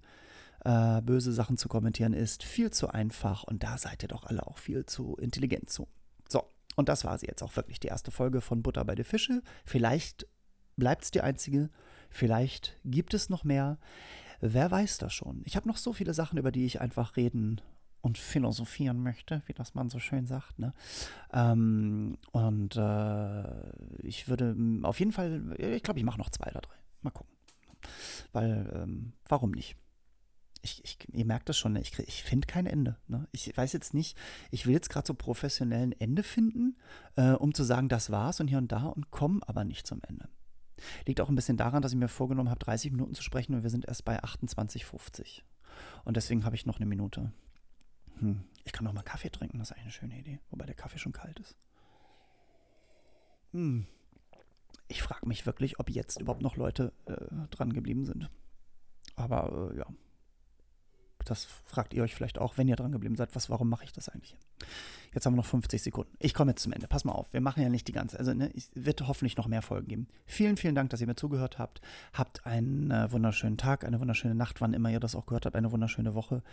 Äh, 0.63 1.01
böse 1.01 1.31
Sachen 1.31 1.57
zu 1.57 1.69
kommentieren 1.69 2.13
ist 2.13 2.43
viel 2.43 2.71
zu 2.71 2.87
einfach 2.87 3.43
und 3.43 3.63
da 3.63 3.77
seid 3.77 4.03
ihr 4.03 4.07
doch 4.07 4.23
alle 4.23 4.47
auch 4.47 4.57
viel 4.57 4.85
zu 4.85 5.15
intelligent 5.17 5.69
zu. 5.69 5.87
So, 6.27 6.43
und 6.75 6.89
das 6.89 7.05
war 7.05 7.17
sie 7.19 7.27
jetzt 7.27 7.43
auch 7.43 7.55
wirklich 7.55 7.79
die 7.79 7.87
erste 7.87 8.09
Folge 8.09 8.41
von 8.41 8.63
Butter 8.63 8.83
bei 8.83 8.95
der 8.95 9.05
Fische. 9.05 9.43
Vielleicht 9.63 10.27
bleibt 10.77 11.03
es 11.03 11.11
die 11.11 11.21
einzige. 11.21 11.69
Vielleicht 12.09 12.77
gibt 12.85 13.13
es 13.13 13.29
noch 13.29 13.43
mehr. 13.43 13.77
Wer 14.41 14.69
weiß 14.69 14.97
das 14.97 15.13
schon? 15.13 15.41
Ich 15.45 15.55
habe 15.55 15.67
noch 15.67 15.77
so 15.77 15.93
viele 15.93 16.13
Sachen, 16.13 16.37
über 16.37 16.51
die 16.51 16.65
ich 16.65 16.81
einfach 16.81 17.15
reden 17.15 17.61
und 18.05 18.19
philosophieren 18.19 19.01
möchte, 19.01 19.41
wie 19.47 19.53
das 19.53 19.73
man 19.73 19.89
so 19.89 19.97
schön 19.97 20.27
sagt. 20.27 20.59
Ne? 20.59 20.73
Ähm, 21.33 22.17
und 22.31 22.75
äh, 22.75 23.71
ich 24.03 24.27
würde 24.27 24.55
auf 24.83 24.99
jeden 24.99 25.11
Fall, 25.11 25.55
ich 25.57 25.81
glaube, 25.81 25.99
ich 25.99 26.05
mache 26.05 26.19
noch 26.19 26.29
zwei 26.29 26.51
oder 26.51 26.61
drei. 26.61 26.75
Mal 27.01 27.09
gucken. 27.09 27.35
Weil, 28.31 28.71
ähm, 28.75 29.13
warum 29.27 29.51
nicht? 29.51 29.75
Ich, 30.61 30.83
ich, 30.83 30.97
ihr 31.13 31.25
merkt 31.25 31.49
das 31.49 31.57
schon, 31.57 31.73
ne? 31.73 31.81
ich, 31.81 31.97
ich 31.97 32.23
finde 32.23 32.45
kein 32.45 32.67
Ende. 32.67 32.97
Ne? 33.07 33.27
Ich 33.31 33.55
weiß 33.55 33.73
jetzt 33.73 33.95
nicht, 33.95 34.15
ich 34.51 34.67
will 34.67 34.73
jetzt 34.73 34.89
gerade 34.89 35.07
so 35.07 35.15
professionellen 35.15 35.91
Ende 35.93 36.21
finden, 36.21 36.77
äh, 37.15 37.31
um 37.31 37.55
zu 37.55 37.63
sagen, 37.63 37.89
das 37.89 38.11
war's 38.11 38.39
und 38.39 38.47
hier 38.47 38.59
und 38.59 38.71
da 38.71 38.85
und 38.85 39.09
komme 39.09 39.41
aber 39.47 39.63
nicht 39.63 39.87
zum 39.87 40.01
Ende. 40.07 40.29
Liegt 41.05 41.21
auch 41.21 41.29
ein 41.29 41.35
bisschen 41.35 41.57
daran, 41.57 41.81
dass 41.81 41.91
ich 41.91 41.97
mir 41.97 42.07
vorgenommen 42.07 42.49
habe, 42.49 42.59
30 42.59 42.91
Minuten 42.91 43.13
zu 43.13 43.23
sprechen 43.23 43.55
und 43.55 43.63
wir 43.63 43.69
sind 43.69 43.85
erst 43.85 44.05
bei 44.05 44.21
28,50. 44.23 45.41
Und 46.03 46.17
deswegen 46.17 46.45
habe 46.45 46.55
ich 46.55 46.65
noch 46.65 46.77
eine 46.77 46.85
Minute. 46.85 47.31
Hm. 48.19 48.43
Ich 48.63 48.71
kann 48.71 48.85
noch 48.85 48.93
mal 48.93 49.03
Kaffee 49.03 49.29
trinken, 49.29 49.59
das 49.59 49.69
ist 49.69 49.71
eigentlich 49.73 49.83
eine 49.83 49.91
schöne 49.91 50.19
Idee. 50.19 50.39
Wobei 50.49 50.65
der 50.65 50.75
Kaffee 50.75 50.97
schon 50.97 51.11
kalt 51.11 51.39
ist. 51.39 51.55
Hm. 53.51 53.85
Ich 54.87 55.01
frage 55.01 55.27
mich 55.27 55.45
wirklich, 55.45 55.79
ob 55.79 55.89
jetzt 55.89 56.21
überhaupt 56.21 56.41
noch 56.41 56.57
Leute 56.57 56.93
äh, 57.05 57.47
dran 57.49 57.73
geblieben 57.73 58.05
sind. 58.05 58.29
Aber 59.15 59.71
äh, 59.71 59.77
ja, 59.77 59.87
das 61.25 61.45
fragt 61.65 61.93
ihr 61.93 62.03
euch 62.03 62.15
vielleicht 62.15 62.37
auch, 62.37 62.57
wenn 62.57 62.67
ihr 62.67 62.75
dran 62.75 62.91
geblieben 62.91 63.15
seid. 63.15 63.35
Was, 63.35 63.49
warum 63.49 63.69
mache 63.69 63.83
ich 63.83 63.91
das 63.91 64.09
eigentlich? 64.09 64.37
Jetzt 65.13 65.25
haben 65.25 65.33
wir 65.33 65.37
noch 65.37 65.45
50 65.45 65.81
Sekunden. 65.81 66.13
Ich 66.19 66.33
komme 66.33 66.51
jetzt 66.51 66.61
zum 66.61 66.73
Ende. 66.73 66.87
Pass 66.87 67.05
mal 67.05 67.13
auf, 67.13 67.31
wir 67.33 67.41
machen 67.41 67.63
ja 67.63 67.69
nicht 67.69 67.87
die 67.87 67.93
ganze. 67.93 68.19
Also 68.19 68.33
ne, 68.33 68.51
es 68.55 68.69
wird 68.75 69.07
hoffentlich 69.07 69.37
noch 69.37 69.47
mehr 69.47 69.61
Folgen 69.61 69.87
geben. 69.87 70.07
Vielen, 70.25 70.57
vielen 70.57 70.75
Dank, 70.75 70.89
dass 70.89 71.01
ihr 71.01 71.07
mir 71.07 71.15
zugehört 71.15 71.57
habt. 71.57 71.81
Habt 72.13 72.45
einen 72.45 72.91
äh, 72.91 73.11
wunderschönen 73.11 73.57
Tag, 73.57 73.85
eine 73.85 73.99
wunderschöne 73.99 74.35
Nacht, 74.35 74.61
wann 74.61 74.73
immer 74.73 74.89
ihr 74.89 74.99
das 74.99 75.15
auch 75.15 75.25
gehört 75.25 75.45
habt, 75.45 75.55
eine 75.55 75.71
wunderschöne 75.71 76.13
Woche. 76.15 76.43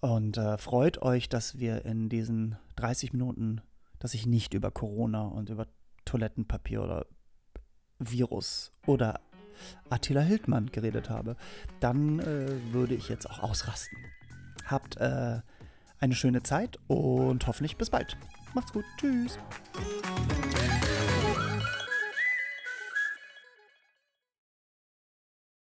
Und 0.00 0.36
äh, 0.38 0.58
freut 0.58 1.00
euch, 1.02 1.28
dass 1.28 1.58
wir 1.58 1.84
in 1.84 2.08
diesen 2.08 2.56
30 2.76 3.12
Minuten, 3.12 3.60
dass 4.00 4.14
ich 4.14 4.26
nicht 4.26 4.54
über 4.54 4.70
Corona 4.70 5.22
und 5.22 5.48
über 5.48 5.66
Toilettenpapier 6.04 6.82
oder 6.82 7.06
Virus 8.00 8.72
oder 8.86 9.20
Attila 9.88 10.20
Hildmann 10.20 10.70
geredet 10.72 11.10
habe, 11.10 11.36
dann 11.80 12.20
äh, 12.20 12.72
würde 12.72 12.94
ich 12.94 13.08
jetzt 13.08 13.28
auch 13.28 13.40
ausrasten. 13.40 13.98
Habt 14.66 14.96
äh, 14.98 15.40
eine 16.00 16.14
schöne 16.14 16.42
Zeit 16.42 16.78
und 16.88 17.46
hoffentlich 17.46 17.76
bis 17.76 17.90
bald. 17.90 18.16
Macht's 18.54 18.72
gut. 18.72 18.84
Tschüss. 18.98 19.38